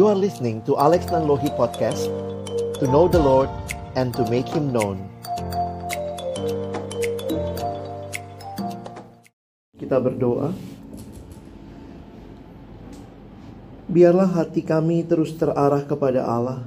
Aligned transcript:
You 0.00 0.08
are 0.08 0.16
listening 0.16 0.64
to 0.64 0.80
Alex 0.80 1.12
Nanlohi 1.12 1.52
Podcast 1.60 2.08
To 2.80 2.88
know 2.88 3.04
the 3.04 3.20
Lord 3.20 3.52
and 4.00 4.16
to 4.16 4.24
make 4.32 4.48
Him 4.48 4.72
known. 4.72 4.96
Kita 9.76 10.00
berdoa. 10.00 10.56
Biarlah 13.92 14.40
hati 14.40 14.64
kami 14.64 15.04
terus 15.04 15.36
terarah 15.36 15.84
kepada 15.84 16.24
Allah. 16.24 16.64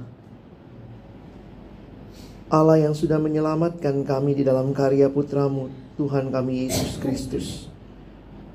Allah 2.54 2.86
yang 2.86 2.94
sudah 2.94 3.18
menyelamatkan 3.18 4.06
kami 4.06 4.38
di 4.38 4.46
dalam 4.46 4.70
karya 4.70 5.10
putramu 5.10 5.74
Tuhan 5.98 6.30
kami 6.30 6.70
Yesus 6.70 7.02
Kristus 7.02 7.66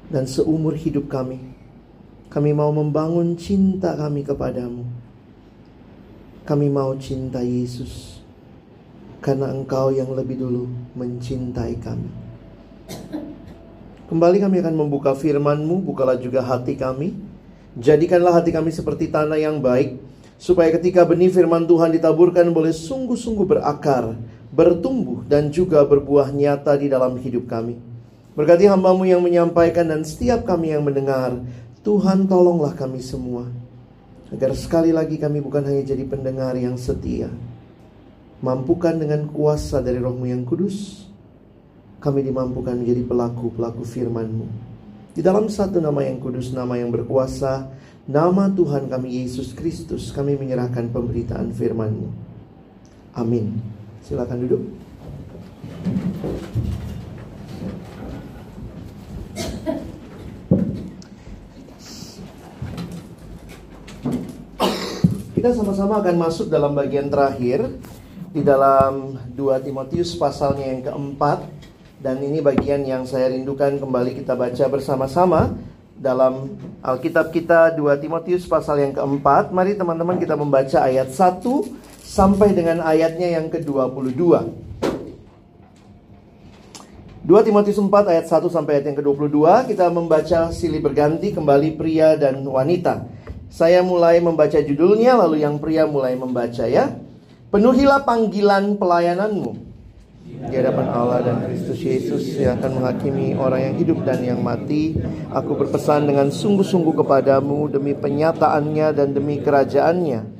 Dan 0.07 0.23
seumur 0.23 0.71
hidup 0.79 1.11
kami 1.11 1.58
kami 2.29 2.53
mau 2.53 2.69
membangun 2.69 3.33
cinta 3.33 3.97
kami 3.97 4.21
kepadamu. 4.21 4.85
Kami 6.45 6.67
mau 6.69 6.93
cinta 7.01 7.41
Yesus. 7.41 8.21
Karena 9.17 9.49
engkau 9.49 9.89
yang 9.89 10.13
lebih 10.13 10.37
dulu 10.37 10.69
mencintai 10.93 11.75
kami. 11.81 12.09
Kembali 14.09 14.37
kami 14.41 14.61
akan 14.61 14.75
membuka 14.77 15.17
firman-Mu, 15.17 15.85
bukalah 15.85 16.17
juga 16.17 16.45
hati 16.45 16.77
kami. 16.77 17.17
Jadikanlah 17.77 18.41
hati 18.41 18.49
kami 18.53 18.73
seperti 18.73 19.09
tanah 19.09 19.37
yang 19.37 19.61
baik, 19.61 20.01
supaya 20.37 20.73
ketika 20.73 21.05
benih 21.05 21.29
firman 21.29 21.65
Tuhan 21.69 21.93
ditaburkan 21.93 22.49
boleh 22.49 22.73
sungguh-sungguh 22.73 23.45
berakar, 23.45 24.17
bertumbuh, 24.49 25.21
dan 25.29 25.53
juga 25.53 25.85
berbuah 25.85 26.33
nyata 26.33 26.77
di 26.77 26.89
dalam 26.89 27.17
hidup 27.21 27.45
kami. 27.45 27.77
Berkati 28.33 28.65
hambamu 28.65 29.05
yang 29.05 29.21
menyampaikan 29.21 29.85
dan 29.85 30.01
setiap 30.01 30.41
kami 30.41 30.73
yang 30.73 30.81
mendengar, 30.81 31.37
Tuhan 31.79 32.27
tolonglah 32.27 32.75
kami 32.75 32.99
semua 32.99 33.47
Agar 34.29 34.51
sekali 34.53 34.91
lagi 34.91 35.15
kami 35.15 35.39
bukan 35.39 35.63
hanya 35.63 35.81
jadi 35.81 36.03
pendengar 36.03 36.53
yang 36.59 36.75
setia 36.75 37.31
Mampukan 38.43 38.99
dengan 38.99 39.27
kuasa 39.31 39.79
dari 39.79 39.99
rohmu 39.99 40.27
yang 40.27 40.43
kudus 40.43 41.07
Kami 42.03 42.23
dimampukan 42.23 42.79
menjadi 42.79 43.03
pelaku-pelaku 43.03 43.83
firmanmu. 43.83 44.47
Di 45.11 45.19
dalam 45.19 45.51
satu 45.51 45.83
nama 45.83 45.99
yang 45.99 46.19
kudus, 46.19 46.51
nama 46.51 46.75
yang 46.79 46.91
berkuasa 46.91 47.67
Nama 48.07 48.51
Tuhan 48.51 48.91
kami 48.91 49.23
Yesus 49.23 49.55
Kristus 49.55 50.11
Kami 50.11 50.35
menyerahkan 50.35 50.91
pemberitaan 50.91 51.55
firmanmu. 51.55 52.07
Amin. 53.15 53.59
Silakan 54.03 54.47
duduk 54.47 54.63
Kita 65.39 65.55
sama-sama 65.55 66.03
akan 66.03 66.19
masuk 66.19 66.51
dalam 66.51 66.75
bagian 66.75 67.07
terakhir 67.07 67.63
di 68.35 68.43
dalam 68.43 69.15
2 69.39 69.63
Timotius 69.63 70.11
pasalnya 70.19 70.67
yang 70.67 70.83
keempat 70.83 71.47
dan 72.03 72.19
ini 72.19 72.43
bagian 72.43 72.83
yang 72.83 73.07
saya 73.07 73.31
rindukan 73.31 73.79
kembali 73.79 74.19
kita 74.19 74.35
baca 74.35 74.67
bersama-sama 74.67 75.55
dalam 75.95 76.59
Alkitab 76.83 77.31
kita 77.31 77.71
2 77.71 77.87
Timotius 78.03 78.43
pasal 78.51 78.83
yang 78.83 78.91
keempat. 78.91 79.55
Mari 79.55 79.79
teman-teman 79.79 80.19
kita 80.19 80.35
membaca 80.35 80.83
ayat 80.83 81.07
1 81.07 81.39
sampai 82.03 82.51
dengan 82.51 82.83
ayatnya 82.83 83.39
yang 83.39 83.47
ke-22. 83.47 84.19
2 87.23 87.47
Timotius 87.47 87.79
4 87.79 87.87
ayat 88.11 88.27
1 88.27 88.43
sampai 88.51 88.71
ayat 88.75 88.91
yang 88.91 88.97
ke-22 88.99 89.71
kita 89.71 89.87
membaca 89.87 90.51
silih 90.51 90.83
berganti 90.83 91.31
kembali 91.31 91.79
pria 91.79 92.19
dan 92.19 92.43
wanita. 92.43 93.18
Saya 93.49 93.81
mulai 93.81 94.21
membaca 94.21 94.61
judulnya, 94.61 95.17
lalu 95.17 95.41
yang 95.41 95.57
pria 95.57 95.89
mulai 95.89 96.13
membaca 96.13 96.69
ya. 96.69 96.93
Penuhilah 97.49 98.05
panggilan 98.05 98.77
pelayananmu 98.77 99.69
di 100.29 100.55
hadapan 100.55 100.87
Allah 100.93 101.19
dan 101.25 101.35
Kristus 101.49 101.81
Yesus 101.81 102.37
yang 102.37 102.61
akan 102.61 102.79
menghakimi 102.79 103.33
orang 103.33 103.61
yang 103.65 103.75
hidup 103.81 104.05
dan 104.05 104.21
yang 104.21 104.39
mati. 104.39 104.93
Aku 105.33 105.57
berpesan 105.57 106.05
dengan 106.05 106.29
sungguh-sungguh 106.29 106.93
kepadamu 107.01 107.67
demi 107.67 107.97
penyataannya 107.97 108.87
dan 108.93 109.17
demi 109.17 109.41
kerajaannya 109.41 110.38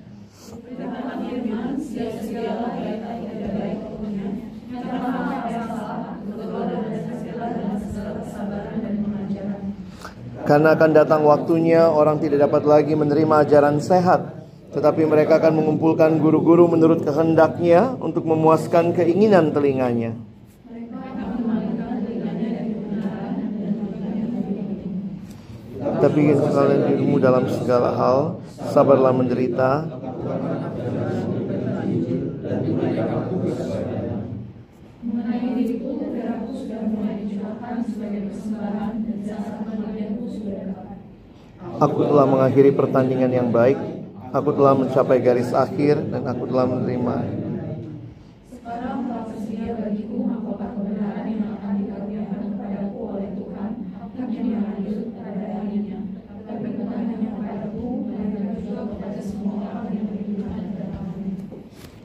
Karena 10.49 10.73
akan 10.73 10.91
datang 10.97 11.21
waktunya 11.29 11.85
orang 11.85 12.17
tidak 12.17 12.49
dapat 12.49 12.65
lagi 12.65 12.97
menerima 12.97 13.45
ajaran 13.45 13.77
sehat. 13.77 14.49
Tetapi 14.73 15.05
mereka 15.05 15.37
akan 15.37 15.61
mengumpulkan 15.61 16.17
guru-guru 16.17 16.65
menurut 16.65 17.05
kehendaknya 17.05 17.93
Untuk 18.01 18.25
memuaskan 18.25 18.97
keinginan 18.97 19.53
telinganya. 19.53 20.17
Tapi 26.01 26.33
kalian 26.33 26.81
dirimu 26.97 27.21
dalam 27.21 27.45
segala 27.45 27.93
hal 27.93 28.17
Sabarlah 28.73 29.13
menderita 29.13 29.85
Mengenai 34.99 35.53
diriku, 35.59 35.99
sudah 35.99 36.81
mulai 36.89 37.15
dijualkan 37.21 37.83
sebagai 37.85 38.31
persembahan 38.31 38.93
dan 39.05 39.19
Aku 41.79 42.03
telah 42.03 42.27
mengakhiri 42.27 42.75
pertandingan 42.75 43.31
yang 43.31 43.55
baik. 43.55 43.79
Aku 44.35 44.51
telah 44.51 44.75
mencapai 44.75 45.23
garis 45.23 45.55
akhir 45.55 46.11
dan 46.11 46.27
aku 46.27 46.43
telah 46.51 46.67
menerima. 46.67 47.15
Sekarang 48.51 49.07
telah 49.07 49.23
tersedia 49.31 49.79
bagiku 49.79 50.27
mahkota 50.27 50.75
kebenaran 50.75 51.25
yang 51.31 51.55
akan 51.55 51.71
dikaruniakan 51.79 52.39
kepadaku 52.51 52.99
oleh 52.99 53.29
Tuhan, 53.31 53.71
hakim 53.95 54.45
yang 54.51 54.65
adil 54.75 54.99
pada 55.15 55.43
harinya. 55.55 55.99
Tapi 56.43 56.67
bukan 56.67 56.99
hanya 56.99 57.29
kepadaku, 57.31 57.85
melainkan 58.11 58.47
juga 58.59 58.81
kepada 58.83 59.19
semua 59.23 59.53
orang 59.63 59.87
yang 59.95 60.05
beriman 60.11 60.63
kepadamu. 60.67 61.15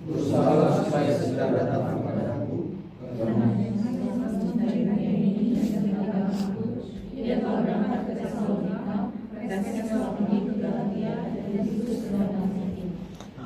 Berusahalah 0.07 0.71
supaya 0.87 1.13
segera 1.19 1.47
datang 1.51 1.83
kepadaku. 1.99 2.79
Karena 3.19 3.47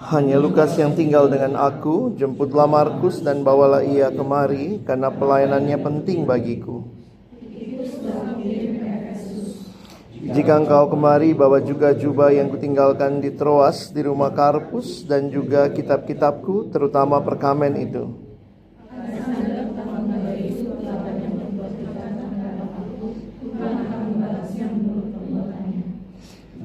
Hanya 0.09 0.41
Lukas 0.41 0.73
yang 0.81 0.97
tinggal 0.97 1.29
dengan 1.29 1.53
aku, 1.61 2.17
jemputlah 2.17 2.65
Markus 2.65 3.21
dan 3.21 3.45
bawalah 3.45 3.85
ia 3.85 4.09
kemari, 4.09 4.81
karena 4.81 5.13
pelayanannya 5.13 5.77
penting 5.85 6.25
bagiku. 6.25 6.81
Jika 10.19 10.65
engkau 10.65 10.89
kemari, 10.89 11.37
bawa 11.37 11.61
juga 11.61 11.93
jubah 11.93 12.33
yang 12.33 12.49
kutinggalkan 12.49 13.21
di 13.21 13.37
Troas, 13.37 13.93
di 13.93 14.01
rumah 14.01 14.33
Karpus, 14.33 15.05
dan 15.05 15.29
juga 15.29 15.69
kitab-kitabku, 15.69 16.73
terutama 16.73 17.21
perkamen 17.21 17.77
itu. 17.77 18.28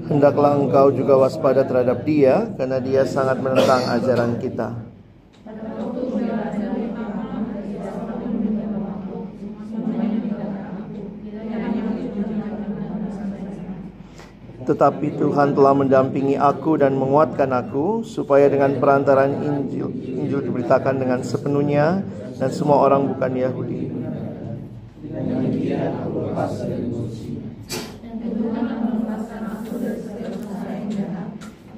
Hendaklah 0.04 0.60
engkau 0.60 0.92
juga 0.92 1.16
waspada 1.16 1.64
terhadap 1.64 2.04
dia 2.04 2.52
Karena 2.60 2.84
dia 2.84 3.08
sangat 3.08 3.40
menentang 3.40 3.88
ajaran 3.88 4.36
kita. 4.36 4.76
Tetapi 14.64 15.20
Tuhan 15.20 15.52
telah 15.60 15.76
mendampingi 15.76 16.40
aku 16.40 16.80
dan 16.80 16.96
menguatkan 16.96 17.52
aku 17.52 18.08
Supaya 18.08 18.48
dengan 18.48 18.80
perantaran 18.80 19.44
Injil 19.44 19.92
Injil 19.92 20.40
diberitakan 20.40 21.04
dengan 21.04 21.20
sepenuhnya 21.20 22.00
Dan 22.40 22.48
semua 22.48 22.80
orang 22.80 23.12
bukan 23.12 23.32
Yahudi 23.36 23.92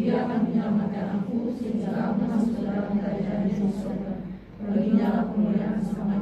Dia 0.06 0.22
akan 0.22 0.38
menyelamatkan 0.46 1.06
aku 1.18 1.58
sehingga 1.58 2.14
aku 2.14 2.30
masuk 2.30 2.52
ke 2.54 2.62
dalam 2.62 2.94
kerajaan 2.94 3.42
di 3.50 3.54
surga. 3.58 4.14
Baginya 4.62 5.08
lah 5.10 5.24
kemuliaan 5.34 5.82
sampai 5.82 6.20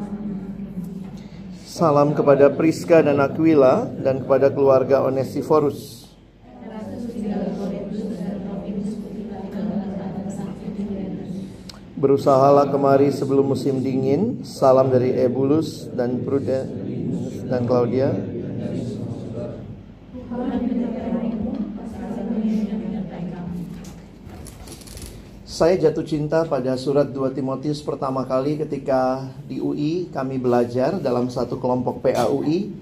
Salam 1.67 2.15
kepada 2.15 2.47
Priska 2.47 3.03
dan 3.03 3.19
Aquila 3.19 3.91
dan 3.99 4.23
kepada 4.23 4.47
keluarga 4.55 5.03
Onesiforus. 5.03 6.07
Berusahalah 11.99 12.71
kemari 12.71 13.11
sebelum 13.11 13.51
musim 13.51 13.83
dingin. 13.83 14.47
Salam 14.47 14.95
dari 14.95 15.11
Ebulus 15.11 15.91
dan 15.91 16.23
Prudence 16.23 16.71
dan 17.51 17.67
Claudia. 17.67 18.15
Saya 25.53 25.77
jatuh 25.77 26.01
cinta 26.01 26.41
pada 26.49 26.73
surat 26.73 27.13
2 27.13 27.29
Timotius 27.37 27.77
pertama 27.85 28.25
kali 28.25 28.57
ketika 28.57 29.29
di 29.45 29.61
UI 29.61 30.09
kami 30.09 30.41
belajar 30.41 30.97
dalam 30.97 31.29
satu 31.29 31.61
kelompok 31.61 32.01
PAUI 32.01 32.73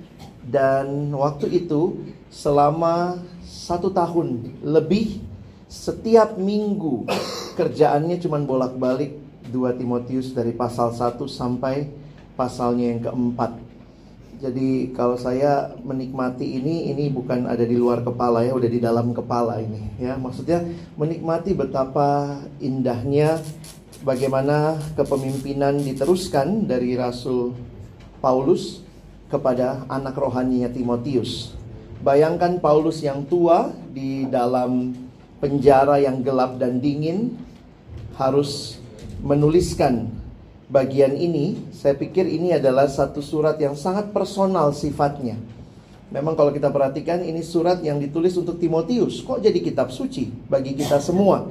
dan 0.47 1.12
waktu 1.12 1.51
itu 1.51 2.00
selama 2.31 3.19
satu 3.44 3.91
tahun 3.91 4.56
lebih 4.63 5.19
setiap 5.68 6.39
minggu 6.39 7.12
kerjaannya 7.59 8.15
cuma 8.23 8.39
bolak-balik 8.39 9.19
2 9.51 9.75
Timotius 9.75 10.31
dari 10.31 10.56
pasal 10.56 10.95
1 10.95 11.19
sampai 11.27 11.91
pasalnya 12.39 12.88
yang 12.88 13.03
keempat. 13.03 13.70
Jadi 14.41 14.89
kalau 14.97 15.21
saya 15.21 15.69
menikmati 15.85 16.57
ini, 16.57 16.89
ini 16.89 17.13
bukan 17.13 17.45
ada 17.45 17.61
di 17.61 17.77
luar 17.77 18.01
kepala 18.01 18.41
ya, 18.41 18.57
udah 18.57 18.69
di 18.73 18.81
dalam 18.81 19.13
kepala 19.13 19.61
ini 19.61 20.01
ya. 20.01 20.17
Maksudnya 20.17 20.65
menikmati 20.97 21.53
betapa 21.53 22.41
indahnya 22.57 23.38
bagaimana 24.01 24.81
kepemimpinan 24.97 25.77
diteruskan 25.85 26.65
dari 26.65 26.97
Rasul 26.97 27.53
Paulus 28.17 28.81
kepada 29.29 29.85
anak 29.85 30.17
rohaninya 30.17 30.73
Timotius. 30.73 31.53
Bayangkan 32.01 32.57
Paulus 32.57 32.97
yang 33.05 33.21
tua 33.29 33.69
di 33.93 34.25
dalam 34.25 34.97
penjara 35.38 36.01
yang 36.01 36.25
gelap 36.25 36.57
dan 36.57 36.81
dingin 36.81 37.38
harus 38.17 38.81
menuliskan 39.21 40.20
bagian 40.71 41.12
ini, 41.19 41.59
saya 41.75 41.94
pikir 42.00 42.23
ini 42.23 42.56
adalah 42.56 42.88
satu 42.88 43.19
surat 43.19 43.59
yang 43.59 43.75
sangat 43.75 44.15
personal 44.15 44.71
sifatnya. 44.71 45.35
Memang 46.12 46.35
kalau 46.35 46.51
kita 46.51 46.71
perhatikan 46.71 47.23
ini 47.23 47.44
surat 47.44 47.83
yang 47.83 48.00
ditulis 48.00 48.35
untuk 48.39 48.59
Timotius. 48.59 49.19
Kok 49.23 49.44
jadi 49.44 49.59
kitab 49.59 49.91
suci 49.91 50.31
bagi 50.47 50.75
kita 50.75 51.00
semua? 51.03 51.47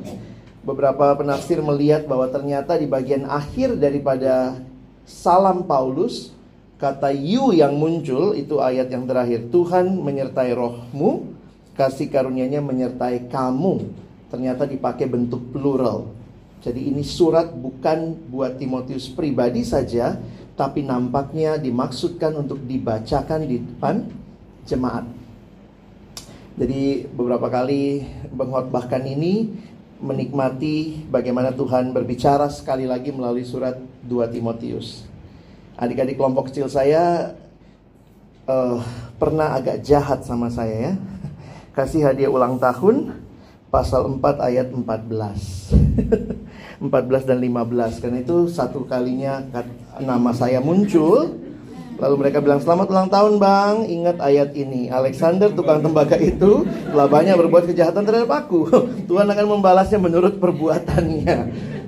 Beberapa 0.61 1.17
penafsir 1.17 1.61
melihat 1.65 2.05
bahwa 2.05 2.29
ternyata 2.29 2.77
di 2.77 2.85
bagian 2.85 3.25
akhir 3.25 3.81
daripada 3.81 4.61
salam 5.09 5.65
Paulus, 5.65 6.37
kata 6.77 7.09
you 7.13 7.57
yang 7.57 7.77
muncul 7.77 8.37
itu 8.37 8.61
ayat 8.61 8.93
yang 8.93 9.09
terakhir. 9.09 9.49
Tuhan 9.49 9.97
menyertai 9.97 10.53
rohmu, 10.53 11.33
kasih 11.77 12.13
karunia-Nya 12.13 12.61
menyertai 12.61 13.33
kamu. 13.33 13.89
Ternyata 14.29 14.69
dipakai 14.69 15.09
bentuk 15.09 15.41
plural. 15.57 16.20
Jadi 16.61 16.93
ini 16.93 17.01
surat 17.01 17.57
bukan 17.57 18.29
buat 18.29 18.61
Timotius 18.61 19.09
pribadi 19.09 19.65
saja, 19.65 20.21
tapi 20.61 20.85
nampaknya 20.85 21.57
dimaksudkan 21.57 22.37
untuk 22.37 22.61
dibacakan 22.69 23.49
di 23.49 23.65
depan 23.65 24.05
jemaat. 24.69 25.09
Jadi 26.61 27.09
beberapa 27.17 27.49
kali 27.49 28.05
bahkan 28.69 29.01
ini 29.09 29.49
menikmati 30.05 31.09
bagaimana 31.09 31.57
Tuhan 31.57 31.97
berbicara 31.97 32.53
sekali 32.53 32.85
lagi 32.85 33.09
melalui 33.09 33.49
surat 33.49 33.81
2 34.05 34.29
Timotius. 34.29 35.09
Adik-adik 35.81 36.21
kelompok 36.21 36.53
kecil 36.53 36.69
saya 36.69 37.33
uh, 38.45 38.85
pernah 39.17 39.57
agak 39.57 39.81
jahat 39.81 40.29
sama 40.29 40.53
saya 40.53 40.93
ya. 40.93 40.95
Kasih 41.77 42.05
hadiah 42.05 42.29
ulang 42.29 42.61
tahun 42.61 43.17
pasal 43.71 44.19
4 44.19 44.43
ayat 44.43 44.67
14. 44.75 46.83
14 46.83 47.23
dan 47.31 47.39
15 47.39 48.03
karena 48.03 48.19
itu 48.21 48.51
satu 48.51 48.85
kalinya 48.85 49.47
nama 50.03 50.35
saya 50.35 50.59
muncul. 50.59 51.39
Lalu 52.01 52.17
mereka 52.17 52.41
bilang 52.41 52.65
selamat 52.65 52.87
ulang 52.91 53.11
tahun 53.13 53.37
bang. 53.37 53.77
Ingat 53.87 54.17
ayat 54.25 54.51
ini. 54.57 54.89
Alexander 54.89 55.53
tukang 55.53 55.85
tembaga 55.85 56.17
itu 56.17 56.65
Telah 56.65 57.07
banyak 57.13 57.37
berbuat 57.37 57.69
kejahatan 57.69 58.09
terhadap 58.09 58.33
aku. 58.33 58.65
Tuhan 59.09 59.29
akan 59.29 59.47
membalasnya 59.61 60.01
menurut 60.01 60.41
perbuatannya. 60.41 61.37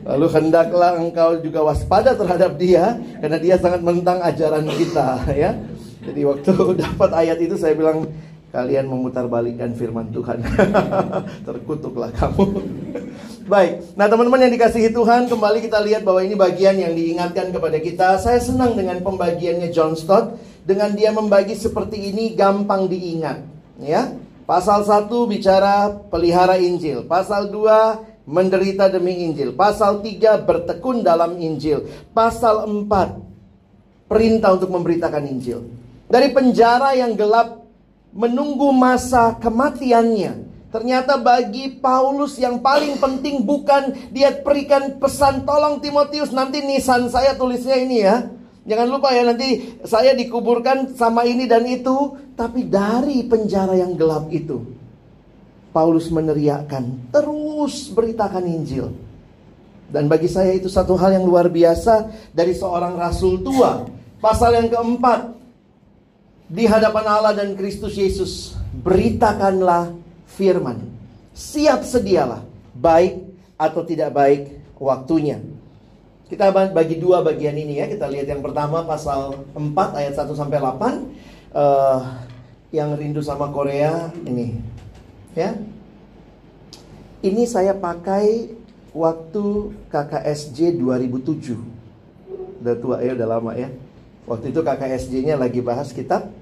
Lalu 0.04 0.26
hendaklah 0.28 1.00
engkau 1.00 1.40
juga 1.40 1.64
waspada 1.64 2.12
terhadap 2.12 2.58
dia 2.58 2.98
Karena 3.22 3.38
dia 3.40 3.56
sangat 3.56 3.80
menentang 3.80 4.20
ajaran 4.20 4.68
kita 4.68 5.24
ya. 5.48 5.56
Jadi 6.02 6.20
waktu 6.28 6.52
dapat 6.76 7.10
ayat 7.16 7.38
itu 7.40 7.56
saya 7.56 7.72
bilang 7.72 8.04
Kalian 8.52 8.84
memutarbalikkan 8.84 9.72
firman 9.72 10.12
Tuhan 10.12 10.44
Terkutuklah 11.48 12.12
kamu 12.12 12.44
Baik, 13.52 13.98
nah 13.98 14.06
teman-teman 14.06 14.46
yang 14.46 14.54
dikasihi 14.54 14.94
Tuhan, 14.94 15.26
kembali 15.26 15.66
kita 15.66 15.82
lihat 15.82 16.06
bahwa 16.06 16.22
ini 16.22 16.38
bagian 16.38 16.78
yang 16.78 16.94
diingatkan 16.94 17.50
kepada 17.50 17.74
kita. 17.82 18.08
Saya 18.22 18.38
senang 18.38 18.78
dengan 18.78 19.02
pembagiannya 19.02 19.74
John 19.74 19.98
Stott, 19.98 20.38
dengan 20.62 20.94
dia 20.94 21.10
membagi 21.10 21.58
seperti 21.58 22.14
ini 22.14 22.38
gampang 22.38 22.86
diingat. 22.86 23.42
Ya, 23.82 24.14
pasal 24.46 24.86
1 24.86 25.10
bicara 25.26 25.90
pelihara 25.90 26.54
Injil, 26.54 27.02
pasal 27.02 27.50
2 27.50 28.30
menderita 28.30 28.86
demi 28.86 29.26
Injil, 29.26 29.50
pasal 29.58 30.00
3 30.00 30.38
bertekun 30.46 31.02
dalam 31.02 31.34
Injil, 31.42 31.90
pasal 32.14 32.62
4 32.70 32.86
perintah 34.06 34.54
untuk 34.54 34.70
memberitakan 34.70 35.26
Injil. 35.26 35.66
Dari 36.06 36.30
penjara 36.30 36.94
yang 36.94 37.18
gelap 37.18 37.61
menunggu 38.12 38.70
masa 38.70 39.34
kematiannya 39.40 40.52
Ternyata 40.72 41.20
bagi 41.20 41.76
Paulus 41.76 42.40
yang 42.40 42.64
paling 42.64 42.96
penting 42.96 43.44
bukan 43.44 43.92
dia 44.08 44.32
berikan 44.40 44.96
pesan 44.96 45.44
tolong 45.44 45.84
Timotius 45.84 46.32
nanti 46.32 46.64
nisan 46.64 47.12
saya 47.12 47.36
tulisnya 47.36 47.76
ini 47.76 48.00
ya. 48.00 48.32
Jangan 48.64 48.88
lupa 48.88 49.12
ya 49.12 49.28
nanti 49.28 49.76
saya 49.84 50.16
dikuburkan 50.16 50.96
sama 50.96 51.28
ini 51.28 51.44
dan 51.44 51.68
itu. 51.68 52.16
Tapi 52.32 52.64
dari 52.72 53.20
penjara 53.28 53.76
yang 53.76 54.00
gelap 54.00 54.32
itu. 54.32 54.64
Paulus 55.76 56.08
meneriakkan 56.08 57.12
terus 57.12 57.92
beritakan 57.92 58.48
Injil. 58.48 58.96
Dan 59.92 60.08
bagi 60.08 60.24
saya 60.24 60.56
itu 60.56 60.72
satu 60.72 60.96
hal 60.96 61.20
yang 61.20 61.28
luar 61.28 61.52
biasa 61.52 62.08
dari 62.32 62.56
seorang 62.56 62.96
rasul 62.96 63.44
tua. 63.44 63.84
Pasal 64.24 64.56
yang 64.56 64.72
keempat. 64.72 65.41
Di 66.52 66.68
hadapan 66.68 67.04
Allah 67.08 67.32
dan 67.32 67.56
Kristus 67.56 67.96
Yesus. 67.96 68.52
Beritakanlah 68.84 69.96
firman. 70.36 70.84
Siap 71.32 71.80
sedialah, 71.80 72.44
baik 72.76 73.24
atau 73.56 73.80
tidak 73.88 74.12
baik 74.12 74.60
waktunya. 74.76 75.40
Kita 76.28 76.52
bagi 76.52 77.00
dua 77.00 77.24
bagian 77.24 77.56
ini 77.56 77.80
ya. 77.80 77.88
Kita 77.88 78.04
lihat 78.04 78.28
yang 78.28 78.44
pertama 78.44 78.84
pasal 78.84 79.48
4 79.56 79.96
ayat 79.96 80.12
1 80.12 80.32
sampai 80.36 80.60
8. 80.60 80.76
Uh, 80.76 80.92
eh, 81.56 82.00
yang 82.72 82.96
rindu 82.96 83.24
sama 83.24 83.48
Korea 83.48 84.12
ini. 84.28 84.56
Ya. 85.32 85.56
Ini 87.24 87.48
saya 87.48 87.72
pakai 87.72 88.52
waktu 88.92 89.72
KKSJ 89.88 90.76
2007. 90.76 91.56
Udah 92.60 92.76
tua 92.76 92.96
ya, 93.00 93.16
udah 93.16 93.28
lama 93.28 93.52
ya. 93.56 93.72
Waktu 94.28 94.52
itu 94.52 94.60
KKSJ-nya 94.64 95.36
lagi 95.36 95.60
bahas 95.60 95.92
kitab 95.92 96.41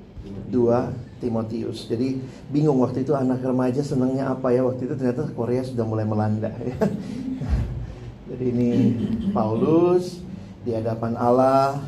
2 0.51 1.23
Timotius. 1.23 1.87
Jadi 1.87 2.19
bingung 2.49 2.81
waktu 2.83 3.05
itu 3.05 3.13
anak 3.15 3.45
remaja 3.45 3.85
senangnya 3.85 4.33
apa 4.33 4.51
ya 4.51 4.65
waktu 4.67 4.89
itu 4.89 4.95
ternyata 4.97 5.29
Korea 5.37 5.63
sudah 5.63 5.85
mulai 5.85 6.09
melanda 6.09 6.51
ya. 6.71 6.77
Jadi 8.31 8.45
ini 8.51 8.71
Paulus 9.31 10.25
di 10.65 10.73
hadapan 10.75 11.15
Allah. 11.15 11.79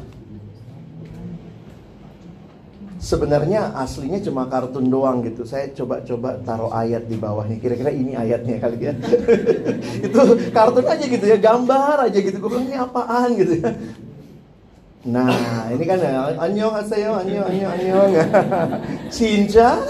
Sebenarnya 3.02 3.74
aslinya 3.74 4.22
cuma 4.22 4.46
kartun 4.46 4.86
doang 4.86 5.26
gitu. 5.26 5.42
Saya 5.42 5.74
coba-coba 5.74 6.38
taruh 6.46 6.70
ayat 6.70 7.10
di 7.10 7.18
bawahnya. 7.18 7.58
Kira-kira 7.58 7.90
ini 7.90 8.14
ayatnya 8.14 8.62
kali 8.62 8.78
ya. 8.78 8.94
itu 10.06 10.20
kartun 10.54 10.86
aja 10.86 11.02
gitu 11.10 11.26
ya, 11.26 11.34
gambar 11.34 12.06
aja 12.06 12.18
gitu. 12.22 12.38
Gue 12.38 12.62
ini 12.62 12.78
apaan 12.78 13.34
gitu 13.34 13.58
ya. 13.58 13.74
Nah, 15.02 15.66
ini 15.74 15.82
kan 15.82 15.98
anyong 16.38 16.78
asayo, 16.78 17.18
anyong, 17.18 17.46
anyong, 17.50 17.74
anyong. 17.74 18.10
Cinca. 19.10 19.82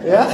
ya. 0.00 0.24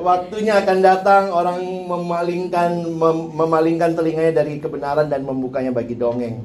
Waktunya 0.00 0.60
akan 0.64 0.78
datang 0.80 1.24
orang 1.28 1.60
memalingkan 1.84 2.88
mem 2.88 3.36
memalingkan 3.36 3.92
telinganya 3.92 4.44
dari 4.44 4.60
kebenaran 4.60 5.08
dan 5.08 5.24
membukanya 5.24 5.72
bagi 5.72 5.96
dongeng. 5.96 6.44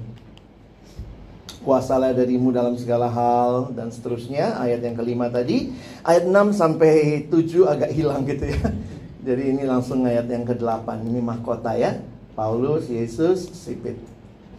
Kuasalah 1.63 2.15
darimu 2.15 2.51
dalam 2.55 2.79
segala 2.79 3.11
hal 3.11 3.75
dan 3.75 3.91
seterusnya. 3.91 4.55
Ayat 4.59 4.79
yang 4.79 4.95
kelima 4.95 5.27
tadi, 5.27 5.75
ayat 6.07 6.29
6 6.29 6.55
sampai 6.55 7.25
7 7.27 7.67
agak 7.67 7.91
hilang 7.95 8.23
gitu 8.27 8.47
ya. 8.47 8.59
Jadi 9.27 9.43
ini 9.55 9.63
langsung 9.65 10.05
ayat 10.05 10.29
yang 10.29 10.45
ke-8. 10.45 10.87
Ini 11.03 11.19
mahkota 11.19 11.73
ya. 11.73 11.99
Paulus, 12.37 12.91
Yesus, 12.91 13.49
sipit. 13.49 13.97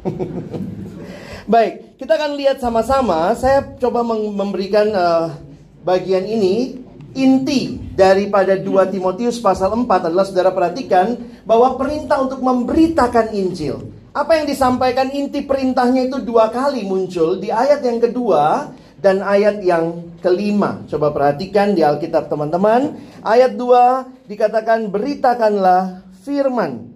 Baik, 1.53 1.86
kita 1.97 2.13
akan 2.17 2.37
lihat 2.37 2.61
sama-sama. 2.61 3.33
Saya 3.33 3.65
coba 3.81 4.05
memberikan 4.05 4.93
uh, 4.93 5.33
bagian 5.81 6.29
ini 6.29 6.77
inti 7.17 7.81
daripada 7.97 8.53
2 8.61 8.93
Timotius 8.93 9.41
pasal 9.41 9.73
4 9.73 10.13
adalah 10.13 10.29
saudara 10.29 10.53
perhatikan 10.53 11.17
bahwa 11.49 11.81
perintah 11.81 12.21
untuk 12.21 12.45
memberitakan 12.45 13.33
Injil. 13.33 13.81
Apa 14.13 14.41
yang 14.41 14.49
disampaikan 14.49 15.13
inti 15.13 15.45
perintahnya 15.45 16.09
itu 16.09 16.25
dua 16.25 16.49
kali 16.49 16.89
muncul 16.89 17.37
di 17.37 17.53
ayat 17.53 17.85
yang 17.85 18.01
kedua 18.01 18.73
dan 18.97 19.21
ayat 19.21 19.61
yang 19.61 20.17
kelima. 20.25 20.81
Coba 20.89 21.13
perhatikan 21.13 21.77
di 21.77 21.85
Alkitab 21.85 22.33
teman-teman. 22.33 22.97
Ayat 23.21 23.61
2 23.61 24.25
dikatakan 24.25 24.89
beritakanlah 24.89 26.01
firman. 26.25 26.96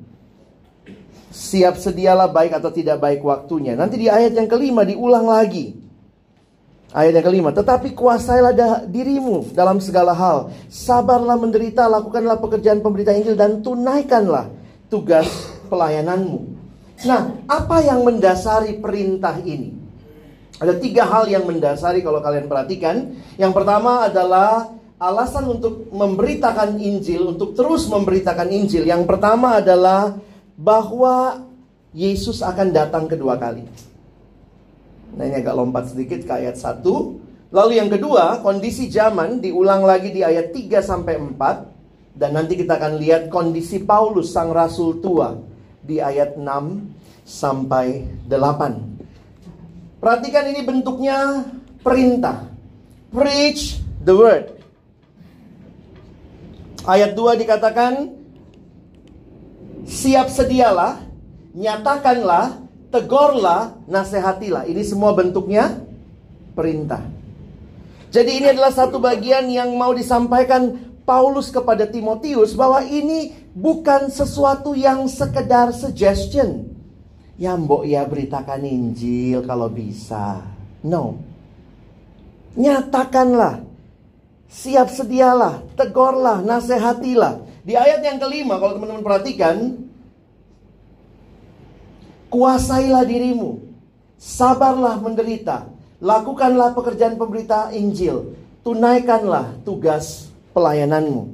Siap 1.30 1.78
sedialah 1.78 2.26
baik 2.26 2.58
atau 2.58 2.74
tidak 2.74 2.98
baik 2.98 3.22
waktunya. 3.22 3.78
Nanti 3.78 4.02
di 4.02 4.10
ayat 4.10 4.34
yang 4.34 4.50
kelima 4.50 4.82
diulang 4.82 5.30
lagi. 5.30 5.78
Ayat 6.90 7.22
yang 7.22 7.26
kelima, 7.30 7.54
tetapi 7.54 7.94
kuasailah 7.94 8.82
dirimu 8.90 9.54
dalam 9.54 9.78
segala 9.78 10.10
hal. 10.10 10.50
Sabarlah 10.66 11.38
menderita, 11.38 11.86
lakukanlah 11.86 12.42
pekerjaan 12.42 12.82
pemberita 12.82 13.14
Injil 13.14 13.38
dan 13.38 13.62
tunaikanlah 13.62 14.50
tugas 14.90 15.30
pelayananmu. 15.70 16.50
Nah, 17.06 17.46
apa 17.46 17.78
yang 17.86 18.02
mendasari 18.02 18.82
perintah 18.82 19.38
ini? 19.38 19.70
Ada 20.58 20.76
tiga 20.82 21.06
hal 21.06 21.30
yang 21.30 21.46
mendasari 21.46 22.02
kalau 22.02 22.18
kalian 22.20 22.50
perhatikan. 22.50 23.16
Yang 23.38 23.52
pertama 23.54 24.10
adalah 24.10 24.74
alasan 25.00 25.46
untuk 25.46 25.88
memberitakan 25.94 26.76
Injil, 26.76 27.38
untuk 27.38 27.54
terus 27.54 27.88
memberitakan 27.88 28.50
Injil. 28.50 28.84
Yang 28.84 29.08
pertama 29.08 29.62
adalah 29.62 30.18
bahwa 30.60 31.48
Yesus 31.96 32.44
akan 32.44 32.68
datang 32.70 33.08
kedua 33.08 33.40
kali. 33.40 33.64
Nah 35.16 35.24
ini 35.24 35.40
agak 35.40 35.56
lompat 35.56 35.90
sedikit 35.90 36.22
ke 36.28 36.32
ayat 36.36 36.60
1. 36.60 36.84
Lalu 37.50 37.72
yang 37.82 37.90
kedua, 37.90 38.38
kondisi 38.44 38.86
zaman 38.92 39.42
diulang 39.42 39.82
lagi 39.82 40.14
di 40.14 40.22
ayat 40.22 40.54
3 40.54 40.78
sampai 40.84 41.18
4 41.18 42.14
dan 42.14 42.30
nanti 42.36 42.54
kita 42.54 42.78
akan 42.78 43.00
lihat 43.00 43.32
kondisi 43.32 43.82
Paulus 43.82 44.30
sang 44.30 44.54
rasul 44.54 45.02
tua 45.02 45.34
di 45.82 45.98
ayat 45.98 46.38
6 46.38 46.46
sampai 47.26 48.06
8. 48.28 49.98
Perhatikan 49.98 50.44
ini 50.46 50.60
bentuknya 50.62 51.42
perintah. 51.82 52.46
Preach 53.10 53.82
the 53.98 54.14
word. 54.14 54.44
Ayat 56.86 57.18
2 57.18 57.34
dikatakan 57.34 58.19
siap 59.86 60.28
sedialah, 60.32 61.00
nyatakanlah, 61.54 62.60
tegorlah, 62.90 63.78
nasihatilah. 63.86 64.66
Ini 64.66 64.82
semua 64.82 65.14
bentuknya 65.14 65.78
perintah. 66.52 67.00
Jadi 68.10 68.42
ini 68.42 68.46
adalah 68.50 68.74
satu 68.74 68.98
bagian 68.98 69.46
yang 69.46 69.70
mau 69.78 69.94
disampaikan 69.94 70.90
Paulus 71.06 71.50
kepada 71.50 71.86
Timotius 71.86 72.54
bahwa 72.58 72.82
ini 72.82 73.34
bukan 73.54 74.10
sesuatu 74.10 74.74
yang 74.74 75.06
sekedar 75.06 75.70
suggestion. 75.70 76.70
Ya 77.40 77.56
mbok 77.56 77.88
ya 77.88 78.04
beritakan 78.04 78.66
Injil 78.66 79.46
kalau 79.46 79.70
bisa. 79.72 80.44
No. 80.84 81.18
Nyatakanlah. 82.58 83.64
Siap 84.50 84.90
sedialah, 84.90 85.62
tegorlah, 85.78 86.42
nasihatilah. 86.42 87.49
Di 87.70 87.78
ayat 87.78 88.02
yang 88.02 88.18
kelima, 88.18 88.58
kalau 88.58 88.74
teman-teman 88.74 89.06
perhatikan, 89.06 89.78
kuasailah 92.26 93.06
dirimu, 93.06 93.62
sabarlah 94.18 94.98
menderita, 94.98 95.70
lakukanlah 96.02 96.74
pekerjaan 96.74 97.14
pemberita 97.14 97.70
Injil, 97.70 98.34
tunaikanlah 98.66 99.54
tugas 99.62 100.34
pelayananmu. 100.50 101.30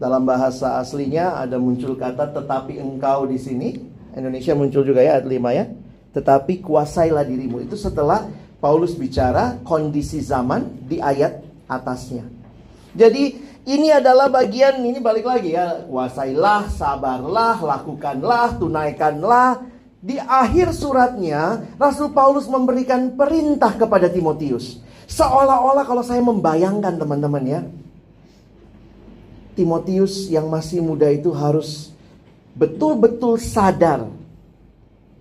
Dalam 0.00 0.24
bahasa 0.24 0.80
aslinya 0.80 1.36
ada 1.36 1.60
muncul 1.60 2.00
kata 2.00 2.32
tetapi 2.32 2.80
engkau 2.80 3.28
di 3.28 3.36
sini. 3.36 3.76
Indonesia 4.16 4.56
muncul 4.56 4.88
juga 4.88 5.04
ya 5.04 5.20
ayat 5.20 5.28
5 5.28 5.52
ya. 5.52 5.68
Tetapi 6.16 6.64
kuasailah 6.64 7.28
dirimu. 7.28 7.60
Itu 7.60 7.76
setelah 7.76 8.24
Paulus 8.56 8.96
bicara 8.96 9.60
kondisi 9.68 10.24
zaman 10.24 10.88
di 10.88 10.96
ayat 10.96 11.44
atasnya. 11.68 12.24
Jadi 12.96 13.51
ini 13.62 13.94
adalah 13.94 14.26
bagian 14.26 14.82
ini 14.82 14.98
balik 14.98 15.22
lagi 15.22 15.54
ya, 15.54 15.86
kuasailah, 15.86 16.66
sabarlah, 16.66 17.62
lakukanlah, 17.62 18.58
tunaikanlah. 18.58 19.62
Di 20.02 20.18
akhir 20.18 20.74
suratnya, 20.74 21.62
Rasul 21.78 22.10
Paulus 22.10 22.50
memberikan 22.50 23.14
perintah 23.14 23.70
kepada 23.78 24.10
Timotius. 24.10 24.82
Seolah-olah 25.06 25.86
kalau 25.86 26.02
saya 26.02 26.18
membayangkan 26.18 26.98
teman-teman 26.98 27.44
ya, 27.46 27.60
Timotius 29.54 30.26
yang 30.26 30.50
masih 30.50 30.82
muda 30.82 31.06
itu 31.06 31.30
harus 31.30 31.94
betul-betul 32.58 33.38
sadar 33.38 34.10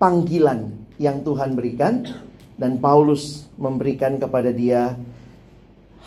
panggilan 0.01 0.73
yang 0.97 1.21
Tuhan 1.21 1.53
berikan 1.53 2.09
dan 2.57 2.81
Paulus 2.81 3.45
memberikan 3.53 4.17
kepada 4.17 4.49
dia 4.49 4.97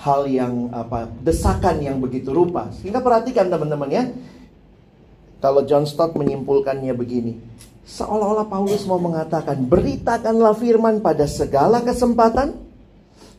hal 0.02 0.26
yang 0.26 0.72
apa 0.74 1.06
desakan 1.22 1.78
yang 1.78 2.02
begitu 2.02 2.34
rupa. 2.34 2.72
Sehingga 2.80 2.98
perhatikan 2.98 3.46
teman-teman 3.46 3.90
ya. 3.90 4.04
Kalau 5.38 5.60
John 5.68 5.84
Stott 5.84 6.16
menyimpulkannya 6.16 6.96
begini. 6.96 7.36
Seolah-olah 7.84 8.48
Paulus 8.48 8.88
mau 8.88 8.96
mengatakan, 8.96 9.60
beritakanlah 9.60 10.56
firman 10.56 11.04
pada 11.04 11.28
segala 11.28 11.84
kesempatan 11.84 12.56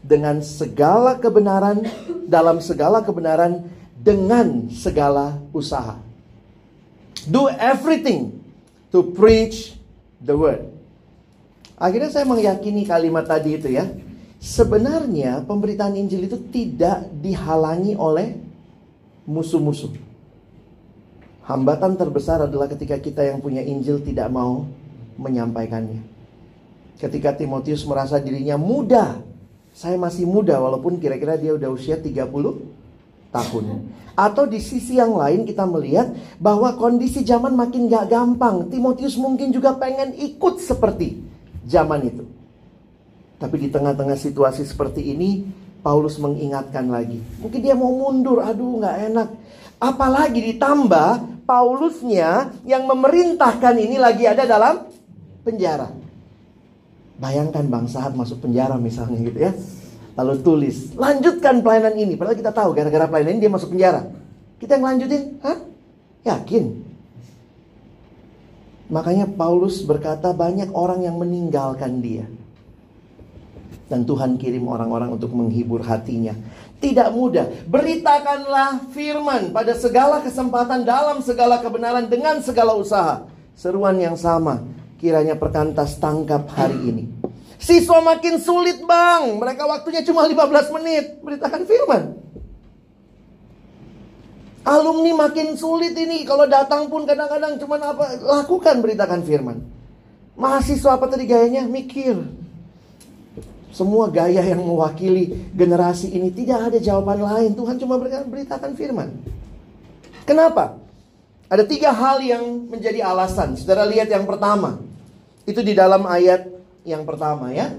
dengan 0.06 0.38
segala 0.46 1.18
kebenaran 1.18 1.82
dalam 2.30 2.62
segala 2.62 3.02
kebenaran 3.02 3.66
dengan 3.98 4.70
segala 4.70 5.42
usaha. 5.50 5.98
Do 7.26 7.50
everything 7.50 8.38
to 8.94 9.02
preach 9.18 9.74
the 10.22 10.38
word. 10.38 10.62
Akhirnya 11.74 12.14
saya 12.14 12.30
meyakini 12.30 12.86
kalimat 12.86 13.26
tadi 13.26 13.58
itu 13.58 13.74
ya. 13.74 13.90
Sebenarnya 14.46 15.42
pemberitaan 15.42 15.98
Injil 15.98 16.30
itu 16.30 16.38
tidak 16.54 17.10
dihalangi 17.18 17.98
oleh 17.98 18.38
musuh-musuh. 19.26 19.90
Hambatan 21.50 21.98
terbesar 21.98 22.46
adalah 22.46 22.70
ketika 22.70 23.02
kita 23.02 23.26
yang 23.26 23.42
punya 23.42 23.66
Injil 23.66 24.06
tidak 24.06 24.30
mau 24.30 24.70
menyampaikannya. 25.18 25.98
Ketika 27.02 27.34
Timotius 27.34 27.90
merasa 27.90 28.22
dirinya 28.22 28.54
muda, 28.54 29.18
saya 29.74 29.98
masih 29.98 30.30
muda 30.30 30.62
walaupun 30.62 31.02
kira-kira 31.02 31.42
dia 31.42 31.58
udah 31.58 31.74
usia 31.74 31.98
30 31.98 32.30
tahun. 33.34 33.66
Atau 34.14 34.46
di 34.46 34.62
sisi 34.62 35.02
yang 35.02 35.18
lain 35.18 35.50
kita 35.50 35.66
melihat 35.66 36.14
bahwa 36.38 36.78
kondisi 36.78 37.26
zaman 37.26 37.58
makin 37.58 37.90
gak 37.90 38.14
gampang. 38.14 38.70
Timotius 38.70 39.18
mungkin 39.18 39.50
juga 39.50 39.74
pengen 39.74 40.14
ikut 40.14 40.62
seperti 40.62 41.18
zaman 41.66 42.14
itu. 42.14 42.35
Tapi 43.36 43.56
di 43.60 43.68
tengah-tengah 43.68 44.16
situasi 44.16 44.64
seperti 44.64 45.12
ini, 45.12 45.44
Paulus 45.84 46.16
mengingatkan 46.18 46.88
lagi. 46.88 47.20
Mungkin 47.44 47.60
dia 47.60 47.76
mau 47.76 47.92
mundur, 47.92 48.42
aduh 48.42 48.80
nggak 48.80 48.98
enak. 49.12 49.30
Apalagi 49.78 50.40
ditambah 50.56 51.36
Paulusnya 51.46 52.58
yang 52.66 52.90
memerintahkan 52.90 53.78
ini 53.78 54.02
lagi 54.02 54.26
ada 54.26 54.50
dalam 54.50 54.90
penjara. 55.46 55.94
Bayangkan 57.22 57.70
bang 57.70 57.86
saat 57.86 58.18
masuk 58.18 58.42
penjara 58.42 58.82
misalnya 58.82 59.22
gitu 59.22 59.40
ya. 59.46 59.54
Lalu 60.18 60.42
tulis, 60.42 60.96
lanjutkan 60.98 61.62
pelayanan 61.62 61.94
ini. 62.02 62.18
Padahal 62.18 62.40
kita 62.40 62.50
tahu 62.50 62.74
gara-gara 62.74 63.06
pelayanan 63.06 63.38
ini 63.38 63.42
dia 63.46 63.52
masuk 63.54 63.78
penjara. 63.78 64.10
Kita 64.58 64.80
yang 64.80 64.86
lanjutin, 64.90 65.24
hah? 65.46 65.60
Yakin? 66.26 66.64
Makanya 68.90 69.30
Paulus 69.30 69.86
berkata 69.86 70.34
banyak 70.34 70.74
orang 70.74 71.06
yang 71.06 71.22
meninggalkan 71.22 72.02
dia 72.02 72.26
dan 73.86 74.02
Tuhan 74.04 74.42
kirim 74.42 74.66
orang-orang 74.66 75.14
untuk 75.14 75.30
menghibur 75.34 75.86
hatinya. 75.86 76.34
Tidak 76.82 77.14
mudah. 77.14 77.70
Beritakanlah 77.70 78.90
firman 78.92 79.54
pada 79.54 79.78
segala 79.78 80.22
kesempatan 80.26 80.84
dalam 80.84 81.22
segala 81.22 81.62
kebenaran 81.62 82.10
dengan 82.10 82.42
segala 82.42 82.74
usaha. 82.74 83.26
Seruan 83.56 83.96
yang 84.02 84.20
sama 84.20 84.66
kiranya 85.00 85.38
perkantas 85.38 85.96
tangkap 86.02 86.50
hari 86.52 86.92
ini. 86.92 87.04
Siswa 87.62 88.04
makin 88.04 88.42
sulit 88.42 88.84
bang. 88.84 89.38
Mereka 89.40 89.64
waktunya 89.64 90.04
cuma 90.04 90.28
15 90.28 90.76
menit. 90.76 91.06
Beritakan 91.24 91.62
firman. 91.64 92.04
Alumni 94.66 95.14
makin 95.14 95.56
sulit 95.56 95.94
ini. 95.96 96.26
Kalau 96.28 96.50
datang 96.50 96.90
pun 96.92 97.08
kadang-kadang 97.08 97.56
cuma 97.62 97.80
apa. 97.80 98.20
Lakukan 98.20 98.82
beritakan 98.84 99.22
firman. 99.24 99.58
Mahasiswa 100.36 101.00
apa 101.00 101.08
tadi 101.08 101.24
gayanya? 101.30 101.64
Mikir 101.64 102.45
semua 103.76 104.08
gaya 104.08 104.40
yang 104.40 104.64
mewakili 104.64 105.52
generasi 105.52 106.16
ini 106.16 106.32
tidak 106.32 106.72
ada 106.72 106.80
jawaban 106.80 107.20
lain. 107.20 107.52
Tuhan 107.60 107.76
cuma 107.76 108.00
beritakan 108.00 108.72
firman. 108.72 109.12
Kenapa? 110.24 110.80
Ada 111.52 111.68
tiga 111.68 111.92
hal 111.92 112.24
yang 112.24 112.72
menjadi 112.72 113.04
alasan. 113.04 113.60
Saudara 113.60 113.84
lihat 113.84 114.08
yang 114.08 114.24
pertama. 114.24 114.80
Itu 115.44 115.60
di 115.60 115.76
dalam 115.76 116.08
ayat 116.08 116.48
yang 116.88 117.04
pertama 117.04 117.52
ya. 117.52 117.76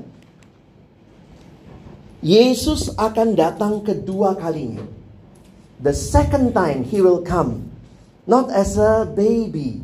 Yesus 2.21 2.93
akan 2.93 3.33
datang 3.33 3.81
kedua 3.81 4.37
kalinya. 4.37 4.85
The 5.81 5.97
second 5.97 6.53
time 6.53 6.85
he 6.85 7.01
will 7.01 7.25
come. 7.25 7.73
Not 8.29 8.53
as 8.53 8.77
a 8.77 9.09
baby. 9.09 9.81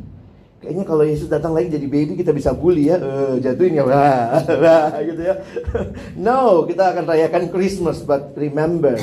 Kayaknya 0.62 0.85
kalau 0.87 1.02
Yesus 1.02 1.26
datang 1.26 1.59
lagi 1.59 1.75
jadi 1.75 1.90
baby 1.90 2.14
kita 2.14 2.31
bisa 2.31 2.54
bully 2.54 2.87
ya, 2.87 3.02
uh, 3.02 3.35
jatuhin 3.42 3.83
ya, 3.83 3.85
wah, 3.90 4.95
gitu 5.02 5.19
ya. 5.19 5.35
no, 6.31 6.62
kita 6.71 6.95
akan 6.95 7.02
rayakan 7.02 7.50
Christmas, 7.50 7.99
but 7.99 8.31
remember, 8.38 8.95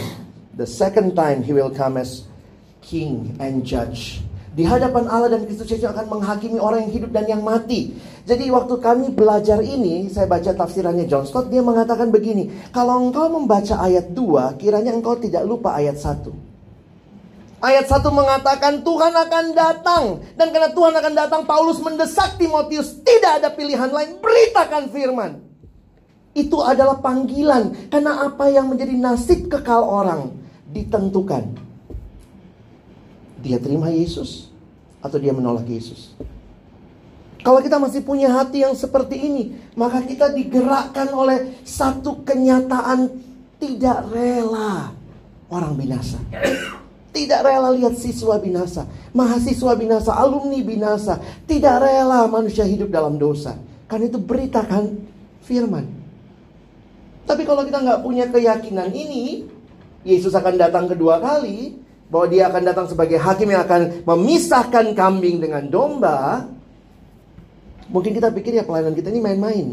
the 0.56 0.64
second 0.64 1.20
time 1.20 1.44
He 1.44 1.52
will 1.52 1.68
come 1.68 2.00
as 2.00 2.24
King 2.80 3.36
and 3.44 3.68
Judge. 3.68 4.24
Di 4.56 4.64
hadapan 4.64 5.12
Allah 5.12 5.36
dan 5.36 5.44
Kristus 5.44 5.68
Yesus 5.68 5.92
akan 5.92 6.08
menghakimi 6.08 6.64
orang 6.64 6.88
yang 6.88 6.94
hidup 6.96 7.12
dan 7.12 7.28
yang 7.28 7.44
mati. 7.44 7.92
Jadi 8.24 8.48
waktu 8.48 8.80
kami 8.80 9.12
belajar 9.12 9.60
ini, 9.60 10.08
saya 10.08 10.32
baca 10.32 10.56
tafsirannya 10.56 11.12
John 11.12 11.28
Stott, 11.28 11.52
dia 11.52 11.60
mengatakan 11.60 12.08
begini. 12.08 12.72
Kalau 12.72 13.04
engkau 13.04 13.28
membaca 13.28 13.84
ayat 13.84 14.16
2, 14.16 14.56
kiranya 14.56 14.96
engkau 14.96 15.20
tidak 15.20 15.44
lupa 15.44 15.76
ayat 15.76 16.00
1. 16.00 16.49
Ayat 17.60 17.92
1 17.92 18.08
mengatakan 18.12 18.84
Tuhan 18.84 19.14
akan 19.14 19.46
datang. 19.52 20.04
Dan 20.40 20.56
karena 20.56 20.72
Tuhan 20.72 20.94
akan 20.96 21.14
datang, 21.14 21.42
Paulus 21.44 21.84
mendesak 21.84 22.40
Timotius. 22.40 23.00
Tidak 23.04 23.44
ada 23.44 23.52
pilihan 23.52 23.92
lain, 23.92 24.20
beritakan 24.24 24.88
firman. 24.92 25.32
Itu 26.32 26.64
adalah 26.64 27.04
panggilan. 27.04 27.92
Karena 27.92 28.28
apa 28.28 28.48
yang 28.48 28.72
menjadi 28.72 28.96
nasib 28.96 29.52
kekal 29.52 29.84
orang 29.84 30.32
ditentukan 30.70 31.70
dia 33.40 33.58
terima 33.58 33.88
Yesus 33.88 34.52
atau 35.00 35.16
dia 35.16 35.32
menolak 35.32 35.66
Yesus. 35.66 36.12
Kalau 37.40 37.64
kita 37.64 37.80
masih 37.80 38.04
punya 38.04 38.28
hati 38.36 38.68
yang 38.68 38.76
seperti 38.76 39.16
ini, 39.16 39.44
maka 39.80 40.04
kita 40.04 40.28
digerakkan 40.36 41.08
oleh 41.16 41.56
satu 41.64 42.28
kenyataan 42.28 43.08
tidak 43.64 44.12
rela 44.12 44.92
orang 45.48 45.74
binasa. 45.80 46.20
Tidak 47.20 47.44
rela 47.44 47.76
lihat 47.76 48.00
siswa 48.00 48.40
binasa, 48.40 48.88
mahasiswa 49.12 49.76
binasa, 49.76 50.16
alumni 50.16 50.64
binasa. 50.64 51.20
Tidak 51.44 51.76
rela 51.84 52.24
manusia 52.32 52.64
hidup 52.64 52.88
dalam 52.88 53.20
dosa. 53.20 53.60
Karena 53.92 54.08
itu 54.08 54.24
beritakan 54.24 55.04
firman. 55.44 55.84
Tapi 57.28 57.44
kalau 57.44 57.68
kita 57.68 57.84
nggak 57.84 58.00
punya 58.08 58.32
keyakinan 58.32 58.96
ini, 58.96 59.44
Yesus 60.08 60.32
akan 60.32 60.56
datang 60.56 60.88
kedua 60.88 61.20
kali, 61.20 61.76
bahwa 62.08 62.32
dia 62.32 62.48
akan 62.48 62.64
datang 62.64 62.88
sebagai 62.88 63.20
hakim 63.20 63.52
yang 63.52 63.68
akan 63.68 64.08
memisahkan 64.08 64.96
kambing 64.96 65.44
dengan 65.44 65.68
domba, 65.68 66.48
mungkin 67.92 68.16
kita 68.16 68.32
pikir 68.32 68.56
ya 68.56 68.64
pelayanan 68.64 68.96
kita 68.96 69.12
ini 69.12 69.20
main-main. 69.20 69.68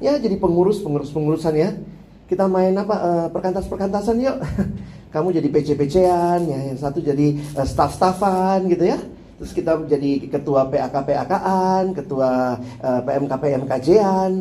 Ya 0.00 0.16
jadi 0.16 0.40
pengurus, 0.40 0.80
pengurus, 0.80 1.12
pengurusan 1.12 1.52
ya. 1.52 1.76
Kita 2.24 2.48
main 2.48 2.72
apa 2.72 2.96
uh, 2.96 3.26
perkantas-perkantasan 3.36 4.16
yuk. 4.24 4.40
Kamu 5.10 5.32
jadi 5.32 5.48
PC-PC-an, 5.48 6.40
ya 6.44 6.58
yang 6.72 6.78
satu 6.78 7.00
jadi 7.00 7.36
uh, 7.56 7.66
staff-staffan 7.66 8.68
gitu 8.68 8.84
ya. 8.84 8.98
Terus 9.36 9.52
kita 9.52 9.76
jadi 9.84 10.28
ketua 10.32 10.68
PAK-PAK-an, 10.68 11.92
ketua 11.92 12.56
uh, 12.60 13.00
PMK-PMKJ-an. 13.04 14.32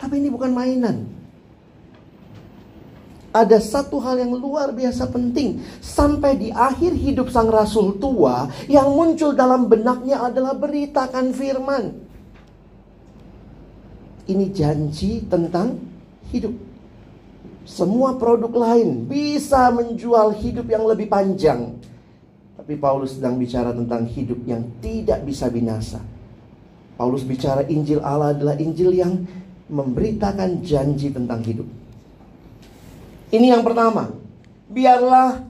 Tapi 0.00 0.14
ini 0.16 0.28
bukan 0.32 0.52
mainan 0.52 1.20
ada 3.30 3.62
satu 3.62 4.02
hal 4.02 4.18
yang 4.18 4.34
luar 4.34 4.74
biasa 4.74 5.06
penting. 5.10 5.62
Sampai 5.78 6.34
di 6.38 6.48
akhir 6.50 6.94
hidup 6.94 7.30
sang 7.30 7.50
rasul 7.50 7.98
tua, 8.02 8.50
yang 8.66 8.90
muncul 8.90 9.34
dalam 9.34 9.70
benaknya 9.70 10.22
adalah 10.26 10.54
beritakan 10.58 11.30
firman. 11.30 11.94
Ini 14.26 14.46
janji 14.54 15.26
tentang 15.26 15.78
hidup. 16.30 16.54
Semua 17.70 18.18
produk 18.18 18.50
lain 18.50 19.06
bisa 19.06 19.70
menjual 19.70 20.34
hidup 20.42 20.66
yang 20.66 20.82
lebih 20.90 21.06
panjang. 21.06 21.78
Tapi 22.58 22.74
Paulus 22.74 23.14
sedang 23.14 23.38
bicara 23.38 23.70
tentang 23.70 24.10
hidup 24.10 24.42
yang 24.42 24.66
tidak 24.82 25.22
bisa 25.22 25.46
binasa. 25.46 26.02
Paulus 26.98 27.22
bicara 27.22 27.62
Injil 27.70 28.02
Allah 28.02 28.34
adalah 28.34 28.58
Injil 28.58 28.90
yang 28.90 29.22
memberitakan 29.70 30.66
janji 30.66 31.14
tentang 31.14 31.46
hidup. 31.46 31.64
Ini 33.30 33.54
yang 33.54 33.62
pertama. 33.62 34.10
Biarlah 34.66 35.46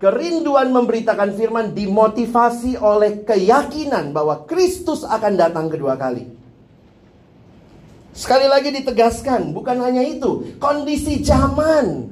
kerinduan 0.00 0.72
memberitakan 0.72 1.36
firman 1.36 1.76
dimotivasi 1.76 2.80
oleh 2.80 3.20
keyakinan 3.20 4.16
bahwa 4.16 4.48
Kristus 4.48 5.04
akan 5.04 5.36
datang 5.36 5.68
kedua 5.68 6.00
kali. 6.00 6.24
Sekali 8.10 8.50
lagi 8.50 8.74
ditegaskan, 8.74 9.54
bukan 9.54 9.78
hanya 9.86 10.02
itu, 10.02 10.58
kondisi 10.58 11.22
zaman. 11.22 12.10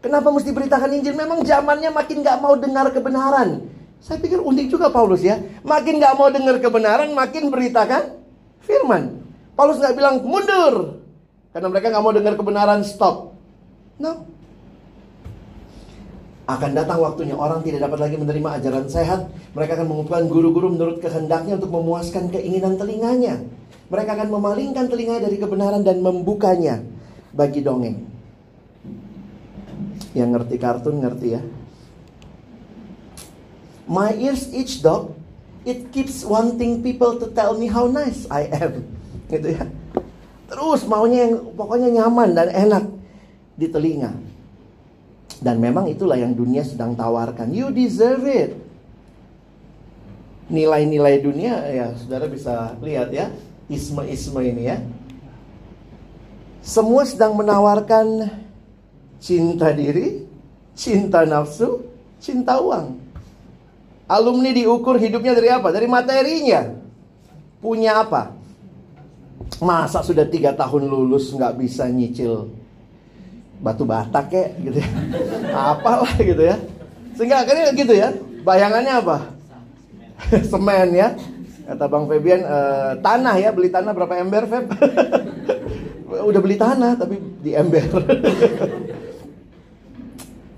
Kenapa 0.00 0.32
mesti 0.32 0.50
beritakan 0.50 0.96
Injil? 0.96 1.14
Memang 1.14 1.44
zamannya 1.44 1.92
makin 1.92 2.24
gak 2.24 2.40
mau 2.40 2.56
dengar 2.56 2.88
kebenaran. 2.90 3.68
Saya 4.00 4.16
pikir 4.16 4.40
unik 4.40 4.66
juga 4.72 4.88
Paulus 4.88 5.20
ya. 5.20 5.38
Makin 5.60 6.00
gak 6.00 6.16
mau 6.16 6.32
dengar 6.32 6.56
kebenaran, 6.56 7.12
makin 7.12 7.52
beritakan 7.52 8.16
firman. 8.64 9.20
Paulus 9.54 9.76
gak 9.76 9.92
bilang 9.92 10.24
mundur. 10.24 11.04
Karena 11.52 11.68
mereka 11.68 11.92
gak 11.92 12.04
mau 12.04 12.16
dengar 12.16 12.34
kebenaran, 12.34 12.80
stop. 12.80 13.36
No. 14.00 14.24
Akan 16.48 16.74
datang 16.74 16.98
waktunya 17.04 17.36
orang 17.36 17.62
tidak 17.62 17.86
dapat 17.86 18.08
lagi 18.08 18.16
menerima 18.18 18.58
ajaran 18.58 18.88
sehat. 18.90 19.30
Mereka 19.54 19.78
akan 19.78 19.86
mengumpulkan 19.86 20.26
guru-guru 20.26 20.72
menurut 20.74 20.98
kehendaknya 20.98 21.60
untuk 21.60 21.70
memuaskan 21.70 22.32
keinginan 22.32 22.74
telinganya. 22.80 23.38
Mereka 23.90 24.10
akan 24.14 24.28
memalingkan 24.30 24.86
telinga 24.86 25.18
dari 25.18 25.34
kebenaran 25.34 25.82
dan 25.82 25.98
membukanya 25.98 26.78
bagi 27.34 27.58
dongeng. 27.58 28.06
Yang 30.14 30.28
ngerti 30.30 30.56
kartun 30.62 31.02
ngerti 31.02 31.28
ya. 31.34 31.42
My 33.90 34.14
ears 34.14 34.46
itch 34.54 34.78
dog. 34.86 35.18
It 35.60 35.92
keeps 35.92 36.24
wanting 36.24 36.80
people 36.80 37.20
to 37.20 37.28
tell 37.36 37.52
me 37.52 37.68
how 37.68 37.84
nice 37.90 38.24
I 38.32 38.48
am. 38.48 38.86
Gitu 39.28 39.58
ya. 39.58 39.68
Terus 40.48 40.86
maunya 40.88 41.28
yang 41.28 41.52
pokoknya 41.52 41.88
nyaman 42.00 42.32
dan 42.32 42.48
enak 42.48 42.84
di 43.58 43.66
telinga. 43.68 44.14
Dan 45.42 45.60
memang 45.60 45.90
itulah 45.90 46.16
yang 46.16 46.32
dunia 46.32 46.62
sedang 46.62 46.94
tawarkan. 46.94 47.50
You 47.52 47.74
deserve 47.74 48.24
it. 48.24 48.56
Nilai-nilai 50.50 51.22
dunia 51.22 51.54
ya 51.70 51.86
saudara 51.98 52.26
bisa 52.26 52.74
lihat 52.82 53.14
ya. 53.14 53.30
Isme-isme 53.70 54.40
ini 54.42 54.66
ya. 54.66 54.82
Semua 56.60 57.06
sedang 57.06 57.38
menawarkan 57.38 58.28
cinta 59.22 59.70
diri, 59.70 60.26
cinta 60.74 61.22
nafsu, 61.22 61.86
cinta 62.18 62.58
uang. 62.58 62.98
Alumni 64.10 64.50
diukur 64.50 64.98
hidupnya 64.98 65.38
dari 65.38 65.48
apa? 65.54 65.70
Dari 65.70 65.86
materinya. 65.86 66.66
Punya 67.62 68.02
apa? 68.02 68.34
Masa 69.62 70.02
sudah 70.02 70.26
tiga 70.26 70.50
tahun 70.50 70.90
lulus 70.90 71.30
nggak 71.30 71.54
bisa 71.62 71.86
nyicil 71.86 72.50
batu 73.60 73.84
bata 73.84 74.24
kek 74.24 74.56
gitu 74.64 74.80
ya. 74.80 74.88
Apalah 75.54 76.16
gitu 76.18 76.42
ya. 76.42 76.56
Sehingga 77.14 77.44
akhirnya 77.44 77.70
gitu 77.76 77.92
ya. 77.92 78.08
Bayangannya 78.42 78.92
apa? 79.04 79.16
Semen 80.50 80.88
ya. 80.96 81.14
Kata 81.70 81.86
Bang 81.86 82.10
Febian 82.10 82.42
e, 82.42 82.58
tanah 82.98 83.38
ya, 83.38 83.54
beli 83.54 83.70
tanah 83.70 83.94
berapa 83.94 84.18
ember 84.18 84.42
Feb? 84.50 84.74
Udah 86.34 86.40
beli 86.42 86.58
tanah 86.58 86.98
tapi 86.98 87.14
di 87.38 87.54
ember. 87.54 87.86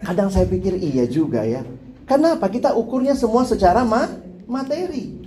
Kadang 0.08 0.32
saya 0.32 0.48
pikir 0.48 0.80
iya 0.80 1.04
juga 1.04 1.44
ya. 1.44 1.68
Kenapa 2.08 2.48
kita 2.48 2.72
ukurnya 2.72 3.12
semua 3.12 3.44
secara 3.44 3.84
ma 3.84 4.08
materi? 4.48 5.20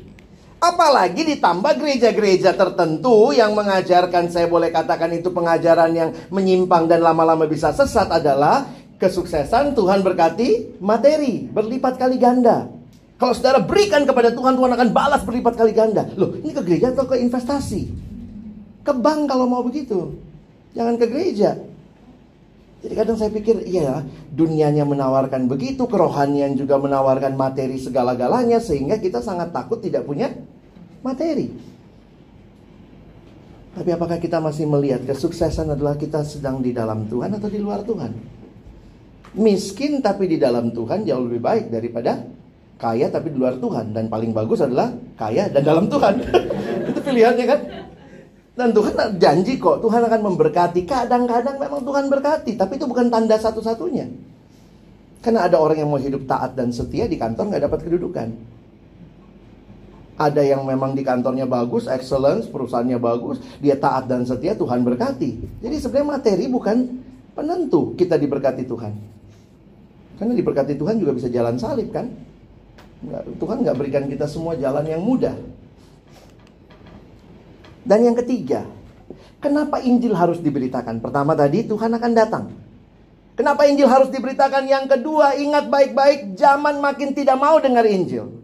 Apalagi 0.58 1.22
ditambah 1.38 1.78
gereja-gereja 1.78 2.58
tertentu 2.58 3.30
yang 3.38 3.54
mengajarkan, 3.54 4.34
saya 4.34 4.50
boleh 4.50 4.74
katakan 4.74 5.14
itu 5.14 5.30
pengajaran 5.30 5.94
yang 5.94 6.10
menyimpang 6.34 6.90
dan 6.90 7.06
lama-lama 7.06 7.46
bisa 7.46 7.70
sesat 7.70 8.10
adalah 8.10 8.66
kesuksesan 8.98 9.78
Tuhan 9.78 10.02
berkati 10.02 10.82
materi, 10.82 11.46
berlipat 11.46 12.02
kali 12.02 12.18
ganda. 12.18 12.74
Kalau 13.16 13.32
saudara 13.32 13.64
berikan 13.64 14.04
kepada 14.04 14.36
Tuhan, 14.36 14.60
Tuhan 14.60 14.72
akan 14.76 14.90
balas 14.92 15.24
berlipat 15.24 15.56
kali 15.56 15.72
ganda. 15.72 16.04
Loh, 16.20 16.36
ini 16.36 16.52
ke 16.52 16.60
gereja 16.60 16.92
atau 16.92 17.08
ke 17.08 17.16
investasi? 17.16 17.88
Ke 18.84 18.92
bank 18.92 19.32
kalau 19.32 19.48
mau 19.48 19.64
begitu. 19.64 20.20
Jangan 20.76 21.00
ke 21.00 21.08
gereja. 21.08 21.56
Jadi 22.84 22.94
kadang 22.94 23.18
saya 23.18 23.32
pikir, 23.32 23.66
iya 23.66 24.04
dunianya 24.30 24.86
menawarkan 24.86 25.48
begitu, 25.48 25.88
kerohanian 25.88 26.54
juga 26.60 26.76
menawarkan 26.78 27.34
materi 27.34 27.80
segala-galanya, 27.82 28.62
sehingga 28.62 29.00
kita 29.00 29.24
sangat 29.24 29.56
takut 29.56 29.80
tidak 29.80 30.06
punya 30.06 30.30
materi. 31.02 31.50
Tapi 33.76 33.90
apakah 33.90 34.20
kita 34.22 34.38
masih 34.38 34.68
melihat 34.70 35.02
kesuksesan 35.08 35.72
adalah 35.74 35.98
kita 35.98 36.22
sedang 36.28 36.62
di 36.62 36.76
dalam 36.76 37.08
Tuhan 37.10 37.34
atau 37.36 37.50
di 37.50 37.60
luar 37.60 37.82
Tuhan? 37.82 38.12
Miskin 39.36 40.00
tapi 40.00 40.32
di 40.32 40.38
dalam 40.40 40.72
Tuhan 40.72 41.04
jauh 41.04 41.26
lebih 41.28 41.42
baik 41.44 41.66
daripada 41.74 42.24
kaya 42.76 43.08
tapi 43.12 43.32
di 43.32 43.38
luar 43.40 43.58
Tuhan. 43.60 43.96
Dan 43.96 44.08
paling 44.08 44.32
bagus 44.32 44.64
adalah 44.64 44.92
kaya 45.16 45.48
dan 45.52 45.64
dalam 45.64 45.86
Tuhan. 45.88 46.14
Itu 46.92 47.00
pilihannya 47.00 47.46
kan? 47.48 47.60
Dan 48.56 48.72
Tuhan 48.72 49.20
janji 49.20 49.60
kok, 49.60 49.84
Tuhan 49.84 50.08
akan 50.08 50.22
memberkati. 50.32 50.88
Kadang-kadang 50.88 51.60
memang 51.60 51.84
Tuhan 51.84 52.08
berkati, 52.08 52.56
tapi 52.56 52.80
itu 52.80 52.88
bukan 52.88 53.12
tanda 53.12 53.36
satu-satunya. 53.36 54.08
Karena 55.20 55.44
ada 55.44 55.60
orang 55.60 55.84
yang 55.84 55.92
mau 55.92 56.00
hidup 56.00 56.24
taat 56.24 56.56
dan 56.56 56.72
setia 56.72 57.04
di 57.04 57.20
kantor 57.20 57.52
nggak 57.52 57.64
dapat 57.68 57.80
kedudukan. 57.84 58.32
Ada 60.16 60.40
yang 60.40 60.64
memang 60.64 60.96
di 60.96 61.04
kantornya 61.04 61.44
bagus, 61.44 61.92
excellence, 61.92 62.48
perusahaannya 62.48 62.96
bagus, 62.96 63.44
dia 63.60 63.76
taat 63.76 64.08
dan 64.08 64.24
setia, 64.24 64.56
Tuhan 64.56 64.88
berkati. 64.88 65.60
Jadi 65.60 65.76
sebenarnya 65.76 66.08
materi 66.16 66.48
bukan 66.48 66.78
penentu 67.36 67.92
kita 68.00 68.16
diberkati 68.16 68.64
Tuhan. 68.64 68.94
Karena 70.16 70.32
diberkati 70.32 70.80
Tuhan 70.80 70.96
juga 70.96 71.12
bisa 71.12 71.28
jalan 71.28 71.60
salib 71.60 71.92
kan? 71.92 72.08
Tuhan 73.40 73.58
nggak 73.66 73.78
berikan 73.78 74.06
kita 74.10 74.26
semua 74.26 74.58
jalan 74.58 74.86
yang 74.86 75.02
mudah. 75.02 75.36
Dan 77.86 78.02
yang 78.02 78.18
ketiga, 78.18 78.66
kenapa 79.38 79.78
Injil 79.86 80.18
harus 80.18 80.42
diberitakan? 80.42 80.98
Pertama 81.00 81.38
tadi 81.38 81.62
Tuhan 81.62 81.94
akan 81.94 82.12
datang. 82.18 82.46
Kenapa 83.36 83.68
Injil 83.68 83.86
harus 83.86 84.10
diberitakan? 84.10 84.66
Yang 84.66 84.98
kedua, 84.98 85.36
ingat 85.36 85.68
baik-baik, 85.68 86.40
zaman 86.40 86.80
makin 86.80 87.12
tidak 87.12 87.36
mau 87.36 87.60
dengar 87.60 87.84
Injil. 87.84 88.42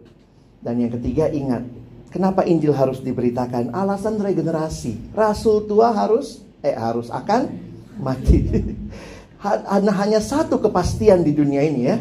Dan 0.62 0.78
yang 0.78 0.92
ketiga, 0.94 1.32
ingat, 1.32 1.64
kenapa 2.12 2.44
Injil 2.44 2.76
harus 2.76 3.00
diberitakan? 3.00 3.72
Alasan 3.72 4.20
regenerasi. 4.20 5.16
Rasul 5.16 5.64
tua 5.66 5.90
harus 5.90 6.44
eh 6.62 6.76
harus 6.76 7.10
akan 7.10 7.50
mati. 7.98 8.46
Hanya 9.98 10.22
satu 10.22 10.62
kepastian 10.62 11.26
di 11.26 11.34
dunia 11.34 11.66
ini 11.66 11.80
ya. 11.82 11.98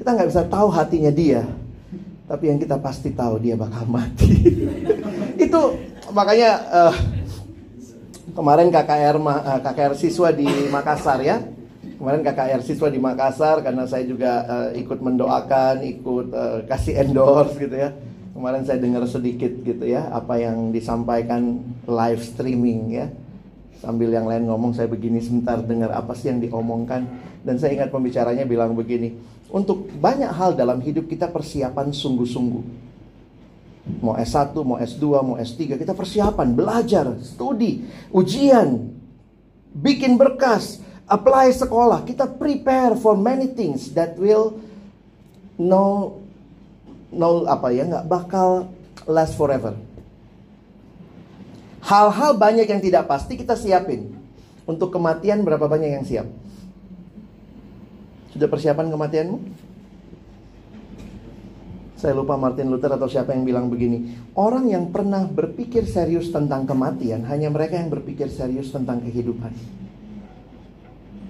Kita 0.00 0.16
nggak 0.16 0.28
bisa 0.32 0.42
tahu 0.48 0.72
hatinya 0.72 1.12
dia. 1.12 1.44
Tapi 2.24 2.44
yang 2.48 2.56
kita 2.56 2.80
pasti 2.80 3.12
tahu 3.12 3.36
dia 3.36 3.52
bakal 3.52 3.84
mati. 3.84 4.56
Itu 5.44 5.76
makanya 6.08 6.50
uh, 6.72 6.94
kemarin 8.32 8.72
KKR 8.72 9.16
uh, 9.20 9.28
eh, 9.28 9.60
KKR 9.60 9.92
siswa 9.92 10.32
di 10.32 10.48
Makassar 10.72 11.20
ya. 11.20 11.44
Kemarin 12.00 12.24
KKR 12.24 12.60
siswa 12.64 12.88
di 12.88 12.96
Makassar 12.96 13.60
karena 13.60 13.84
saya 13.84 14.08
juga 14.08 14.40
uh, 14.48 14.68
ikut 14.72 15.04
mendoakan, 15.04 15.84
ikut 15.84 16.26
uh, 16.32 16.58
kasih 16.64 17.04
endorse 17.04 17.60
gitu 17.60 17.76
ya. 17.76 17.92
Kemarin 18.32 18.64
saya 18.64 18.80
dengar 18.80 19.04
sedikit 19.06 19.52
gitu 19.62 19.84
ya 19.86 20.10
apa 20.10 20.40
yang 20.40 20.72
disampaikan 20.72 21.60
live 21.84 22.24
streaming 22.24 23.04
ya. 23.04 23.06
Sambil 23.84 24.08
yang 24.08 24.24
lain 24.24 24.48
ngomong 24.48 24.72
saya 24.72 24.88
begini 24.88 25.20
sebentar 25.20 25.60
dengar 25.60 25.92
apa 25.92 26.16
sih 26.16 26.32
yang 26.32 26.40
diomongkan 26.40 27.04
dan 27.44 27.60
saya 27.60 27.76
ingat 27.76 27.92
pembicaranya 27.92 28.48
bilang 28.48 28.72
begini, 28.72 29.12
untuk 29.48 29.90
banyak 29.98 30.30
hal 30.30 30.56
dalam 30.56 30.80
hidup 30.80 31.08
kita 31.08 31.28
persiapan 31.28 31.92
sungguh-sungguh. 31.92 32.64
Mau 34.00 34.16
S1, 34.16 34.56
mau 34.64 34.80
S2, 34.80 35.04
mau 35.20 35.36
S3, 35.36 35.76
kita 35.76 35.92
persiapan, 35.92 36.56
belajar, 36.56 37.04
studi, 37.20 37.84
ujian, 38.08 38.88
bikin 39.76 40.16
berkas, 40.16 40.80
apply 41.04 41.52
sekolah. 41.52 42.00
Kita 42.08 42.24
prepare 42.24 42.96
for 42.96 43.12
many 43.12 43.52
things 43.52 43.92
that 43.92 44.16
will 44.16 44.56
no 45.60 46.16
no 47.14 47.46
apa 47.46 47.70
ya 47.70 47.86
nggak 47.86 48.06
bakal 48.08 48.72
last 49.04 49.36
forever. 49.36 49.76
Hal-hal 51.84 52.40
banyak 52.40 52.64
yang 52.64 52.80
tidak 52.80 53.04
pasti 53.04 53.36
kita 53.36 53.52
siapin. 53.52 54.16
Untuk 54.64 54.88
kematian 54.88 55.44
berapa 55.44 55.68
banyak 55.68 55.90
yang 55.92 56.04
siap? 56.08 56.24
Sudah 58.34 58.50
persiapan 58.50 58.90
kematianmu? 58.90 59.38
Saya 61.94 62.18
lupa 62.18 62.34
Martin 62.34 62.68
Luther 62.68 62.90
atau 62.90 63.06
siapa 63.06 63.30
yang 63.30 63.46
bilang 63.46 63.70
begini. 63.70 64.12
Orang 64.34 64.66
yang 64.66 64.90
pernah 64.90 65.24
berpikir 65.24 65.86
serius 65.86 66.34
tentang 66.34 66.66
kematian 66.66 67.22
hanya 67.30 67.48
mereka 67.48 67.78
yang 67.78 67.88
berpikir 67.88 68.26
serius 68.26 68.74
tentang 68.74 69.00
kehidupan. 69.00 69.54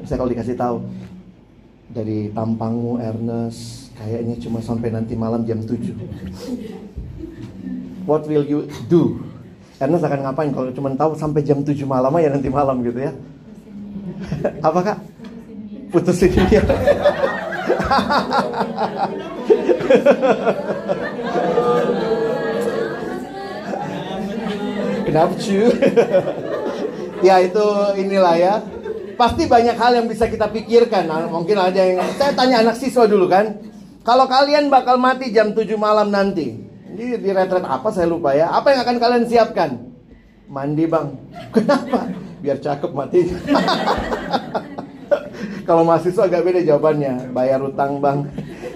Saya 0.08 0.16
kalau 0.16 0.32
dikasih 0.32 0.56
tahu 0.56 0.82
dari 1.92 2.32
tampangmu 2.32 2.98
Ernest 2.98 3.92
kayaknya 3.94 4.34
cuma 4.40 4.58
sampai 4.64 4.90
nanti 4.90 5.14
malam 5.14 5.44
jam 5.46 5.62
7. 5.62 5.94
What 8.08 8.26
will 8.26 8.48
you 8.48 8.66
do? 8.90 9.22
Ernest 9.78 10.02
akan 10.02 10.26
ngapain 10.26 10.50
kalau 10.50 10.74
cuma 10.74 10.90
tahu 10.96 11.14
sampai 11.14 11.44
jam 11.46 11.62
7 11.62 11.76
malam 11.86 12.10
ya 12.18 12.32
nanti 12.32 12.50
malam 12.50 12.82
gitu 12.82 12.98
ya. 12.98 13.12
Apakah 14.58 14.98
putusin 15.94 16.34
dia? 16.50 16.62
Kenapa 25.04 25.32
cuy? 25.38 25.70
ya 27.28 27.38
itu 27.38 27.66
inilah 28.02 28.34
ya. 28.34 28.54
Pasti 29.14 29.46
banyak 29.46 29.78
hal 29.78 29.94
yang 29.94 30.10
bisa 30.10 30.26
kita 30.26 30.50
pikirkan. 30.50 31.06
Nah, 31.06 31.30
mungkin 31.30 31.54
ada 31.54 31.78
yang 31.78 32.02
saya 32.18 32.34
tanya 32.34 32.66
anak 32.66 32.74
siswa 32.74 33.06
dulu 33.06 33.30
kan. 33.30 33.62
Kalau 34.02 34.26
kalian 34.26 34.66
bakal 34.74 34.98
mati 34.98 35.30
jam 35.30 35.54
7 35.54 35.70
malam 35.78 36.10
nanti. 36.10 36.58
Ini 36.90 37.22
di 37.22 37.30
retret 37.30 37.62
apa 37.62 37.94
saya 37.94 38.10
lupa 38.10 38.34
ya. 38.34 38.50
Apa 38.50 38.74
yang 38.74 38.82
akan 38.82 38.96
kalian 38.98 39.24
siapkan? 39.30 39.70
Mandi 40.50 40.84
bang. 40.90 41.14
Kenapa? 41.54 42.10
Biar 42.42 42.58
cakep 42.58 42.90
mati. 42.90 43.20
Kalau 45.68 45.82
mahasiswa 45.86 46.26
agak 46.26 46.44
beda 46.44 46.60
jawabannya. 46.64 47.30
Bayar 47.30 47.60
utang 47.62 47.98
bang. 48.00 48.26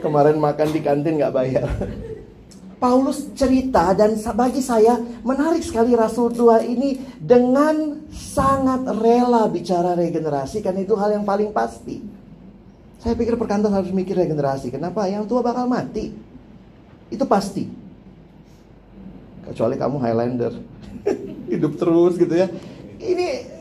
Kemarin 0.01 0.39
makan 0.39 0.69
di 0.71 0.81
kantin 0.81 1.19
nggak 1.19 1.35
bayar. 1.35 1.69
Paulus 2.79 3.35
cerita 3.35 3.91
dan 3.91 4.15
bagi 4.39 4.63
saya 4.63 5.03
menarik 5.27 5.67
sekali 5.67 5.99
Rasul 5.99 6.31
tua 6.31 6.63
ini 6.63 6.95
dengan 7.19 8.07
sangat 8.15 8.87
rela 9.03 9.51
bicara 9.51 9.99
regenerasi 9.99 10.63
karena 10.63 10.87
itu 10.87 10.95
hal 10.95 11.11
yang 11.19 11.27
paling 11.27 11.51
pasti. 11.51 11.99
Saya 13.03 13.19
pikir 13.19 13.35
perkantor 13.35 13.75
harus 13.75 13.91
mikir 13.91 14.15
regenerasi. 14.15 14.71
Kenapa? 14.71 15.11
Yang 15.11 15.27
tua 15.27 15.43
bakal 15.43 15.67
mati. 15.67 16.15
Itu 17.11 17.27
pasti. 17.27 17.67
Kecuali 19.43 19.75
kamu 19.75 19.97
Highlander. 19.99 20.55
Hidup 21.51 21.79
terus 21.83 22.15
gitu 22.15 22.35
ya. 22.35 22.47
Ini 22.99 23.58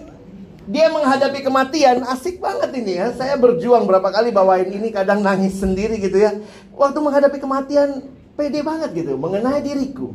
dia 0.68 0.92
menghadapi 0.92 1.48
kematian 1.48 2.04
asik 2.12 2.44
banget 2.44 2.76
ini 2.76 3.00
ya. 3.00 3.16
Saya 3.16 3.40
berjuang 3.40 3.88
berapa 3.88 4.12
kali 4.12 4.36
bawain 4.36 4.68
ini 4.68 4.92
kadang 4.92 5.24
nangis 5.24 5.56
sendiri 5.64 5.96
gitu 5.96 6.20
ya. 6.20 6.36
Waktu 6.76 7.00
menghadapi 7.00 7.40
kematian 7.40 8.04
pede 8.36 8.60
banget 8.60 8.92
gitu 8.92 9.16
mengenai 9.16 9.64
diriku. 9.64 10.12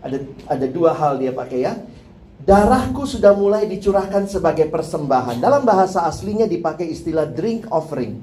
Ada 0.00 0.24
ada 0.48 0.66
dua 0.66 0.96
hal 0.96 1.20
dia 1.20 1.36
pakai 1.36 1.68
ya. 1.68 1.76
Darahku 2.42 3.06
sudah 3.06 3.36
mulai 3.36 3.68
dicurahkan 3.70 4.26
sebagai 4.26 4.66
persembahan. 4.66 5.38
Dalam 5.38 5.62
bahasa 5.62 6.02
aslinya 6.08 6.48
dipakai 6.48 6.90
istilah 6.90 7.28
drink 7.28 7.70
offering. 7.70 8.18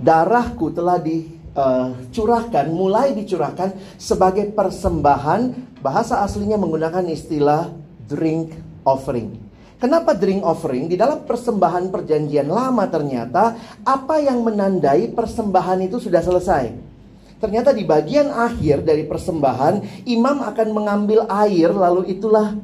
Darahku 0.00 0.72
telah 0.72 0.96
dicurahkan, 0.96 2.64
uh, 2.64 2.72
mulai 2.72 3.12
dicurahkan 3.12 4.00
sebagai 4.00 4.48
persembahan. 4.56 5.76
Bahasa 5.84 6.24
aslinya 6.24 6.56
menggunakan 6.56 7.04
istilah 7.12 7.68
drink 8.08 8.56
offering. 8.88 9.43
Kenapa 9.78 10.14
drink 10.14 10.40
offering? 10.46 10.86
Di 10.88 10.96
dalam 10.96 11.26
persembahan 11.26 11.90
perjanjian 11.90 12.48
lama 12.48 12.86
ternyata 12.88 13.58
apa 13.82 14.22
yang 14.22 14.40
menandai 14.40 15.12
persembahan 15.12 15.84
itu 15.84 15.98
sudah 16.00 16.22
selesai. 16.24 16.72
Ternyata 17.42 17.76
di 17.76 17.84
bagian 17.84 18.32
akhir 18.32 18.86
dari 18.86 19.04
persembahan, 19.04 20.06
imam 20.08 20.40
akan 20.40 20.68
mengambil 20.72 21.28
air 21.28 21.68
lalu 21.74 22.16
itulah 22.16 22.56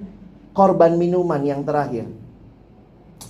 korban 0.56 0.96
minuman 0.96 1.42
yang 1.44 1.60
terakhir. 1.66 2.08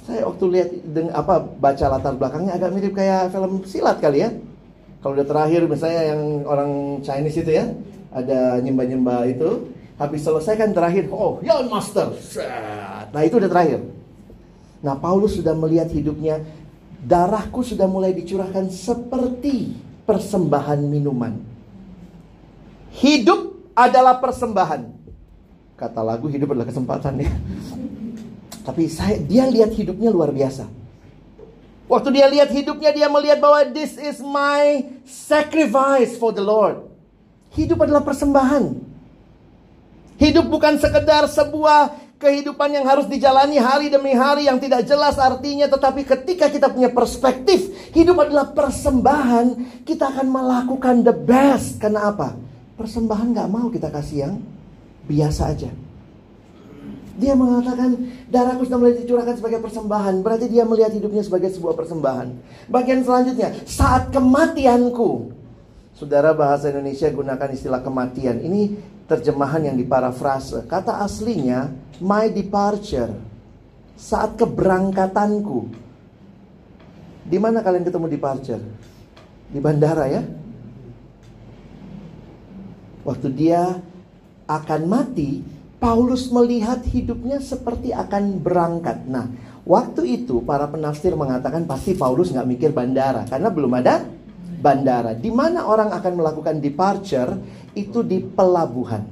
Saya 0.06 0.26
waktu 0.26 0.44
lihat 0.46 0.68
dengan 0.86 1.12
apa 1.18 1.42
baca 1.42 1.86
latar 1.90 2.14
belakangnya 2.14 2.54
agak 2.54 2.70
mirip 2.70 2.94
kayak 2.94 3.34
film 3.34 3.66
silat 3.66 3.98
kali 3.98 4.22
ya. 4.22 4.30
Kalau 5.00 5.16
udah 5.16 5.26
terakhir 5.26 5.64
misalnya 5.64 6.02
yang 6.12 6.22
orang 6.44 7.00
Chinese 7.00 7.40
itu 7.40 7.50
ya, 7.56 7.66
ada 8.12 8.60
nyembah-nyembah 8.60 9.20
itu, 9.32 9.72
habis 9.96 10.20
selesai 10.20 10.60
kan 10.60 10.70
terakhir, 10.76 11.08
oh, 11.08 11.40
ya 11.40 11.56
master. 11.64 12.12
Nah 13.10 13.20
itu 13.26 13.38
udah 13.38 13.50
terakhir. 13.50 13.80
Nah 14.80 14.94
Paulus 14.96 15.36
sudah 15.36 15.52
melihat 15.52 15.90
hidupnya, 15.92 16.40
darahku 17.04 17.60
sudah 17.60 17.84
mulai 17.90 18.16
dicurahkan 18.16 18.70
seperti 18.72 19.76
persembahan 20.08 20.80
minuman. 20.80 21.36
Hidup 22.96 23.70
adalah 23.76 24.18
persembahan. 24.18 24.90
Kata 25.78 26.00
lagu 26.04 26.28
hidup 26.28 26.52
adalah 26.52 26.68
kesempatan 26.68 27.24
ya. 27.24 27.30
Tapi 28.60 28.84
saya 28.92 29.16
dia 29.16 29.48
lihat 29.48 29.72
hidupnya 29.72 30.12
luar 30.12 30.34
biasa. 30.34 30.68
Waktu 31.90 32.08
dia 32.14 32.26
lihat 32.30 32.54
hidupnya 32.54 32.94
dia 32.94 33.08
melihat 33.10 33.42
bahwa 33.42 33.66
this 33.72 33.98
is 33.98 34.22
my 34.22 34.86
sacrifice 35.02 36.14
for 36.14 36.30
the 36.30 36.44
Lord. 36.44 36.86
Hidup 37.50 37.82
adalah 37.82 38.04
persembahan. 38.06 38.78
Hidup 40.20 40.46
bukan 40.46 40.78
sekedar 40.78 41.26
sebuah 41.26 41.96
kehidupan 42.20 42.68
yang 42.68 42.84
harus 42.84 43.08
dijalani 43.08 43.56
hari 43.56 43.88
demi 43.88 44.12
hari 44.12 44.44
yang 44.44 44.60
tidak 44.60 44.84
jelas 44.84 45.16
artinya 45.16 45.64
tetapi 45.72 46.04
ketika 46.04 46.52
kita 46.52 46.68
punya 46.68 46.92
perspektif 46.92 47.72
hidup 47.96 48.20
adalah 48.20 48.52
persembahan 48.52 49.80
kita 49.88 50.12
akan 50.12 50.28
melakukan 50.28 51.00
the 51.00 51.16
best. 51.16 51.80
Karena 51.80 52.12
apa? 52.12 52.36
Persembahan 52.76 53.32
nggak 53.32 53.48
mau 53.48 53.72
kita 53.72 53.88
kasih 53.88 54.28
yang 54.28 54.34
biasa 55.08 55.42
aja. 55.48 55.72
Dia 57.20 57.36
mengatakan 57.36 57.96
darahku 58.32 58.64
sudah 58.64 58.78
mulai 58.80 58.96
dicurahkan 59.00 59.36
sebagai 59.40 59.60
persembahan. 59.60 60.20
Berarti 60.20 60.46
dia 60.48 60.64
melihat 60.68 60.92
hidupnya 60.92 61.24
sebagai 61.24 61.52
sebuah 61.52 61.76
persembahan. 61.76 62.28
Bagian 62.68 63.00
selanjutnya 63.04 63.52
saat 63.64 64.12
kematianku. 64.12 65.40
Saudara 65.96 66.32
bahasa 66.32 66.72
Indonesia 66.72 67.12
gunakan 67.12 67.48
istilah 67.52 67.84
kematian. 67.84 68.40
Ini 68.40 68.72
terjemahan 69.10 69.66
yang 69.66 69.74
diparafrase 69.74 70.70
kata 70.70 71.02
aslinya 71.02 71.74
my 71.98 72.30
departure, 72.30 73.10
saat 73.98 74.38
keberangkatanku. 74.38 75.66
Di 77.26 77.36
mana 77.42 77.60
kalian 77.60 77.82
ketemu 77.82 78.06
departure? 78.06 78.62
Di 79.50 79.58
bandara 79.58 80.06
ya? 80.06 80.22
Waktu 83.02 83.28
dia 83.34 83.82
akan 84.46 84.80
mati, 84.86 85.42
Paulus 85.82 86.30
melihat 86.30 86.86
hidupnya 86.86 87.42
seperti 87.42 87.90
akan 87.90 88.38
berangkat. 88.38 89.10
Nah, 89.10 89.26
waktu 89.66 90.22
itu 90.22 90.38
para 90.46 90.70
penafsir 90.70 91.18
mengatakan 91.18 91.66
pasti 91.66 91.98
Paulus 91.98 92.30
nggak 92.30 92.48
mikir 92.48 92.70
bandara 92.70 93.26
karena 93.26 93.48
belum 93.50 93.72
ada 93.74 94.06
bandara. 94.60 95.16
Di 95.16 95.32
mana 95.32 95.64
orang 95.66 95.90
akan 95.90 96.12
melakukan 96.14 96.60
departure 96.60 97.34
itu 97.72 98.04
di 98.04 98.20
pelabuhan. 98.20 99.02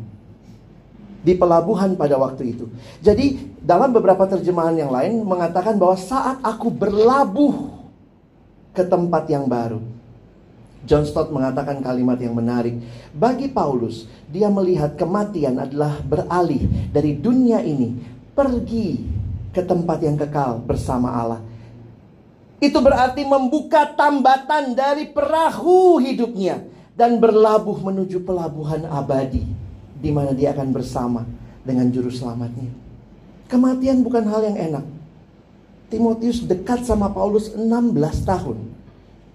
Di 1.25 1.35
pelabuhan 1.35 1.99
pada 1.99 2.15
waktu 2.21 2.55
itu. 2.55 2.71
Jadi 3.03 3.59
dalam 3.59 3.91
beberapa 3.91 4.29
terjemahan 4.29 4.77
yang 4.79 4.93
lain 4.93 5.25
mengatakan 5.27 5.75
bahwa 5.81 5.99
saat 5.99 6.39
aku 6.45 6.71
berlabuh 6.71 7.75
ke 8.77 8.87
tempat 8.87 9.27
yang 9.27 9.51
baru. 9.51 9.83
John 10.87 11.03
Stott 11.03 11.35
mengatakan 11.35 11.83
kalimat 11.83 12.23
yang 12.23 12.39
menarik. 12.39 12.79
Bagi 13.11 13.51
Paulus, 13.51 14.07
dia 14.31 14.47
melihat 14.47 14.95
kematian 14.95 15.59
adalah 15.59 15.99
beralih 16.07 16.65
dari 16.95 17.19
dunia 17.19 17.59
ini 17.67 17.99
pergi 18.31 19.03
ke 19.51 19.67
tempat 19.67 19.99
yang 20.07 20.15
kekal 20.15 20.63
bersama 20.63 21.11
Allah. 21.11 21.48
Itu 22.59 22.83
berarti 22.83 23.23
membuka 23.23 23.87
tambatan 23.95 24.75
dari 24.75 25.07
perahu 25.15 26.03
hidupnya 26.03 26.67
dan 26.99 27.23
berlabuh 27.23 27.79
menuju 27.79 28.27
pelabuhan 28.27 28.83
abadi 28.91 29.47
di 29.99 30.11
mana 30.11 30.35
dia 30.35 30.51
akan 30.51 30.75
bersama 30.75 31.23
dengan 31.63 31.87
juru 31.91 32.11
selamatnya. 32.11 32.71
Kematian 33.47 34.03
bukan 34.03 34.27
hal 34.27 34.43
yang 34.43 34.59
enak. 34.59 34.85
Timotius 35.89 36.45
dekat 36.45 36.85
sama 36.85 37.09
Paulus 37.15 37.55
16 37.55 37.65
tahun. 38.27 38.59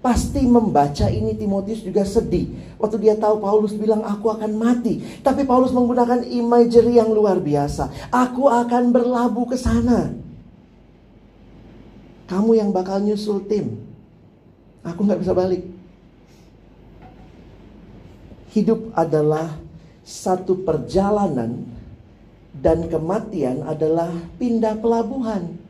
Pasti 0.04 0.44
membaca 0.44 1.08
ini 1.08 1.32
Timotius 1.34 1.80
juga 1.80 2.04
sedih. 2.04 2.76
Waktu 2.76 3.00
dia 3.00 3.16
tahu 3.16 3.40
Paulus 3.40 3.72
bilang 3.72 4.04
aku 4.04 4.28
akan 4.36 4.52
mati. 4.60 5.00
Tapi 5.24 5.48
Paulus 5.48 5.72
menggunakan 5.72 6.28
imagery 6.28 7.00
yang 7.00 7.08
luar 7.10 7.40
biasa. 7.40 8.12
Aku 8.12 8.52
akan 8.52 8.92
berlabuh 8.92 9.48
ke 9.48 9.56
sana. 9.56 10.12
Kamu 12.34 12.58
yang 12.58 12.74
bakal 12.74 12.98
nyusul 12.98 13.46
tim. 13.46 13.78
Aku 14.82 15.06
nggak 15.06 15.22
bisa 15.22 15.38
balik. 15.38 15.62
Hidup 18.58 18.90
adalah 18.98 19.54
satu 20.02 20.66
perjalanan 20.66 21.62
dan 22.58 22.90
kematian 22.90 23.62
adalah 23.62 24.10
pindah 24.42 24.82
pelabuhan. 24.82 25.62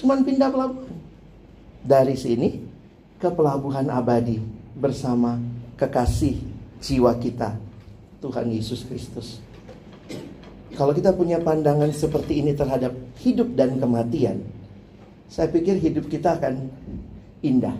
Cuman 0.00 0.24
pindah 0.24 0.48
pelabuhan. 0.48 0.96
Dari 1.84 2.16
sini 2.16 2.64
ke 3.20 3.28
pelabuhan 3.28 3.92
abadi 3.92 4.40
bersama 4.80 5.36
kekasih 5.76 6.40
jiwa 6.80 7.12
kita, 7.20 7.52
Tuhan 8.24 8.48
Yesus 8.48 8.80
Kristus. 8.88 9.44
Kalau 10.72 10.96
kita 10.96 11.12
punya 11.12 11.36
pandangan 11.36 11.92
seperti 11.92 12.40
ini 12.40 12.56
terhadap 12.56 12.96
hidup 13.20 13.52
dan 13.52 13.76
kematian, 13.76 14.57
saya 15.28 15.52
pikir 15.52 15.76
hidup 15.76 16.08
kita 16.08 16.40
akan 16.40 16.72
indah. 17.44 17.76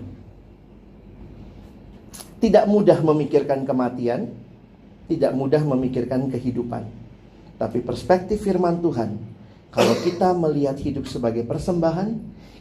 Tidak 2.38 2.64
mudah 2.70 3.02
memikirkan 3.02 3.66
kematian, 3.66 4.30
tidak 5.10 5.32
mudah 5.34 5.64
memikirkan 5.64 6.30
kehidupan. 6.30 6.86
Tapi 7.58 7.82
perspektif 7.82 8.46
firman 8.46 8.78
Tuhan, 8.78 9.18
kalau 9.74 9.94
kita 10.06 10.30
melihat 10.38 10.78
hidup 10.78 11.10
sebagai 11.10 11.42
persembahan, 11.42 12.14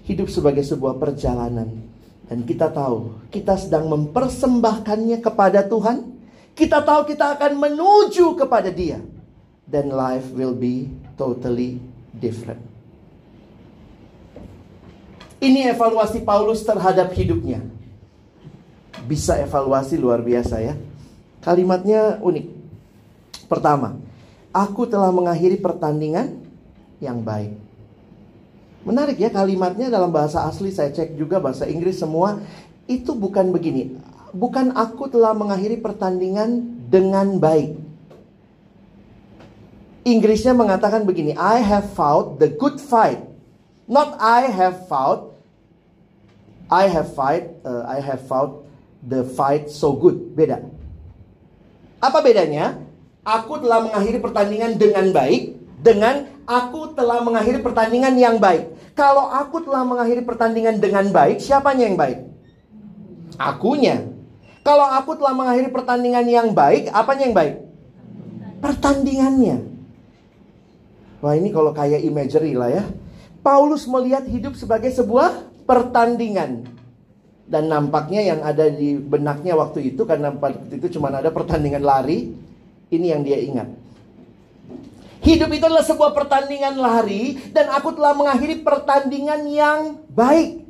hidup 0.09 0.33
sebagai 0.33 0.65
sebuah 0.65 0.97
perjalanan, 0.97 1.69
dan 2.27 2.43
kita 2.43 2.67
tahu 2.67 3.23
kita 3.31 3.55
sedang 3.55 3.87
mempersembahkannya 3.87 5.17
kepada 5.23 5.63
Tuhan. 5.63 6.15
Kita 6.57 6.81
tahu 6.81 7.05
kita 7.05 7.37
akan 7.37 7.53
menuju 7.53 8.33
kepada 8.33 8.73
Dia. 8.73 8.97
Dan 9.67 9.93
life 9.93 10.33
will 10.33 10.57
be 10.57 10.89
totally 11.19 11.77
different. 12.17 12.76
Ini 15.37 15.69
evaluasi 15.69 16.25
Paulus 16.25 16.65
terhadap 16.65 17.13
hidupnya. 17.13 17.61
Bisa 19.05 19.37
evaluasi 19.37 19.93
luar 19.95 20.25
biasa 20.25 20.57
ya. 20.59 20.73
Kalimatnya 21.45 22.17
unik. 22.19 22.45
Pertama, 23.45 24.01
aku 24.49 24.89
telah 24.89 25.13
mengakhiri 25.13 25.61
pertandingan 25.61 26.41
yang 26.97 27.21
baik. 27.21 27.53
Menarik 28.81 29.19
ya 29.19 29.29
kalimatnya 29.29 29.91
dalam 29.91 30.09
bahasa 30.09 30.47
asli 30.47 30.71
saya 30.71 30.89
cek 30.89 31.19
juga 31.19 31.43
bahasa 31.43 31.67
Inggris 31.67 31.99
semua 31.99 32.39
itu 32.87 33.11
bukan 33.13 33.51
begini. 33.51 33.99
Bukan 34.31 34.73
aku 34.73 35.11
telah 35.11 35.35
mengakhiri 35.35 35.77
pertandingan 35.79 36.63
dengan 36.87 37.35
baik. 37.35 37.75
Inggrisnya 40.07 40.55
mengatakan 40.55 41.03
begini, 41.03 41.35
I 41.35 41.59
have 41.59 41.91
fought 41.91 42.39
the 42.39 42.47
good 42.47 42.79
fight. 42.79 43.26
Not 43.87 44.19
I 44.19 44.51
have 44.51 44.85
fought 44.91 45.33
I 46.67 46.91
have 46.91 47.15
fight 47.15 47.47
uh, 47.63 47.87
I 47.87 48.03
have 48.03 48.27
fought 48.27 48.67
the 48.99 49.23
fight 49.23 49.71
so 49.71 49.95
good. 49.95 50.35
Beda. 50.35 50.59
Apa 52.03 52.19
bedanya? 52.19 52.83
Aku 53.23 53.59
telah 53.63 53.87
mengakhiri 53.87 54.19
pertandingan 54.19 54.75
dengan 54.75 55.15
baik 55.15 55.55
dengan 55.79 56.27
aku 56.43 56.91
telah 56.97 57.21
mengakhiri 57.21 57.63
pertandingan 57.63 58.15
yang 58.17 58.35
baik. 58.41 58.73
Kalau 58.97 59.29
aku 59.29 59.61
telah 59.61 59.85
mengakhiri 59.85 60.25
pertandingan 60.25 60.81
dengan 60.81 61.05
baik, 61.13 61.37
siapanya 61.37 61.85
yang 61.85 61.97
baik? 61.99 62.17
Akunya. 63.37 64.09
Kalau 64.65 64.83
aku 64.83 65.15
telah 65.15 65.31
mengakhiri 65.37 65.69
pertandingan 65.69 66.25
yang 66.25 66.49
baik, 66.51 66.89
apanya 66.89 67.23
yang 67.29 67.37
baik? 67.37 67.55
Pertandingannya. 68.57 69.57
Wah 71.21 71.33
ini 71.37 71.53
kalau 71.53 71.71
kayak 71.71 72.01
imagery 72.03 72.57
lah 72.57 72.73
ya. 72.73 72.83
Paulus 73.47 73.87
melihat 73.87 74.27
hidup 74.27 74.59
sebagai 74.59 74.91
sebuah 74.91 75.47
pertandingan. 75.63 76.67
Dan 77.47 77.71
nampaknya 77.71 78.35
yang 78.35 78.43
ada 78.43 78.67
di 78.67 78.99
benaknya 78.99 79.55
waktu 79.55 79.95
itu, 79.95 80.03
karena 80.03 80.35
waktu 80.35 80.83
itu 80.83 80.99
cuma 80.99 81.07
ada 81.15 81.31
pertandingan 81.31 81.79
lari, 81.79 82.35
ini 82.91 83.07
yang 83.07 83.23
dia 83.23 83.39
ingat. 83.39 83.71
Hidup 85.23 85.47
itu 85.55 85.63
adalah 85.63 85.87
sebuah 85.87 86.11
pertandingan 86.11 86.75
lari 86.75 87.39
dan 87.55 87.71
aku 87.71 87.95
telah 87.95 88.11
mengakhiri 88.19 88.67
pertandingan 88.67 89.47
yang 89.47 89.79
baik. 90.11 90.67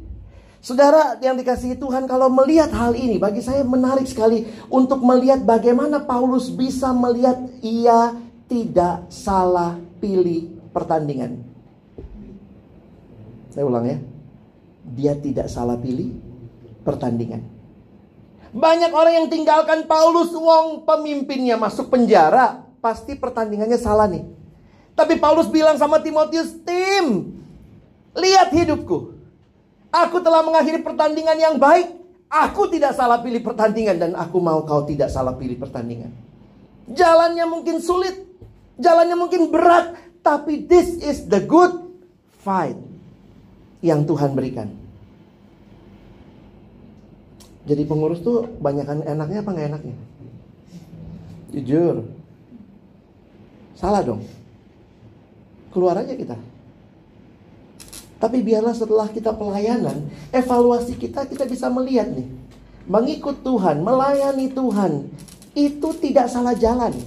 Saudara 0.61 1.17
yang 1.17 1.33
dikasihi 1.33 1.81
Tuhan 1.81 2.05
kalau 2.05 2.29
melihat 2.29 2.69
hal 2.73 2.93
ini 2.93 3.17
bagi 3.17 3.41
saya 3.41 3.65
menarik 3.65 4.05
sekali 4.05 4.45
untuk 4.69 5.01
melihat 5.01 5.41
bagaimana 5.41 6.01
Paulus 6.05 6.53
bisa 6.53 6.93
melihat 6.93 7.41
ia 7.65 8.17
tidak 8.45 9.09
salah 9.09 9.77
pilih 9.97 10.57
pertandingan. 10.73 11.46
Saya 13.57 13.65
ulang 13.65 13.89
ya. 13.89 13.97
Dia 14.85 15.13
tidak 15.17 15.49
salah 15.49 15.81
pilih 15.81 16.13
pertandingan. 16.85 17.41
Banyak 18.53 18.93
orang 18.93 19.13
yang 19.17 19.27
tinggalkan 19.33 19.89
Paulus 19.89 20.29
wong 20.29 20.85
pemimpinnya 20.85 21.57
masuk 21.57 21.89
penjara, 21.89 22.61
pasti 22.77 23.17
pertandingannya 23.17 23.81
salah 23.81 24.05
nih. 24.05 24.21
Tapi 24.93 25.17
Paulus 25.17 25.49
bilang 25.49 25.73
sama 25.73 25.97
Timotius, 26.05 26.53
"Tim, 26.61 27.33
lihat 28.13 28.53
hidupku. 28.53 29.17
Aku 29.89 30.21
telah 30.21 30.45
mengakhiri 30.45 30.85
pertandingan 30.85 31.41
yang 31.41 31.57
baik. 31.57 31.97
Aku 32.29 32.69
tidak 32.69 32.93
salah 32.93 33.25
pilih 33.25 33.41
pertandingan 33.41 33.97
dan 33.97 34.11
aku 34.13 34.37
mau 34.37 34.61
kau 34.69 34.85
tidak 34.85 35.09
salah 35.09 35.33
pilih 35.33 35.57
pertandingan." 35.57 36.13
Jalannya 36.93 37.45
mungkin 37.49 37.81
sulit, 37.81 38.21
jalannya 38.77 39.17
mungkin 39.17 39.49
berat, 39.49 39.97
tapi 40.21 40.61
this 40.69 41.01
is 41.01 41.25
the 41.25 41.41
good 41.41 41.73
fight 42.45 42.86
yang 43.81 44.05
Tuhan 44.05 44.33
berikan. 44.33 44.69
Jadi 47.67 47.83
pengurus 47.83 48.23
tuh 48.23 48.47
banyakkan 48.63 49.03
enaknya 49.03 49.43
apa 49.43 49.49
nggak 49.51 49.69
enaknya? 49.75 49.95
Jujur. 51.51 52.07
Salah 53.75 54.01
dong 54.01 54.23
keluar 55.77 56.01
aja 56.01 56.17
kita. 56.17 56.33
Tapi 58.17 58.41
biarlah 58.41 58.73
setelah 58.73 59.05
kita 59.13 59.29
pelayanan, 59.29 60.09
evaluasi 60.33 60.97
kita 60.97 61.29
kita 61.29 61.45
bisa 61.45 61.69
melihat 61.69 62.09
nih. 62.09 62.25
Mengikut 62.89 63.45
Tuhan, 63.45 63.85
melayani 63.85 64.49
Tuhan, 64.49 65.05
itu 65.53 65.89
tidak 66.01 66.33
salah 66.33 66.57
jalan. 66.57 66.97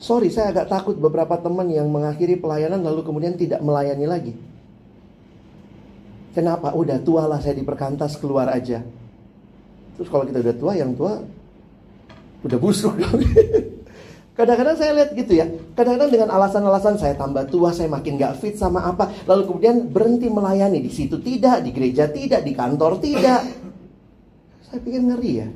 Sorry, 0.00 0.32
saya 0.32 0.56
agak 0.56 0.72
takut 0.72 0.96
beberapa 0.96 1.36
teman 1.36 1.68
yang 1.68 1.84
mengakhiri 1.92 2.40
pelayanan 2.40 2.80
lalu 2.80 3.04
kemudian 3.04 3.36
tidak 3.36 3.60
melayani 3.60 4.08
lagi. 4.08 4.32
Kenapa? 6.32 6.72
Udah 6.72 6.96
tua 7.04 7.28
lah 7.28 7.36
saya 7.36 7.52
diperkantas 7.52 8.16
keluar 8.16 8.48
aja. 8.48 8.80
Terus 10.00 10.08
kalau 10.08 10.24
kita 10.24 10.40
udah 10.40 10.56
tua, 10.56 10.72
yang 10.72 10.96
tua 10.96 11.20
udah 12.40 12.58
busuk. 12.58 12.96
Kadang-kadang 14.40 14.76
saya 14.80 14.96
lihat 14.96 15.12
gitu 15.12 15.36
ya. 15.36 15.44
Kadang-kadang 15.76 16.08
dengan 16.08 16.32
alasan-alasan 16.32 16.96
saya 16.96 17.12
tambah 17.12 17.44
tua, 17.52 17.68
saya 17.76 17.92
makin 17.92 18.16
gak 18.16 18.40
fit 18.40 18.56
sama 18.56 18.80
apa. 18.80 19.12
Lalu 19.28 19.52
kemudian 19.52 19.84
berhenti 19.92 20.32
melayani. 20.32 20.80
Di 20.80 20.88
situ 20.88 21.20
tidak, 21.20 21.60
di 21.60 21.76
gereja 21.76 22.08
tidak, 22.08 22.40
di 22.40 22.56
kantor 22.56 22.96
tidak. 23.04 23.44
Saya 24.64 24.80
pikir 24.80 25.02
ngeri 25.04 25.32
ya. 25.44 25.48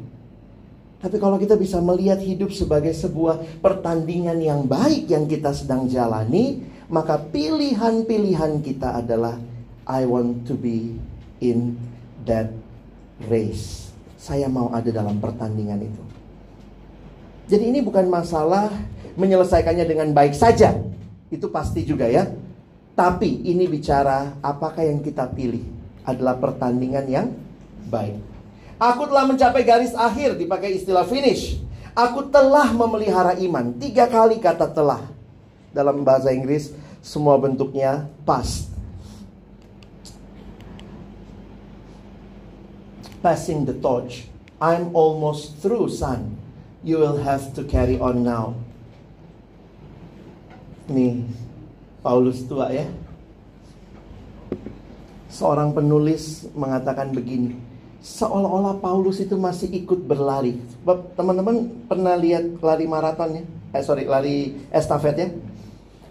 Tapi 1.05 1.21
kalau 1.21 1.37
kita 1.37 1.53
bisa 1.61 1.85
melihat 1.85 2.17
hidup 2.17 2.49
sebagai 2.49 2.97
sebuah 2.97 3.61
pertandingan 3.61 4.41
yang 4.41 4.65
baik 4.65 5.05
yang 5.13 5.29
kita 5.29 5.53
sedang 5.53 5.85
jalani, 5.85 6.65
maka 6.89 7.21
pilihan-pilihan 7.21 8.65
kita 8.65 9.05
adalah 9.05 9.37
I 9.85 10.09
want 10.09 10.49
to 10.49 10.57
be 10.57 10.97
in 11.45 11.77
that 12.25 12.49
race. 13.29 13.93
Saya 14.17 14.49
mau 14.49 14.73
ada 14.73 14.89
dalam 14.89 15.21
pertandingan 15.21 15.85
itu. 15.85 16.03
Jadi 17.53 17.69
ini 17.69 17.85
bukan 17.85 18.09
masalah 18.09 18.73
menyelesaikannya 19.21 19.85
dengan 19.85 20.09
baik 20.17 20.33
saja. 20.33 20.73
Itu 21.29 21.53
pasti 21.53 21.85
juga 21.85 22.09
ya. 22.09 22.33
Tapi 22.97 23.45
ini 23.45 23.69
bicara 23.69 24.41
apakah 24.41 24.81
yang 24.81 25.05
kita 25.05 25.29
pilih 25.37 25.69
adalah 26.09 26.41
pertandingan 26.41 27.05
yang 27.13 27.29
baik. 27.93 28.34
Aku 28.79 29.07
telah 29.07 29.25
mencapai 29.27 29.63
garis 29.63 29.95
akhir 29.95 30.35
dipakai 30.35 30.75
istilah 30.75 31.07
finish. 31.07 31.63
Aku 31.95 32.27
telah 32.27 32.75
memelihara 32.75 33.39
iman. 33.39 33.71
Tiga 33.79 34.11
kali 34.11 34.43
kata 34.43 34.67
telah. 34.75 35.07
Dalam 35.71 36.03
bahasa 36.03 36.35
Inggris 36.35 36.75
semua 36.99 37.39
bentuknya 37.39 38.11
past. 38.27 38.71
Passing 43.23 43.65
the 43.65 43.79
torch. 43.79 44.27
I'm 44.59 44.91
almost 44.93 45.59
through, 45.63 45.89
son. 45.89 46.37
You 46.85 47.01
will 47.01 47.17
have 47.23 47.57
to 47.57 47.65
carry 47.65 47.97
on 47.97 48.21
now. 48.27 48.59
Nih, 50.91 51.25
Paulus 52.05 52.45
tua 52.45 52.69
ya. 52.69 52.85
Seorang 55.33 55.73
penulis 55.73 56.45
mengatakan 56.53 57.17
begini, 57.17 57.57
seolah-olah 58.05 58.85
Paulus 58.85 59.25
itu 59.25 59.41
masih 59.41 59.73
ikut 59.73 60.05
berlari. 60.05 60.61
Sebab 60.85 61.17
teman-teman 61.17 61.73
pernah 61.89 62.15
lihat 62.21 62.61
lari 62.61 62.85
maraton 62.85 63.41
ya? 63.41 63.45
Eh 63.73 63.81
sorry, 63.81 64.05
lari 64.05 64.53
estafet 64.69 65.17
ya? 65.17 65.29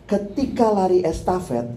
ketika 0.07 0.69
lari 0.69 1.01
estafet, 1.03 1.67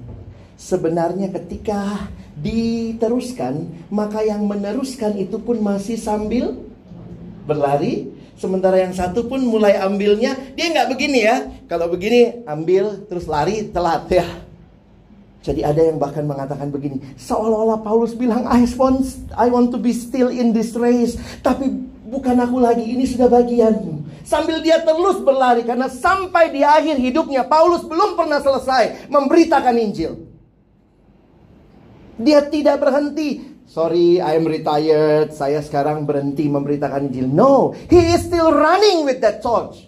sebenarnya 0.59 1.31
ketika 1.31 2.11
diteruskan, 2.37 3.65
maka 3.89 4.21
yang 4.21 4.45
meneruskan 4.45 5.17
itu 5.17 5.41
pun 5.41 5.63
masih 5.63 5.97
sambil 5.97 6.53
berlari. 7.47 8.13
Sementara 8.37 8.77
yang 8.77 8.93
satu 8.93 9.25
pun 9.25 9.41
mulai 9.41 9.81
ambilnya, 9.81 10.37
dia 10.53 10.69
nggak 10.69 10.93
begini 10.93 11.25
ya. 11.25 11.49
Kalau 11.73 11.89
begini, 11.89 12.45
ambil 12.45 13.09
terus 13.09 13.25
lari 13.25 13.65
telat 13.73 14.05
ya. 14.13 14.29
Jadi 15.47 15.63
ada 15.63 15.79
yang 15.79 16.03
bahkan 16.03 16.27
mengatakan 16.27 16.75
begini, 16.75 16.99
seolah-olah 17.15 17.79
Paulus 17.87 18.19
bilang, 18.19 18.51
I 18.51 18.67
want, 18.75 19.07
I 19.39 19.47
want 19.47 19.71
to 19.71 19.79
be 19.79 19.95
still 19.95 20.27
in 20.27 20.51
this 20.51 20.75
race. 20.75 21.15
Tapi 21.39 21.71
bukan 22.11 22.35
aku 22.43 22.59
lagi, 22.59 22.83
ini 22.83 23.07
sudah 23.07 23.31
bagianmu. 23.31 24.27
Sambil 24.27 24.59
dia 24.59 24.83
terus 24.83 25.23
berlari 25.23 25.63
karena 25.63 25.87
sampai 25.87 26.51
di 26.51 26.67
akhir 26.67 26.99
hidupnya 26.99 27.47
Paulus 27.47 27.87
belum 27.87 28.19
pernah 28.19 28.43
selesai 28.43 29.07
memberitakan 29.07 29.79
Injil. 29.79 30.27
Dia 32.19 32.43
tidak 32.51 32.83
berhenti. 32.83 33.55
Sorry, 33.71 34.19
I 34.19 34.35
am 34.35 34.51
retired. 34.51 35.31
Saya 35.31 35.63
sekarang 35.63 36.11
berhenti 36.11 36.51
memberitakan 36.51 37.07
Injil. 37.07 37.31
No, 37.31 37.71
he 37.87 38.19
is 38.19 38.27
still 38.27 38.51
running 38.51 39.07
with 39.07 39.23
that 39.23 39.47
torch. 39.47 39.87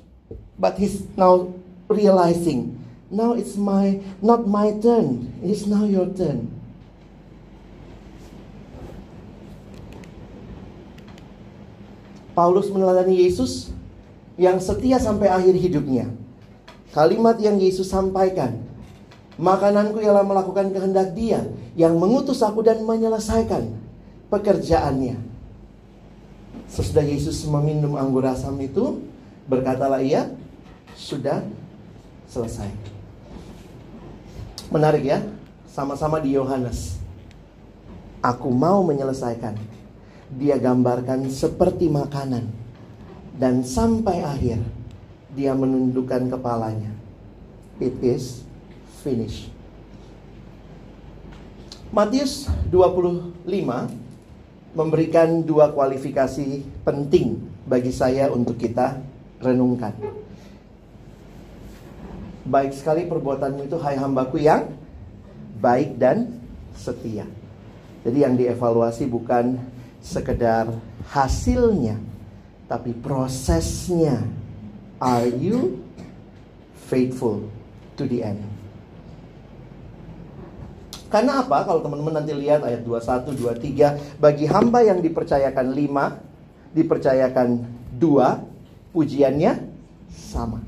But 0.55 0.79
he's 0.79 1.03
now 1.19 1.51
realizing, 1.91 2.78
now 3.09 3.33
it's 3.37 3.57
my 3.57 4.01
not 4.21 4.45
my 4.49 4.73
turn. 4.81 5.33
It's 5.45 5.65
now 5.65 5.85
your 5.85 6.09
turn. 6.13 6.59
Paulus 12.39 12.71
meneladani 12.71 13.19
Yesus 13.27 13.75
yang 14.39 14.63
setia 14.63 15.03
sampai 15.03 15.27
akhir 15.27 15.59
hidupnya. 15.59 16.07
Kalimat 16.95 17.35
yang 17.43 17.59
Yesus 17.59 17.91
sampaikan, 17.91 18.63
makananku 19.35 19.99
ialah 19.99 20.23
melakukan 20.23 20.71
kehendak 20.71 21.19
Dia 21.19 21.43
yang 21.75 21.99
mengutus 21.99 22.39
aku 22.47 22.63
dan 22.63 22.87
menyelesaikan 22.87 23.75
pekerjaannya. 24.31 25.19
Sesudah 26.71 27.03
Yesus 27.03 27.43
meminum 27.51 27.99
anggur 27.99 28.23
asam 28.23 28.55
itu, 28.63 29.03
berkatalah 29.51 29.99
ia, 29.99 30.31
sudah 30.95 31.43
selesai. 32.31 32.98
Menarik 34.69 35.01
ya, 35.01 35.25
sama-sama 35.65 36.21
di 36.21 36.37
Yohanes. 36.37 37.01
Aku 38.21 38.53
mau 38.53 38.85
menyelesaikan. 38.85 39.57
Dia 40.29 40.61
gambarkan 40.61 41.25
seperti 41.33 41.89
makanan 41.89 42.53
dan 43.33 43.65
sampai 43.65 44.21
akhir 44.21 44.61
dia 45.33 45.57
menundukkan 45.57 46.29
kepalanya. 46.29 46.93
It 47.81 47.97
is 48.05 48.45
finished. 49.01 49.49
Matius 51.89 52.53
25 52.69 53.33
memberikan 54.77 55.41
dua 55.41 55.73
kualifikasi 55.73 56.61
penting 56.85 57.41
bagi 57.65 57.89
saya 57.89 58.29
untuk 58.29 58.61
kita 58.61 59.01
renungkan. 59.41 59.97
Baik 62.49 62.73
sekali 62.73 63.05
perbuatanmu 63.05 63.69
itu 63.69 63.77
hai 63.77 64.01
hambaku 64.01 64.41
yang 64.41 64.73
baik 65.61 66.01
dan 66.01 66.33
setia. 66.73 67.29
Jadi 68.09 68.25
yang 68.25 68.41
dievaluasi 68.41 69.05
bukan 69.05 69.61
sekedar 70.01 70.73
hasilnya, 71.13 72.01
tapi 72.65 72.97
prosesnya. 72.97 74.25
Are 74.99 75.29
you 75.29 75.79
faithful 76.91 77.47
to 77.95 78.09
the 78.09 78.25
end? 78.25 78.43
Karena 81.07 81.45
apa? 81.45 81.63
Kalau 81.69 81.85
teman-teman 81.85 82.19
nanti 82.19 82.35
lihat 82.35 82.67
ayat 82.67 82.83
21, 82.83 83.31
23, 84.19 84.19
bagi 84.19 84.45
hamba 84.51 84.83
yang 84.83 84.99
dipercayakan 84.99 85.71
lima, 85.71 86.19
dipercayakan 86.75 87.63
dua, 87.95 88.43
pujiannya 88.91 89.69
sama. 90.11 90.59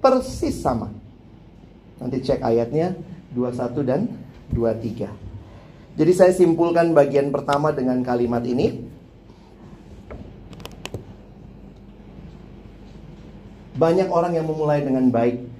Persis 0.00 0.56
sama. 0.64 1.03
Nanti 1.98 2.22
cek 2.22 2.42
ayatnya 2.42 2.94
21 3.34 3.82
dan 3.86 4.00
23. 4.50 5.10
Jadi 5.94 6.12
saya 6.12 6.32
simpulkan 6.34 6.90
bagian 6.90 7.30
pertama 7.30 7.70
dengan 7.70 8.02
kalimat 8.02 8.42
ini. 8.42 8.82
Banyak 13.74 14.06
orang 14.10 14.38
yang 14.38 14.46
memulai 14.46 14.86
dengan 14.86 15.10
baik, 15.10 15.50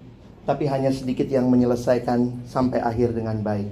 tapi 0.47 0.70
hanya 0.70 0.94
sedikit 0.94 1.27
yang 1.27 1.51
menyelesaikan 1.51 2.47
sampai 2.47 2.79
akhir 2.79 3.14
dengan 3.14 3.42
baik. 3.42 3.70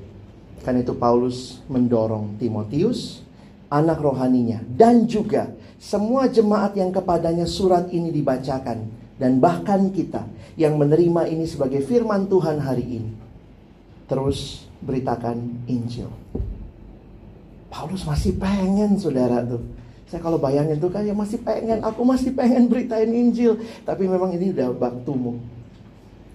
Karena 0.66 0.82
itu 0.82 0.94
Paulus 0.94 1.62
mendorong 1.66 2.38
Timotius, 2.38 3.22
anak 3.70 4.02
rohaninya, 4.02 4.62
dan 4.78 5.06
juga 5.06 5.50
semua 5.82 6.30
jemaat 6.30 6.78
yang 6.78 6.94
kepadanya 6.94 7.46
surat 7.46 7.90
ini 7.90 8.14
dibacakan. 8.14 9.01
Dan 9.22 9.38
bahkan 9.38 9.94
kita 9.94 10.26
yang 10.58 10.74
menerima 10.74 11.30
ini 11.30 11.46
sebagai 11.46 11.86
firman 11.86 12.26
Tuhan 12.26 12.58
hari 12.58 12.98
ini. 12.98 13.12
Terus 14.10 14.66
beritakan 14.82 15.62
Injil. 15.70 16.10
Paulus 17.70 18.02
masih 18.02 18.34
pengen 18.34 18.98
saudara 18.98 19.46
tuh 19.46 19.62
saya 20.12 20.20
kalau 20.20 20.36
bayangin 20.36 20.76
tuh 20.76 20.92
kayak 20.92 21.16
masih 21.16 21.40
pengen, 21.40 21.80
aku 21.80 22.04
masih 22.04 22.36
pengen 22.36 22.68
beritain 22.68 23.08
Injil. 23.08 23.56
Tapi 23.80 24.04
memang 24.04 24.28
ini 24.36 24.52
udah 24.52 24.68
waktumu. 24.76 25.40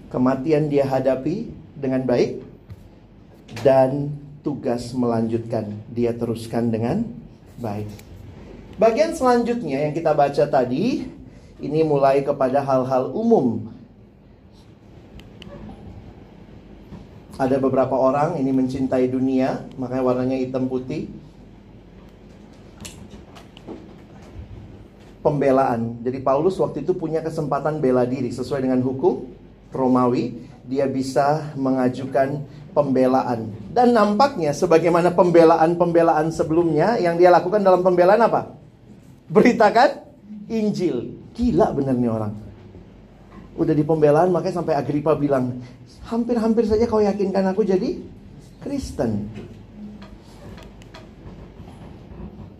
Kematian 0.10 0.66
dia 0.66 0.82
hadapi 0.82 1.46
dengan 1.78 2.02
baik. 2.02 2.42
Dan 3.62 4.18
tugas 4.42 4.98
melanjutkan. 4.98 5.70
Dia 5.94 6.18
teruskan 6.18 6.74
dengan 6.74 7.06
baik. 7.62 7.86
Bagian 8.82 9.14
selanjutnya 9.14 9.86
yang 9.86 9.94
kita 9.94 10.10
baca 10.10 10.50
tadi. 10.50 11.06
Ini 11.58 11.82
mulai 11.82 12.22
kepada 12.22 12.62
hal-hal 12.62 13.10
umum. 13.14 13.74
Ada 17.38 17.58
beberapa 17.62 17.94
orang 17.94 18.38
ini 18.38 18.54
mencintai 18.54 19.10
dunia. 19.10 19.66
Makanya 19.78 20.04
warnanya 20.06 20.38
hitam 20.38 20.70
putih 20.70 21.10
pembelaan. 25.28 26.00
Jadi 26.08 26.24
Paulus 26.24 26.56
waktu 26.56 26.88
itu 26.88 26.96
punya 26.96 27.20
kesempatan 27.20 27.84
bela 27.84 28.08
diri 28.08 28.32
sesuai 28.32 28.64
dengan 28.64 28.80
hukum 28.80 29.28
Romawi, 29.76 30.40
dia 30.64 30.88
bisa 30.88 31.52
mengajukan 31.60 32.48
pembelaan. 32.72 33.52
Dan 33.76 33.92
nampaknya 33.92 34.56
sebagaimana 34.56 35.12
pembelaan-pembelaan 35.12 36.32
sebelumnya 36.32 36.96
yang 36.96 37.20
dia 37.20 37.28
lakukan 37.28 37.60
dalam 37.60 37.84
pembelaan 37.84 38.24
apa? 38.24 38.56
Beritakan 39.28 40.08
Injil. 40.48 41.17
Gila 41.38 41.70
bener 41.78 41.94
nih 41.94 42.10
orang. 42.10 42.34
Udah 43.58 43.74
di 43.74 43.86
pembelaan 43.86 44.34
makanya 44.34 44.62
sampai 44.62 44.74
Agripa 44.74 45.14
bilang, 45.14 45.62
hampir-hampir 46.10 46.66
saja 46.66 46.90
kau 46.90 47.02
yakinkan 47.02 47.46
aku 47.54 47.62
jadi 47.62 48.02
Kristen. 48.62 49.30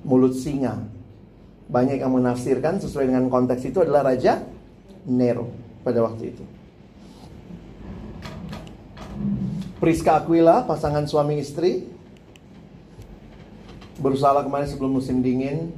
Mulut 0.08 0.40
singa 0.40 0.80
Banyak 1.68 2.00
yang 2.00 2.16
menafsirkan 2.16 2.80
sesuai 2.80 3.12
dengan 3.12 3.28
konteks 3.28 3.68
itu 3.68 3.84
adalah 3.84 4.08
Raja 4.08 4.40
Nero 5.04 5.52
pada 5.84 6.00
waktu 6.00 6.32
itu. 6.32 6.44
Priska 9.78 10.24
Aquila, 10.24 10.64
pasangan 10.64 11.06
suami 11.06 11.44
istri, 11.44 11.86
berusaha 14.00 14.42
kemarin 14.42 14.66
sebelum 14.72 14.96
musim 14.96 15.20
dingin. 15.20 15.76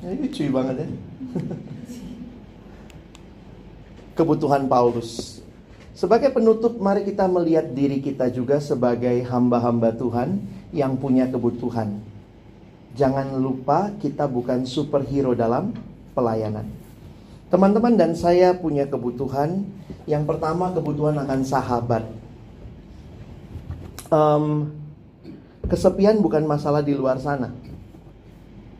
Ya, 0.00 0.16
lucu 0.16 0.48
banget 0.48 0.82
ya. 0.82 0.88
Kebutuhan 4.18 4.68
Paulus. 4.68 5.40
Sebagai 5.96 6.28
penutup, 6.28 6.76
mari 6.76 7.08
kita 7.08 7.24
melihat 7.24 7.72
diri 7.72 8.04
kita 8.04 8.28
juga 8.28 8.60
sebagai 8.60 9.16
hamba-hamba 9.24 9.96
Tuhan 9.96 10.44
yang 10.68 11.00
punya 11.00 11.24
kebutuhan. 11.24 12.04
Jangan 12.92 13.40
lupa 13.40 13.96
kita 13.96 14.28
bukan 14.28 14.68
superhero 14.68 15.32
dalam 15.32 15.72
pelayanan. 16.12 16.68
Teman-teman 17.48 17.96
dan 17.96 18.12
saya 18.12 18.52
punya 18.52 18.84
kebutuhan. 18.84 19.64
Yang 20.04 20.24
pertama 20.28 20.68
kebutuhan 20.72 21.16
akan 21.16 21.40
sahabat. 21.44 22.04
Um, 24.12 24.70
kesepian 25.66 26.22
bukan 26.22 26.46
masalah 26.46 26.78
di 26.78 26.94
luar 26.94 27.18
sana, 27.18 27.50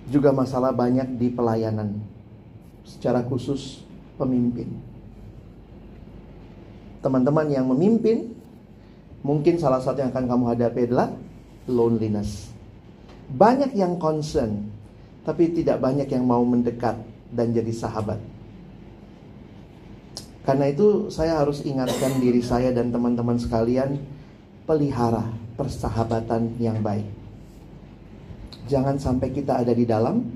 juga 0.07 0.30
masalah 0.30 0.70
banyak 0.70 1.18
di 1.18 1.34
pelayanan. 1.34 1.99
Secara 2.87 3.26
khusus 3.26 3.82
pemimpin 4.14 4.97
teman-teman 7.07 7.47
yang 7.47 7.70
memimpin, 7.70 8.34
mungkin 9.22 9.62
salah 9.62 9.78
satu 9.78 10.03
yang 10.03 10.11
akan 10.11 10.26
kamu 10.26 10.45
hadapi 10.51 10.80
adalah 10.91 11.14
loneliness. 11.70 12.51
Banyak 13.30 13.78
yang 13.78 13.95
concern, 14.03 14.66
tapi 15.22 15.55
tidak 15.55 15.78
banyak 15.78 16.11
yang 16.11 16.26
mau 16.26 16.43
mendekat 16.43 16.99
dan 17.30 17.55
jadi 17.55 17.70
sahabat. 17.70 18.18
Karena 20.43 20.66
itu 20.70 21.11
saya 21.11 21.43
harus 21.43 21.62
ingatkan 21.62 22.18
diri 22.18 22.43
saya 22.43 22.74
dan 22.74 22.91
teman-teman 22.91 23.39
sekalian 23.39 23.99
pelihara 24.66 25.26
persahabatan 25.55 26.59
yang 26.59 26.82
baik. 26.82 27.07
Jangan 28.66 28.99
sampai 28.99 29.30
kita 29.30 29.62
ada 29.62 29.70
di 29.74 29.87
dalam 29.87 30.36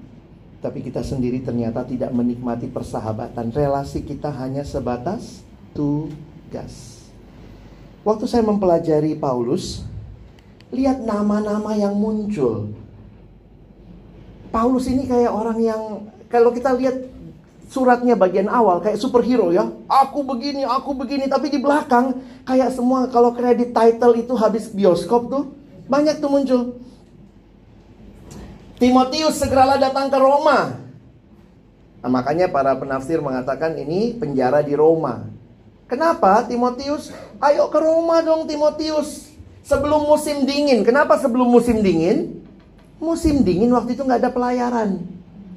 tapi 0.60 0.84
kita 0.84 1.00
sendiri 1.00 1.40
ternyata 1.40 1.84
tidak 1.88 2.12
menikmati 2.12 2.68
persahabatan. 2.68 3.48
Relasi 3.48 4.04
kita 4.04 4.28
hanya 4.28 4.60
sebatas 4.60 5.40
to 5.72 6.12
gas. 6.52 7.00
Waktu 8.04 8.28
saya 8.28 8.44
mempelajari 8.44 9.16
Paulus, 9.16 9.84
lihat 10.72 11.00
nama-nama 11.00 11.72
yang 11.76 11.96
muncul. 11.96 12.72
Paulus 14.52 14.88
ini 14.88 15.08
kayak 15.08 15.32
orang 15.32 15.58
yang 15.60 15.82
kalau 16.28 16.52
kita 16.52 16.76
lihat 16.76 16.96
suratnya 17.70 18.18
bagian 18.18 18.50
awal 18.50 18.82
kayak 18.82 18.98
superhero 18.98 19.54
ya. 19.54 19.68
Aku 19.86 20.26
begini, 20.26 20.66
aku 20.66 20.92
begini, 20.92 21.30
tapi 21.30 21.48
di 21.48 21.62
belakang 21.62 22.18
kayak 22.44 22.74
semua 22.74 23.06
kalau 23.08 23.32
kredit 23.32 23.72
title 23.72 24.12
itu 24.18 24.34
habis 24.36 24.68
bioskop 24.68 25.30
tuh 25.30 25.44
banyak 25.86 26.18
tuh 26.20 26.30
muncul. 26.30 26.60
Timotius 28.80 29.36
segeralah 29.36 29.76
datang 29.76 30.08
ke 30.08 30.16
Roma. 30.16 30.80
Nah, 32.00 32.08
makanya 32.08 32.48
para 32.48 32.72
penafsir 32.80 33.20
mengatakan 33.20 33.76
ini 33.76 34.16
penjara 34.16 34.64
di 34.64 34.72
Roma. 34.72 35.28
Kenapa 35.84 36.40
Timotius? 36.48 37.12
Ayo 37.44 37.68
ke 37.68 37.76
Roma 37.76 38.24
dong 38.24 38.48
Timotius. 38.48 39.36
Sebelum 39.60 40.08
musim 40.08 40.48
dingin. 40.48 40.80
Kenapa 40.80 41.20
sebelum 41.20 41.52
musim 41.52 41.84
dingin? 41.84 42.40
Musim 42.96 43.44
dingin 43.44 43.68
waktu 43.76 43.92
itu 43.92 44.00
nggak 44.00 44.24
ada 44.24 44.32
pelayaran. 44.32 44.96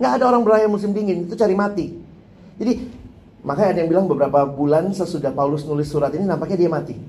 Nggak 0.03 0.13
ada 0.19 0.23
orang 0.27 0.43
berlayar 0.43 0.67
musim 0.67 0.91
dingin. 0.91 1.23
Itu 1.23 1.39
cari 1.39 1.55
mati. 1.55 1.95
Jadi 2.59 2.91
makanya 3.39 3.69
ada 3.71 3.79
yang 3.87 3.89
bilang 3.89 4.05
beberapa 4.11 4.43
bulan 4.43 4.91
sesudah 4.91 5.31
Paulus 5.31 5.63
nulis 5.63 5.87
surat 5.87 6.11
ini 6.11 6.27
nampaknya 6.27 6.67
dia 6.67 6.69
mati. 6.69 6.99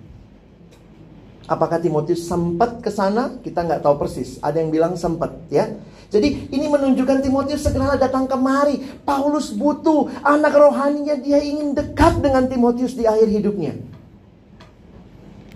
Apakah 1.45 1.77
Timotius 1.77 2.25
sempat 2.25 2.81
ke 2.81 2.89
sana? 2.89 3.37
Kita 3.45 3.61
nggak 3.61 3.85
tahu 3.85 4.01
persis. 4.01 4.41
Ada 4.41 4.65
yang 4.65 4.73
bilang 4.73 4.97
sempat 4.97 5.37
ya. 5.53 5.69
Jadi 6.09 6.49
ini 6.49 6.67
menunjukkan 6.71 7.21
Timotius 7.21 7.69
segera 7.69 8.01
datang 8.01 8.25
kemari. 8.25 8.81
Paulus 9.05 9.53
butuh 9.53 10.09
anak 10.25 10.57
rohaninya 10.57 11.21
dia 11.21 11.43
ingin 11.45 11.77
dekat 11.77 12.25
dengan 12.25 12.49
Timotius 12.49 12.97
di 12.97 13.05
akhir 13.05 13.29
hidupnya. 13.29 13.77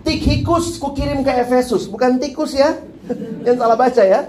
Tikhikus 0.05 0.77
kukirim 0.77 1.25
ke 1.25 1.31
Efesus, 1.31 1.89
bukan 1.89 2.21
tikus 2.21 2.53
ya. 2.53 2.77
Jangan 3.45 3.57
salah 3.57 3.77
baca 3.77 4.03
ya. 4.03 4.21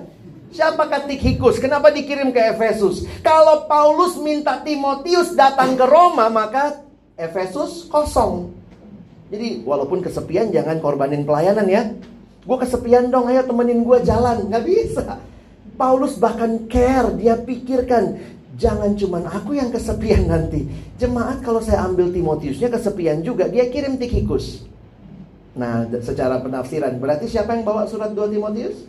Siapakah 0.50 1.06
Tikhikus? 1.06 1.62
Kenapa 1.62 1.94
dikirim 1.94 2.34
ke 2.34 2.42
Efesus? 2.56 3.06
Kalau 3.22 3.70
Paulus 3.70 4.18
minta 4.18 4.58
Timotius 4.58 5.38
datang 5.38 5.78
ke 5.78 5.86
Roma, 5.86 6.26
maka 6.26 6.82
Efesus 7.14 7.86
kosong. 7.86 8.59
Jadi 9.30 9.62
walaupun 9.62 10.02
kesepian 10.02 10.50
jangan 10.50 10.82
korbanin 10.82 11.22
pelayanan 11.22 11.66
ya. 11.70 11.82
Gue 12.42 12.58
kesepian 12.58 13.08
dong, 13.14 13.30
ayo 13.30 13.46
temenin 13.46 13.86
gue 13.86 13.98
jalan. 14.02 14.50
Nggak 14.50 14.64
bisa. 14.66 15.22
Paulus 15.78 16.18
bahkan 16.18 16.66
care, 16.68 17.14
dia 17.16 17.38
pikirkan 17.38 18.18
jangan 18.60 18.92
cuma 18.92 19.24
aku 19.24 19.56
yang 19.56 19.72
kesepian 19.72 20.28
nanti. 20.28 20.68
Jemaat 21.00 21.40
kalau 21.40 21.64
saya 21.64 21.88
ambil 21.88 22.12
Timotiusnya 22.12 22.68
kesepian 22.68 23.24
juga, 23.24 23.48
dia 23.48 23.64
kirim 23.72 23.96
Tikhikus. 23.96 24.68
Nah, 25.56 25.88
secara 26.04 26.38
penafsiran 26.44 27.00
berarti 27.00 27.26
siapa 27.26 27.56
yang 27.56 27.64
bawa 27.64 27.88
surat 27.88 28.12
2 28.12 28.28
Timotius? 28.28 28.84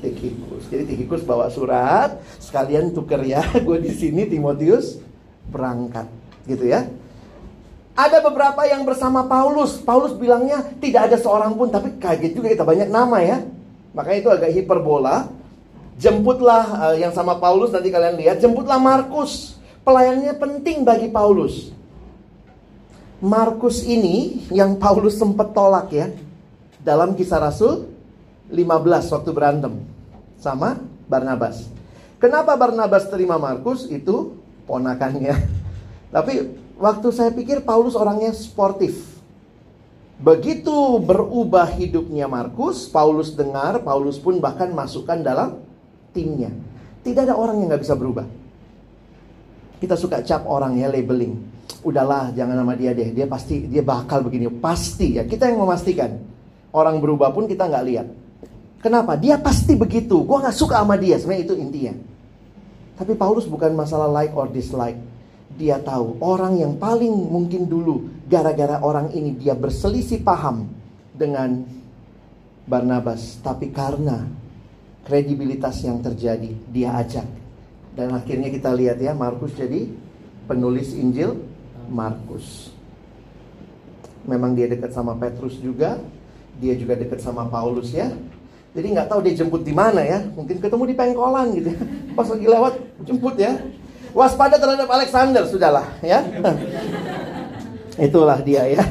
Tikhikus. 0.00 0.70
Jadi 0.70 0.84
Tikhikus 0.94 1.26
bawa 1.26 1.50
surat, 1.50 2.22
sekalian 2.38 2.94
tuker 2.94 3.20
ya, 3.26 3.42
gue 3.66 3.78
di 3.82 3.90
sini 3.90 4.30
Timotius 4.30 5.02
berangkat, 5.50 6.06
gitu 6.46 6.70
ya. 6.70 6.86
Ada 8.00 8.24
beberapa 8.24 8.64
yang 8.64 8.88
bersama 8.88 9.28
Paulus. 9.28 9.76
Paulus 9.76 10.16
bilangnya 10.16 10.64
tidak 10.80 11.12
ada 11.12 11.20
seorang 11.20 11.52
pun, 11.52 11.68
tapi 11.68 12.00
kaget 12.00 12.32
juga 12.32 12.48
kita 12.48 12.64
banyak 12.64 12.88
nama 12.88 13.20
ya. 13.20 13.44
Makanya 13.92 14.18
itu 14.24 14.30
agak 14.32 14.50
hiperbola. 14.56 15.28
Jemputlah 16.00 16.64
uh, 16.80 16.96
yang 16.96 17.12
sama 17.12 17.36
Paulus 17.36 17.68
nanti 17.68 17.92
kalian 17.92 18.16
lihat, 18.16 18.40
jemputlah 18.40 18.80
Markus. 18.80 19.60
Pelayannya 19.84 20.32
penting 20.40 20.80
bagi 20.80 21.12
Paulus. 21.12 21.76
Markus 23.20 23.84
ini 23.84 24.48
yang 24.48 24.80
Paulus 24.80 25.20
sempat 25.20 25.52
tolak 25.52 25.92
ya. 25.92 26.08
Dalam 26.80 27.12
kisah 27.12 27.36
Rasul 27.36 27.84
15 28.48 29.12
waktu 29.12 29.30
berantem 29.36 29.76
sama 30.40 30.80
Barnabas. 31.04 31.68
Kenapa 32.16 32.56
Barnabas 32.56 33.12
terima 33.12 33.36
Markus? 33.36 33.84
Itu 33.92 34.40
ponakannya. 34.64 35.36
Tapi 36.16 36.32
waktu 36.80 37.08
saya 37.12 37.30
pikir 37.30 37.62
Paulus 37.62 37.92
orangnya 37.92 38.32
sportif. 38.32 39.20
Begitu 40.20 41.00
berubah 41.00 41.64
hidupnya 41.64 42.28
Markus, 42.28 42.88
Paulus 42.88 43.32
dengar, 43.32 43.80
Paulus 43.80 44.20
pun 44.20 44.36
bahkan 44.36 44.68
masukkan 44.72 45.16
dalam 45.20 45.60
timnya. 46.12 46.52
Tidak 47.00 47.24
ada 47.24 47.36
orang 47.36 47.60
yang 47.60 47.72
nggak 47.72 47.84
bisa 47.84 47.96
berubah. 47.96 48.28
Kita 49.80 49.96
suka 49.96 50.20
cap 50.20 50.44
orang 50.44 50.76
ya 50.76 50.92
labeling. 50.92 51.40
Udahlah, 51.80 52.36
jangan 52.36 52.52
nama 52.52 52.76
dia 52.76 52.92
deh. 52.92 53.16
Dia 53.16 53.24
pasti 53.24 53.64
dia 53.64 53.80
bakal 53.80 54.20
begini. 54.20 54.52
Pasti 54.52 55.16
ya. 55.16 55.24
Kita 55.24 55.48
yang 55.48 55.64
memastikan. 55.64 56.20
Orang 56.76 57.00
berubah 57.00 57.32
pun 57.32 57.48
kita 57.48 57.64
nggak 57.64 57.84
lihat. 57.88 58.06
Kenapa? 58.84 59.16
Dia 59.16 59.40
pasti 59.40 59.72
begitu. 59.72 60.20
Gue 60.20 60.36
nggak 60.36 60.52
suka 60.52 60.84
sama 60.84 61.00
dia. 61.00 61.16
Sebenarnya 61.16 61.48
itu 61.48 61.54
intinya. 61.56 61.96
Tapi 63.00 63.16
Paulus 63.16 63.48
bukan 63.48 63.72
masalah 63.72 64.12
like 64.12 64.36
or 64.36 64.52
dislike. 64.52 65.00
Dia 65.60 65.76
tahu 65.76 66.16
orang 66.24 66.56
yang 66.56 66.80
paling 66.80 67.12
mungkin 67.12 67.68
dulu 67.68 68.08
gara-gara 68.24 68.80
orang 68.80 69.12
ini 69.12 69.36
dia 69.36 69.52
berselisih 69.52 70.24
paham 70.24 70.64
dengan 71.12 71.68
Barnabas. 72.64 73.36
Tapi 73.44 73.68
karena 73.68 74.24
kredibilitas 75.04 75.84
yang 75.84 76.00
terjadi 76.00 76.48
dia 76.72 76.96
ajak. 76.96 77.28
Dan 77.92 78.16
akhirnya 78.16 78.48
kita 78.48 78.72
lihat 78.72 78.96
ya 79.04 79.12
Markus 79.12 79.52
jadi 79.52 79.84
penulis 80.48 80.96
Injil 80.96 81.36
Markus. 81.92 82.72
Memang 84.24 84.56
dia 84.56 84.64
dekat 84.64 84.96
sama 84.96 85.12
Petrus 85.20 85.60
juga 85.60 86.00
dia 86.60 86.76
juga 86.76 86.96
dekat 86.96 87.20
sama 87.24 87.48
Paulus 87.48 87.92
ya. 87.92 88.12
Jadi 88.70 88.86
nggak 88.94 89.08
tahu 89.10 89.20
dia 89.24 89.34
jemput 89.34 89.64
di 89.66 89.74
mana 89.74 90.04
ya. 90.04 90.24
Mungkin 90.36 90.56
ketemu 90.62 90.84
di 90.88 90.94
pengkolan 90.94 91.46
gitu 91.56 91.68
ya. 91.74 91.80
pas 92.16 92.28
lagi 92.28 92.46
lewat 92.46 92.74
jemput 93.04 93.34
ya 93.40 93.52
waspada 94.12 94.56
terhadap 94.58 94.88
Alexander 94.88 95.44
sudahlah 95.46 95.86
ya 96.04 96.22
itulah 98.08 98.38
dia 98.40 98.66
ya 98.66 98.84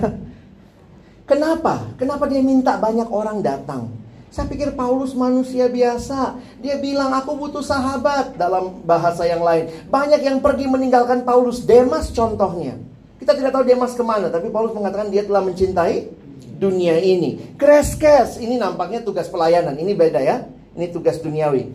kenapa 1.30 1.92
kenapa 1.98 2.26
dia 2.26 2.42
minta 2.44 2.76
banyak 2.78 3.08
orang 3.10 3.44
datang 3.44 3.90
saya 4.30 4.46
pikir 4.46 4.78
Paulus 4.78 5.18
manusia 5.18 5.66
biasa. 5.66 6.38
Dia 6.62 6.78
bilang 6.78 7.10
aku 7.18 7.34
butuh 7.34 7.66
sahabat 7.66 8.38
dalam 8.38 8.86
bahasa 8.86 9.26
yang 9.26 9.42
lain. 9.42 9.74
Banyak 9.90 10.22
yang 10.22 10.38
pergi 10.38 10.70
meninggalkan 10.70 11.26
Paulus. 11.26 11.66
Demas 11.66 12.14
contohnya. 12.14 12.78
Kita 13.18 13.34
tidak 13.34 13.58
tahu 13.58 13.66
Demas 13.66 13.98
ke 13.98 14.06
mana. 14.06 14.30
Tapi 14.30 14.54
Paulus 14.54 14.78
mengatakan 14.78 15.10
dia 15.10 15.26
telah 15.26 15.42
mencintai 15.42 16.14
dunia 16.62 17.02
ini. 17.02 17.58
Kreskes. 17.58 18.38
Ini 18.38 18.62
nampaknya 18.62 19.02
tugas 19.02 19.26
pelayanan. 19.26 19.74
Ini 19.74 19.98
beda 19.98 20.22
ya. 20.22 20.46
Ini 20.78 20.94
tugas 20.94 21.18
duniawi. 21.18 21.66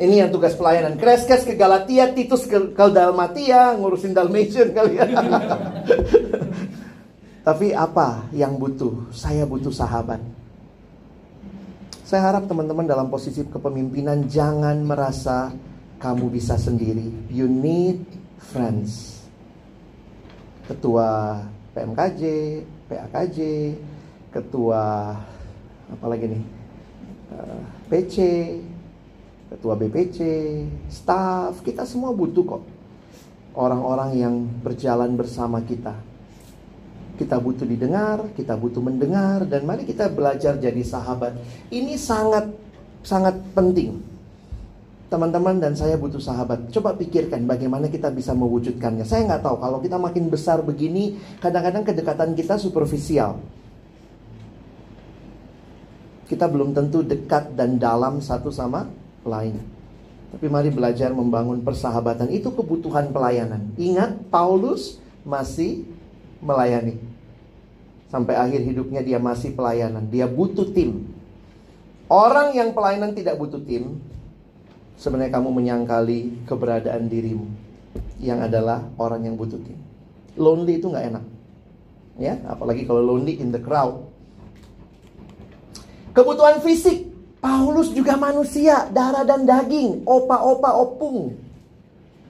Ini 0.00 0.24
yang 0.24 0.30
tugas 0.32 0.56
pelayanan. 0.56 0.96
Kreskes 0.96 1.44
ke 1.44 1.60
Galatia, 1.60 2.08
Titus 2.16 2.48
ke, 2.48 2.72
ke 2.72 2.84
Dalmatia, 2.88 3.76
ngurusin 3.76 4.16
Dalmatian 4.16 4.72
kali 4.72 4.96
ya. 4.96 5.04
Tapi 7.46 7.76
apa 7.76 8.24
yang 8.32 8.56
butuh? 8.56 9.12
Saya 9.12 9.44
butuh 9.44 9.68
sahabat. 9.68 10.24
Saya 12.08 12.32
harap 12.32 12.48
teman-teman 12.48 12.88
dalam 12.88 13.12
posisi 13.12 13.44
kepemimpinan 13.44 14.24
jangan 14.24 14.80
merasa 14.80 15.52
kamu 16.00 16.32
bisa 16.32 16.56
sendiri. 16.56 17.28
You 17.28 17.44
need 17.44 18.00
friends. 18.40 19.20
Ketua 20.64 21.44
PMKJ, 21.76 22.22
PAKJ, 22.88 23.38
ketua 24.32 25.12
apa 25.92 26.06
lagi 26.08 26.24
nih? 26.24 26.44
Eh, 27.36 27.60
PC, 27.92 28.16
ketua 29.50 29.74
BPC, 29.74 30.18
staff, 30.86 31.58
kita 31.66 31.82
semua 31.82 32.14
butuh 32.14 32.46
kok 32.46 32.62
orang-orang 33.58 34.10
yang 34.14 34.34
berjalan 34.62 35.18
bersama 35.18 35.58
kita. 35.66 35.98
Kita 37.18 37.36
butuh 37.36 37.68
didengar, 37.68 38.32
kita 38.32 38.56
butuh 38.56 38.80
mendengar, 38.80 39.44
dan 39.44 39.66
mari 39.68 39.84
kita 39.84 40.08
belajar 40.08 40.56
jadi 40.56 40.80
sahabat. 40.80 41.36
Ini 41.68 41.98
sangat 42.00 42.48
sangat 43.04 43.36
penting. 43.52 44.00
Teman-teman 45.10 45.58
dan 45.58 45.74
saya 45.74 45.98
butuh 45.98 46.22
sahabat. 46.22 46.70
Coba 46.70 46.94
pikirkan 46.94 47.42
bagaimana 47.44 47.90
kita 47.90 48.14
bisa 48.14 48.30
mewujudkannya. 48.32 49.02
Saya 49.02 49.26
nggak 49.26 49.42
tahu 49.42 49.58
kalau 49.58 49.82
kita 49.82 49.98
makin 49.98 50.30
besar 50.30 50.62
begini, 50.62 51.18
kadang-kadang 51.42 51.82
kedekatan 51.82 52.32
kita 52.38 52.54
superficial. 52.56 53.42
Kita 56.30 56.46
belum 56.46 56.70
tentu 56.70 57.02
dekat 57.02 57.58
dan 57.58 57.74
dalam 57.76 58.22
satu 58.22 58.54
sama 58.54 58.99
lain. 59.26 59.60
Tapi 60.30 60.46
mari 60.46 60.70
belajar 60.70 61.10
membangun 61.10 61.60
persahabatan. 61.66 62.30
Itu 62.30 62.54
kebutuhan 62.54 63.10
pelayanan. 63.10 63.74
Ingat, 63.74 64.30
Paulus 64.30 65.02
masih 65.26 65.84
melayani. 66.38 66.96
Sampai 68.10 68.38
akhir 68.38 68.62
hidupnya 68.62 69.02
dia 69.02 69.18
masih 69.18 69.54
pelayanan. 69.54 70.06
Dia 70.06 70.30
butuh 70.30 70.70
tim. 70.70 71.06
Orang 72.10 72.58
yang 72.58 72.74
pelayanan 72.74 73.14
tidak 73.14 73.38
butuh 73.38 73.62
tim, 73.62 74.02
sebenarnya 74.98 75.30
kamu 75.38 75.48
menyangkali 75.62 76.42
keberadaan 76.42 77.06
dirimu 77.06 77.46
yang 78.18 78.42
adalah 78.42 78.82
orang 78.98 79.24
yang 79.30 79.38
butuh 79.38 79.62
tim. 79.62 79.78
Lonely 80.34 80.82
itu 80.82 80.90
nggak 80.90 81.06
enak, 81.06 81.24
ya, 82.18 82.34
apalagi 82.50 82.82
kalau 82.82 83.02
lonely 83.02 83.38
in 83.38 83.54
the 83.54 83.62
crowd. 83.62 84.10
Kebutuhan 86.10 86.58
fisik, 86.66 87.09
Paulus 87.40 87.88
juga 87.96 88.20
manusia, 88.20 88.84
darah 88.92 89.24
dan 89.24 89.48
daging, 89.48 90.04
opa-opa 90.04 90.76
opung. 90.76 91.40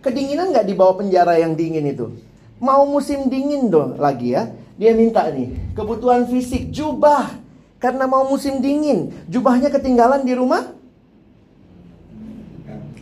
Kedinginan 0.00 0.54
nggak 0.54 0.70
di 0.70 0.74
bawah 0.78 1.02
penjara 1.02 1.36
yang 1.36 1.58
dingin 1.58 1.82
itu? 1.90 2.14
Mau 2.62 2.86
musim 2.86 3.26
dingin 3.26 3.68
dong 3.68 3.98
lagi 3.98 4.38
ya. 4.38 4.48
Dia 4.80 4.96
minta 4.96 5.28
nih, 5.28 5.74
kebutuhan 5.76 6.30
fisik, 6.30 6.72
jubah. 6.72 7.36
Karena 7.82 8.06
mau 8.08 8.24
musim 8.24 8.62
dingin, 8.62 9.12
jubahnya 9.28 9.68
ketinggalan 9.68 10.24
di 10.24 10.32
rumah 10.36 10.72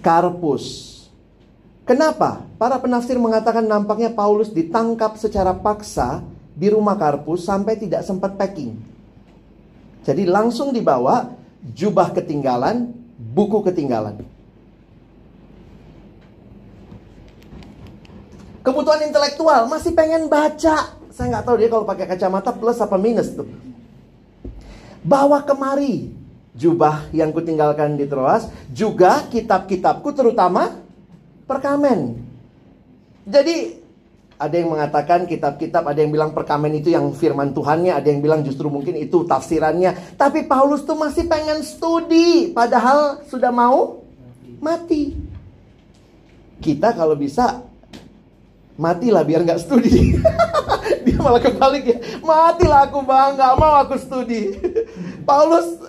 Karpus. 0.02 0.96
Kenapa? 1.84 2.42
Para 2.56 2.78
penafsir 2.78 3.18
mengatakan 3.18 3.66
nampaknya 3.66 4.11
Paulus 4.11 4.50
ditangkap 4.50 5.18
secara 5.18 5.54
paksa 5.54 6.22
di 6.54 6.70
rumah 6.70 6.98
Karpus 6.98 7.46
sampai 7.46 7.78
tidak 7.78 8.02
sempat 8.06 8.34
packing. 8.34 8.74
Jadi 10.02 10.26
langsung 10.26 10.74
dibawa, 10.74 11.38
jubah 11.62 12.14
ketinggalan, 12.14 12.94
buku 13.18 13.62
ketinggalan. 13.66 14.22
Kebutuhan 18.62 19.09
intelektual 19.09 19.64
masih 19.70 19.96
pengen 19.96 20.28
baca. 20.28 20.98
Saya 21.09 21.26
nggak 21.32 21.44
tahu 21.48 21.56
dia 21.56 21.70
kalau 21.72 21.88
pakai 21.88 22.06
kacamata 22.06 22.52
plus 22.52 22.78
apa 22.78 23.00
minus 23.00 23.32
tuh. 23.32 23.48
Bawa 25.02 25.40
kemari 25.46 26.12
jubah 26.59 27.06
yang 27.14 27.30
kutinggalkan 27.30 27.94
di 27.94 28.04
Troas, 28.11 28.50
juga 28.74 29.24
kitab-kitabku 29.30 30.11
terutama 30.11 30.82
perkamen. 31.46 32.18
Jadi 33.24 33.78
ada 34.39 34.55
yang 34.55 34.70
mengatakan 34.70 35.26
kitab-kitab, 35.26 35.82
ada 35.82 35.99
yang 35.99 36.14
bilang 36.14 36.30
perkamen 36.30 36.78
itu 36.78 36.95
yang 36.95 37.11
firman 37.11 37.51
Tuhannya, 37.51 37.91
ada 37.91 38.07
yang 38.07 38.22
bilang 38.22 38.47
justru 38.47 38.70
mungkin 38.70 38.95
itu 38.95 39.26
tafsirannya. 39.26 40.14
Tapi 40.14 40.47
Paulus 40.47 40.86
tuh 40.86 40.95
masih 40.95 41.26
pengen 41.26 41.59
studi, 41.66 42.55
padahal 42.55 43.26
sudah 43.26 43.51
mau 43.51 44.07
mati. 44.62 45.18
Kita 46.62 46.95
kalau 46.95 47.18
bisa 47.18 47.66
matilah 48.78 49.26
biar 49.26 49.43
nggak 49.43 49.59
studi. 49.59 50.14
Dia 51.05 51.18
malah 51.18 51.43
kebalik 51.43 51.84
ya, 51.84 51.99
matilah 52.22 52.86
aku 52.86 53.03
bang, 53.03 53.34
nggak 53.34 53.55
mau 53.59 53.74
aku 53.82 53.99
studi. 53.99 54.55
Paulus 55.28 55.82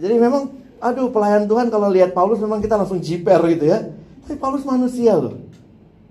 jadi 0.00 0.16
memang, 0.16 0.48
aduh 0.80 1.12
pelayan 1.12 1.44
Tuhan 1.44 1.68
kalau 1.68 1.92
lihat 1.92 2.16
Paulus 2.16 2.40
memang 2.40 2.64
kita 2.64 2.80
langsung 2.80 3.04
jiper 3.04 3.40
gitu 3.52 3.68
ya. 3.68 3.84
Tapi 4.24 4.40
Paulus 4.40 4.64
manusia 4.64 5.12
loh. 5.12 5.44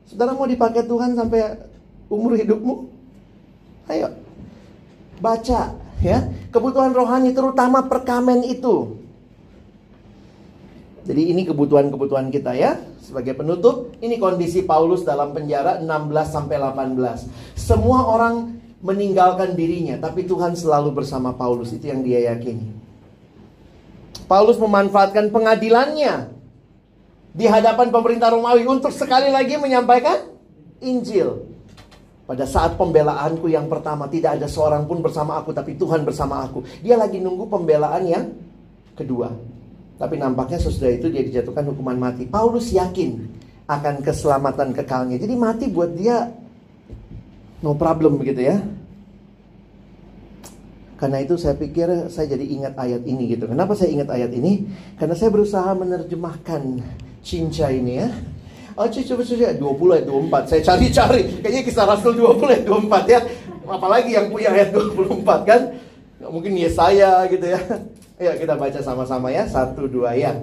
Saudara 0.05 0.37
mau 0.37 0.45
dipakai 0.45 0.85
Tuhan 0.85 1.17
sampai 1.17 1.57
umur 2.09 2.37
hidupmu? 2.37 2.85
Ayo, 3.89 4.13
baca 5.21 5.73
ya. 6.01 6.19
Kebutuhan 6.53 6.93
rohani 6.93 7.33
terutama 7.33 7.85
perkamen 7.85 8.45
itu. 8.45 9.01
Jadi 11.05 11.21
ini 11.33 11.45
kebutuhan-kebutuhan 11.45 12.33
kita 12.33 12.57
ya. 12.57 12.81
Sebagai 12.97 13.37
penutup, 13.37 13.93
ini 14.01 14.17
kondisi 14.17 14.65
Paulus 14.65 15.05
dalam 15.05 15.29
penjara 15.37 15.77
16 15.77 16.33
sampai 16.33 16.57
18. 16.57 17.29
Semua 17.53 18.09
orang 18.09 18.57
meninggalkan 18.81 19.53
dirinya, 19.53 20.01
tapi 20.01 20.25
Tuhan 20.25 20.57
selalu 20.57 21.01
bersama 21.01 21.29
Paulus. 21.33 21.69
Itu 21.69 21.93
yang 21.93 22.01
dia 22.01 22.33
yakini. 22.33 22.73
Paulus 24.25 24.57
memanfaatkan 24.57 25.29
pengadilannya 25.29 26.34
di 27.35 27.45
hadapan 27.51 27.91
pemerintah 27.91 28.31
Romawi 28.31 28.63
untuk 28.63 28.95
sekali 28.95 29.27
lagi 29.27 29.59
menyampaikan 29.59 30.31
Injil. 30.79 31.51
Pada 32.25 32.47
saat 32.47 32.73
pembelaanku 32.79 33.45
yang 33.51 33.69
pertama 33.69 34.09
tidak 34.09 34.39
ada 34.41 34.47
seorang 34.49 34.87
pun 34.89 35.03
bersama 35.03 35.37
aku 35.37 35.51
tapi 35.53 35.77
Tuhan 35.77 36.01
bersama 36.07 36.41
aku. 36.41 36.65
Dia 36.81 36.97
lagi 36.97 37.21
nunggu 37.21 37.45
pembelaan 37.51 38.01
yang 38.07 38.33
kedua. 38.97 39.29
Tapi 39.99 40.15
nampaknya 40.17 40.57
sesudah 40.57 40.89
itu 40.89 41.11
dia 41.11 41.21
dijatuhkan 41.21 41.69
hukuman 41.69 41.99
mati. 41.99 42.25
Paulus 42.25 42.73
yakin 42.73 43.29
akan 43.69 44.01
keselamatan 44.01 44.73
kekalnya. 44.73 45.21
Jadi 45.21 45.33
mati 45.37 45.69
buat 45.69 45.93
dia 45.93 46.33
no 47.61 47.77
problem 47.77 48.17
begitu 48.17 48.41
ya. 48.41 48.57
Karena 50.95 51.21
itu 51.21 51.35
saya 51.35 51.59
pikir 51.59 52.09
saya 52.09 52.31
jadi 52.31 52.45
ingat 52.47 52.73
ayat 52.79 53.03
ini 53.05 53.37
gitu. 53.37 53.45
Kenapa 53.45 53.75
saya 53.77 53.91
ingat 53.91 54.09
ayat 54.09 54.31
ini? 54.33 54.65
Karena 54.97 55.13
saya 55.13 55.29
berusaha 55.29 55.67
menerjemahkan 55.77 56.81
cinca 57.25 57.73
ini 57.73 58.05
ya. 58.05 58.09
Oh 58.77 58.85
coba 58.85 59.23
coba 59.23 59.51
20 59.55 59.95
ayat 59.95 60.05
24 60.05 60.51
Saya 60.51 60.61
cari-cari. 60.61 61.21
Kayaknya 61.39 61.61
kisah 61.63 61.85
Rasul 61.87 62.13
20 62.19 62.53
ayat 62.53 62.63
24 62.67 63.07
ya. 63.07 63.19
Apalagi 63.65 64.11
yang 64.13 64.27
punya 64.29 64.53
ayat 64.53 64.69
24 64.75 65.49
kan? 65.49 65.61
Mungkin 66.21 66.53
saya 66.69 67.25
gitu 67.31 67.49
ya. 67.49 67.59
Ayo 68.21 68.31
kita 68.35 68.53
baca 68.59 68.79
sama-sama 68.83 69.31
ya. 69.31 69.47
Satu 69.47 69.87
dua 69.87 70.13
ya. 70.13 70.35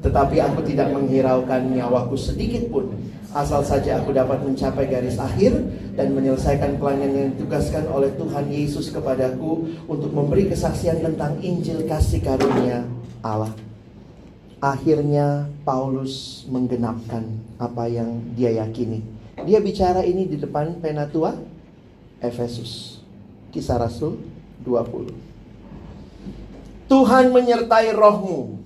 Tetapi 0.00 0.36
aku 0.40 0.60
tidak 0.64 0.92
menghiraukan 0.92 1.72
nyawaku 1.72 2.16
sedikit 2.16 2.68
pun. 2.68 2.92
Asal 3.36 3.60
saja 3.60 4.00
aku 4.00 4.16
dapat 4.16 4.40
mencapai 4.40 4.88
garis 4.88 5.20
akhir 5.20 5.60
dan 5.92 6.16
menyelesaikan 6.16 6.80
pelayanan 6.80 7.12
yang 7.12 7.28
ditugaskan 7.36 7.84
oleh 7.92 8.08
Tuhan 8.16 8.48
Yesus 8.48 8.88
kepadaku 8.88 9.68
untuk 9.84 10.08
memberi 10.16 10.48
kesaksian 10.48 11.04
tentang 11.04 11.36
Injil 11.44 11.84
kasih 11.84 12.24
karunia 12.24 12.88
Allah. 13.20 13.65
Akhirnya 14.56 15.52
Paulus 15.68 16.44
menggenapkan 16.48 17.28
apa 17.60 17.88
yang 17.92 18.20
dia 18.32 18.56
yakini. 18.56 19.04
Dia 19.44 19.60
bicara 19.60 20.00
ini 20.00 20.24
di 20.24 20.40
depan 20.40 20.80
penatua 20.80 21.36
Efesus. 22.24 23.04
Kisah 23.52 23.76
Rasul 23.76 24.16
20. 24.64 25.12
Tuhan 26.88 27.34
menyertai 27.34 27.92
rohmu 27.92 28.56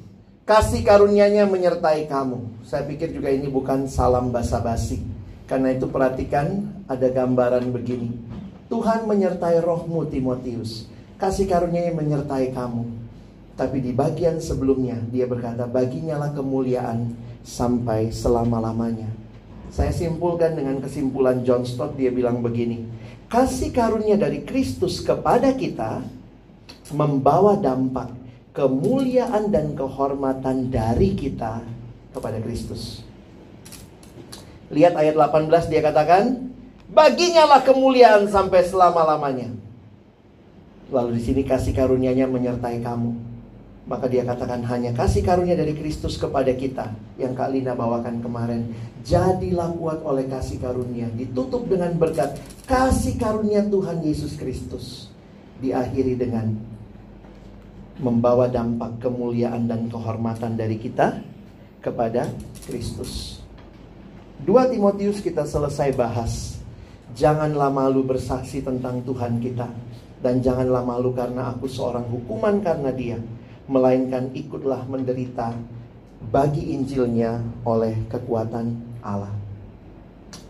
Kasih 0.50 0.82
karunia-Nya 0.82 1.46
menyertai 1.46 2.10
kamu. 2.10 2.66
Saya 2.66 2.82
pikir 2.82 3.14
juga 3.14 3.30
ini 3.30 3.46
bukan 3.46 3.86
salam 3.86 4.34
basa-basi. 4.34 4.98
Karena 5.46 5.70
itu 5.70 5.86
perhatikan 5.86 6.66
ada 6.90 7.06
gambaran 7.06 7.70
begini. 7.70 8.10
Tuhan 8.66 9.06
menyertai 9.06 9.62
rohmu 9.62 10.10
Timotius. 10.10 10.90
Kasih 11.22 11.46
karunia-Nya 11.46 11.94
menyertai 11.94 12.50
kamu. 12.50 12.82
Tapi 13.60 13.84
di 13.84 13.92
bagian 13.92 14.40
sebelumnya 14.40 14.96
dia 15.12 15.28
berkata 15.28 15.68
baginya 15.68 16.16
lah 16.16 16.32
kemuliaan 16.32 17.12
sampai 17.44 18.08
selama-lamanya. 18.08 19.12
Saya 19.68 19.92
simpulkan 19.92 20.56
dengan 20.56 20.80
kesimpulan 20.80 21.44
John 21.44 21.68
Stott 21.68 21.92
dia 21.92 22.08
bilang 22.08 22.40
begini. 22.40 22.88
Kasih 23.28 23.68
karunia 23.68 24.16
dari 24.16 24.48
Kristus 24.48 25.04
kepada 25.04 25.52
kita 25.52 26.00
membawa 26.96 27.60
dampak 27.60 28.16
kemuliaan 28.56 29.52
dan 29.52 29.76
kehormatan 29.76 30.72
dari 30.72 31.12
kita 31.12 31.60
kepada 32.16 32.40
Kristus. 32.40 33.04
Lihat 34.72 34.96
ayat 34.96 35.20
18 35.20 35.68
dia 35.68 35.84
katakan, 35.84 36.48
baginya 36.88 37.44
lah 37.44 37.60
kemuliaan 37.60 38.24
sampai 38.24 38.64
selama-lamanya. 38.64 39.52
Lalu 40.88 41.20
di 41.20 41.22
sini 41.22 41.42
kasih 41.44 41.76
karunia-Nya 41.76 42.24
menyertai 42.24 42.80
kamu. 42.82 43.29
Maka 43.90 44.06
dia 44.06 44.22
katakan 44.22 44.62
hanya 44.70 44.94
kasih 44.94 45.26
karunia 45.26 45.58
dari 45.58 45.74
Kristus 45.74 46.14
kepada 46.14 46.54
kita 46.54 46.94
yang 47.18 47.34
Kak 47.34 47.50
Lina 47.50 47.74
bawakan 47.74 48.22
kemarin. 48.22 48.70
Jadilah 49.02 49.74
kuat 49.74 50.06
oleh 50.06 50.30
kasih 50.30 50.62
karunia. 50.62 51.10
Ditutup 51.10 51.66
dengan 51.66 51.98
berkat 51.98 52.38
kasih 52.70 53.18
karunia 53.18 53.66
Tuhan 53.66 53.98
Yesus 54.06 54.38
Kristus. 54.38 55.10
Diakhiri 55.58 56.14
dengan 56.14 56.54
membawa 57.98 58.46
dampak 58.46 59.02
kemuliaan 59.02 59.66
dan 59.66 59.90
kehormatan 59.90 60.54
dari 60.54 60.78
kita 60.78 61.18
kepada 61.82 62.30
Kristus. 62.70 63.42
2 64.46 64.70
Timotius 64.70 65.18
kita 65.18 65.42
selesai 65.42 65.98
bahas. 65.98 66.62
Janganlah 67.18 67.74
malu 67.74 68.06
bersaksi 68.06 68.62
tentang 68.62 69.02
Tuhan 69.02 69.42
kita. 69.42 69.66
Dan 70.22 70.38
janganlah 70.38 70.86
malu 70.86 71.10
karena 71.10 71.50
aku 71.50 71.66
seorang 71.66 72.06
hukuman 72.06 72.62
karena 72.62 72.94
dia. 72.94 73.18
Melainkan 73.70 74.34
ikutlah 74.34 74.82
menderita 74.90 75.54
bagi 76.34 76.74
Injilnya 76.74 77.38
oleh 77.62 78.02
kekuatan 78.10 78.98
Allah. 78.98 79.30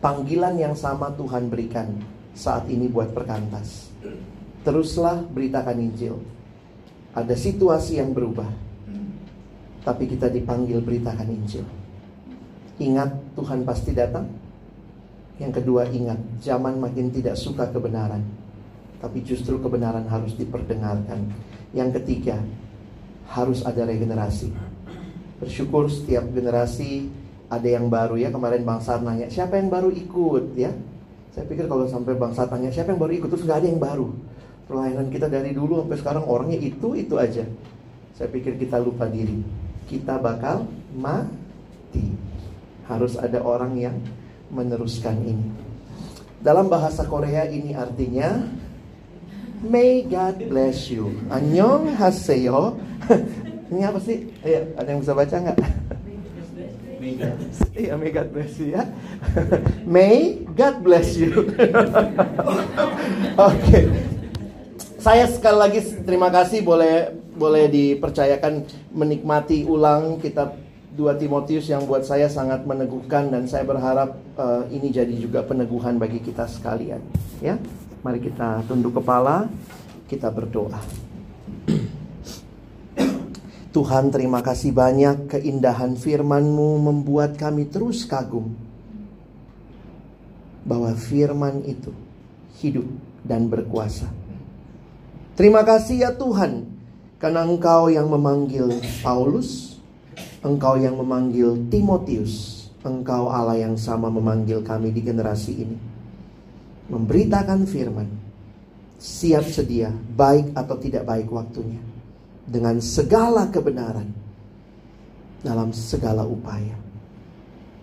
Panggilan 0.00 0.56
yang 0.56 0.72
sama 0.72 1.12
Tuhan 1.12 1.52
berikan 1.52 2.00
saat 2.32 2.64
ini 2.72 2.88
buat 2.88 3.12
perkantas. 3.12 3.92
Teruslah 4.64 5.20
beritakan 5.20 5.76
Injil. 5.76 6.16
Ada 7.12 7.36
situasi 7.36 8.00
yang 8.00 8.16
berubah. 8.16 8.48
Tapi 9.84 10.08
kita 10.08 10.32
dipanggil 10.32 10.80
beritakan 10.80 11.28
Injil. 11.28 11.68
Ingat 12.80 13.36
Tuhan 13.36 13.68
pasti 13.68 13.92
datang. 13.92 14.24
Yang 15.36 15.60
kedua 15.60 15.88
ingat 15.92 16.20
zaman 16.40 16.80
makin 16.80 17.12
tidak 17.12 17.36
suka 17.36 17.68
kebenaran. 17.68 18.24
Tapi 19.00 19.20
justru 19.24 19.60
kebenaran 19.60 20.08
harus 20.08 20.32
diperdengarkan. 20.36 21.28
Yang 21.76 22.00
ketiga 22.00 22.40
harus 23.30 23.62
ada 23.62 23.86
regenerasi. 23.86 24.50
Bersyukur 25.38 25.86
setiap 25.88 26.26
generasi 26.34 27.08
ada 27.46 27.64
yang 27.64 27.86
baru 27.86 28.18
ya. 28.18 28.34
Kemarin 28.34 28.66
Bang 28.66 28.82
Sar 28.82 29.00
nanya 29.00 29.30
siapa 29.30 29.56
yang 29.56 29.70
baru 29.70 29.88
ikut 29.94 30.58
ya. 30.58 30.74
Saya 31.30 31.46
pikir 31.46 31.70
kalau 31.70 31.86
sampai 31.86 32.18
Bang 32.18 32.34
Sar 32.34 32.50
tanya 32.50 32.74
siapa 32.74 32.90
yang 32.90 33.00
baru 33.00 33.12
ikut 33.22 33.28
terus 33.30 33.46
nggak 33.46 33.58
ada 33.62 33.68
yang 33.70 33.80
baru. 33.80 34.08
Pelayanan 34.66 35.08
kita 35.10 35.26
dari 35.30 35.54
dulu 35.54 35.82
sampai 35.82 35.98
sekarang 35.98 36.24
orangnya 36.26 36.58
itu 36.58 36.94
itu 36.98 37.14
aja. 37.18 37.46
Saya 38.18 38.28
pikir 38.30 38.58
kita 38.58 38.82
lupa 38.82 39.06
diri. 39.06 39.42
Kita 39.86 40.18
bakal 40.18 40.66
mati 40.94 42.10
harus 42.86 43.14
ada 43.14 43.42
orang 43.42 43.78
yang 43.78 43.96
meneruskan 44.50 45.16
ini. 45.22 45.46
Dalam 46.42 46.66
bahasa 46.66 47.06
Korea 47.06 47.46
ini 47.46 47.74
artinya 47.78 48.42
May 49.60 50.08
God 50.08 50.48
bless 50.48 50.88
you. 50.88 51.20
Annyeong 51.28 51.92
haseyo. 51.92 52.80
ini 53.70 53.84
apa 53.84 54.00
sih? 54.00 54.32
Ayo, 54.40 54.72
ada 54.72 54.88
yang 54.88 55.04
bisa 55.04 55.12
baca 55.12 55.36
nggak? 55.36 55.58
Iya, 57.76 57.96
may 57.96 58.12
God 58.12 58.28
bless 58.32 58.56
you 58.56 58.66
ya. 58.72 58.82
may 59.96 60.16
God 60.56 60.76
bless 60.80 61.12
you. 61.16 61.32
Oke. 61.48 61.52
okay. 63.36 63.84
Saya 65.00 65.24
sekali 65.28 65.56
lagi 65.56 65.80
terima 66.04 66.28
kasih 66.28 66.60
boleh 66.60 67.16
boleh 67.36 67.72
dipercayakan 67.72 68.68
menikmati 68.92 69.64
ulang 69.64 70.20
kitab 70.20 70.60
2 70.92 71.20
Timotius 71.20 71.72
yang 71.72 71.88
buat 71.88 72.04
saya 72.04 72.28
sangat 72.28 72.68
meneguhkan 72.68 73.32
dan 73.32 73.48
saya 73.48 73.64
berharap 73.64 74.20
uh, 74.36 74.68
ini 74.68 74.92
jadi 74.92 75.12
juga 75.16 75.40
peneguhan 75.40 75.96
bagi 75.96 76.20
kita 76.20 76.44
sekalian. 76.44 77.00
Ya, 77.40 77.56
mari 78.00 78.20
kita 78.20 78.64
tunduk 78.64 78.96
kepala, 78.96 79.48
kita 80.08 80.32
berdoa. 80.32 80.80
Tuhan 83.70 84.10
terima 84.10 84.42
kasih 84.42 84.74
banyak 84.74 85.30
keindahan 85.30 85.94
firman-Mu 85.94 86.90
membuat 86.90 87.38
kami 87.38 87.70
terus 87.70 88.02
kagum 88.02 88.50
bahwa 90.66 90.90
firman 90.98 91.62
itu 91.62 91.94
hidup 92.58 92.88
dan 93.22 93.46
berkuasa. 93.46 94.10
Terima 95.38 95.62
kasih 95.62 96.02
ya 96.02 96.10
Tuhan 96.18 96.66
karena 97.22 97.46
Engkau 97.46 97.86
yang 97.92 98.10
memanggil 98.10 98.80
Paulus, 99.06 99.78
Engkau 100.42 100.74
yang 100.74 100.98
memanggil 100.98 101.70
Timotius, 101.70 102.66
Engkau 102.82 103.30
Allah 103.30 103.60
yang 103.60 103.78
sama 103.78 104.10
memanggil 104.10 104.66
kami 104.66 104.90
di 104.90 105.00
generasi 105.04 105.52
ini. 105.62 105.89
Memberitakan 106.90 107.70
firman, 107.70 108.10
siap 108.98 109.46
sedia, 109.46 109.94
baik 109.94 110.52
atau 110.58 110.74
tidak 110.74 111.06
baik 111.06 111.30
waktunya, 111.30 111.78
dengan 112.44 112.82
segala 112.82 113.46
kebenaran 113.46 114.10
dalam 115.40 115.70
segala 115.70 116.26
upaya. 116.26 116.76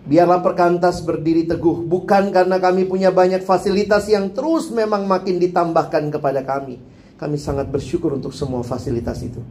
Biarlah 0.08 0.40
perkantas 0.40 1.04
berdiri 1.04 1.44
teguh, 1.44 1.84
bukan 1.84 2.32
karena 2.32 2.56
kami 2.56 2.88
punya 2.88 3.12
banyak 3.12 3.44
fasilitas 3.44 4.08
yang 4.08 4.32
terus 4.32 4.72
memang 4.72 5.04
makin 5.04 5.36
ditambahkan 5.36 6.08
kepada 6.08 6.40
kami. 6.46 6.80
Kami 7.18 7.36
sangat 7.36 7.68
bersyukur 7.68 8.14
untuk 8.14 8.32
semua 8.32 8.64
fasilitas 8.64 9.20
itu. 9.20 9.42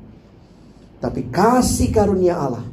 Tapi 0.97 1.29
kasih 1.29 1.93
karunia 1.93 2.39
Allah 2.41 2.65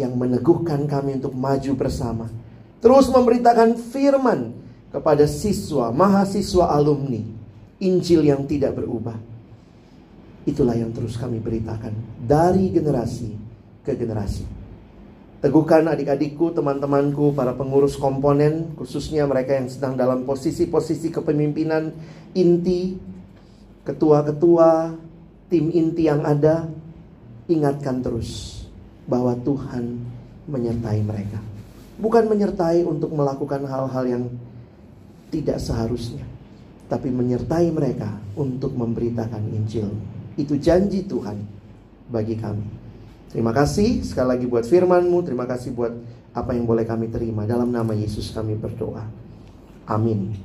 yang 0.00 0.16
meneguhkan 0.16 0.86
kami 0.88 1.20
untuk 1.20 1.36
maju 1.36 1.72
bersama. 1.76 2.26
Terus 2.80 3.12
memberitakan 3.12 3.76
firman 3.76 4.63
kepada 4.94 5.26
siswa, 5.26 5.90
mahasiswa 5.90 6.70
alumni, 6.70 7.18
Injil 7.82 8.30
yang 8.30 8.46
tidak 8.46 8.78
berubah. 8.78 9.18
Itulah 10.46 10.78
yang 10.78 10.94
terus 10.94 11.18
kami 11.18 11.42
beritakan 11.42 11.90
dari 12.22 12.70
generasi 12.70 13.34
ke 13.82 13.98
generasi. 13.98 14.46
Teguhkan 15.42 15.84
adik-adikku, 15.90 16.54
teman-temanku, 16.56 17.34
para 17.34 17.52
pengurus 17.52 17.98
komponen, 17.98 18.72
khususnya 18.78 19.26
mereka 19.26 19.58
yang 19.58 19.68
sedang 19.68 19.92
dalam 19.98 20.24
posisi-posisi 20.24 21.12
kepemimpinan 21.12 21.92
inti, 22.32 22.96
ketua-ketua, 23.84 24.94
tim 25.52 25.68
inti 25.74 26.08
yang 26.08 26.24
ada, 26.24 26.64
ingatkan 27.50 28.00
terus 28.00 28.62
bahwa 29.04 29.36
Tuhan 29.44 30.00
menyertai 30.48 31.00
mereka. 31.04 31.36
Bukan 32.00 32.24
menyertai 32.24 32.80
untuk 32.88 33.12
melakukan 33.12 33.68
hal-hal 33.68 34.04
yang 34.08 34.24
tidak 35.34 35.58
seharusnya, 35.58 36.22
tapi 36.86 37.10
menyertai 37.10 37.74
mereka 37.74 38.14
untuk 38.38 38.70
memberitakan 38.78 39.42
Injil. 39.50 39.90
Itu 40.38 40.54
janji 40.54 41.02
Tuhan 41.02 41.42
bagi 42.06 42.38
kami. 42.38 42.66
Terima 43.34 43.50
kasih 43.50 44.06
sekali 44.06 44.38
lagi 44.38 44.46
buat 44.46 44.62
firman-Mu, 44.62 45.26
terima 45.26 45.42
kasih 45.50 45.74
buat 45.74 45.90
apa 46.30 46.54
yang 46.54 46.70
boleh 46.70 46.86
kami 46.86 47.10
terima. 47.10 47.42
Dalam 47.42 47.74
nama 47.74 47.90
Yesus 47.90 48.30
kami 48.30 48.54
berdoa. 48.54 49.02
Amin. 49.90 50.38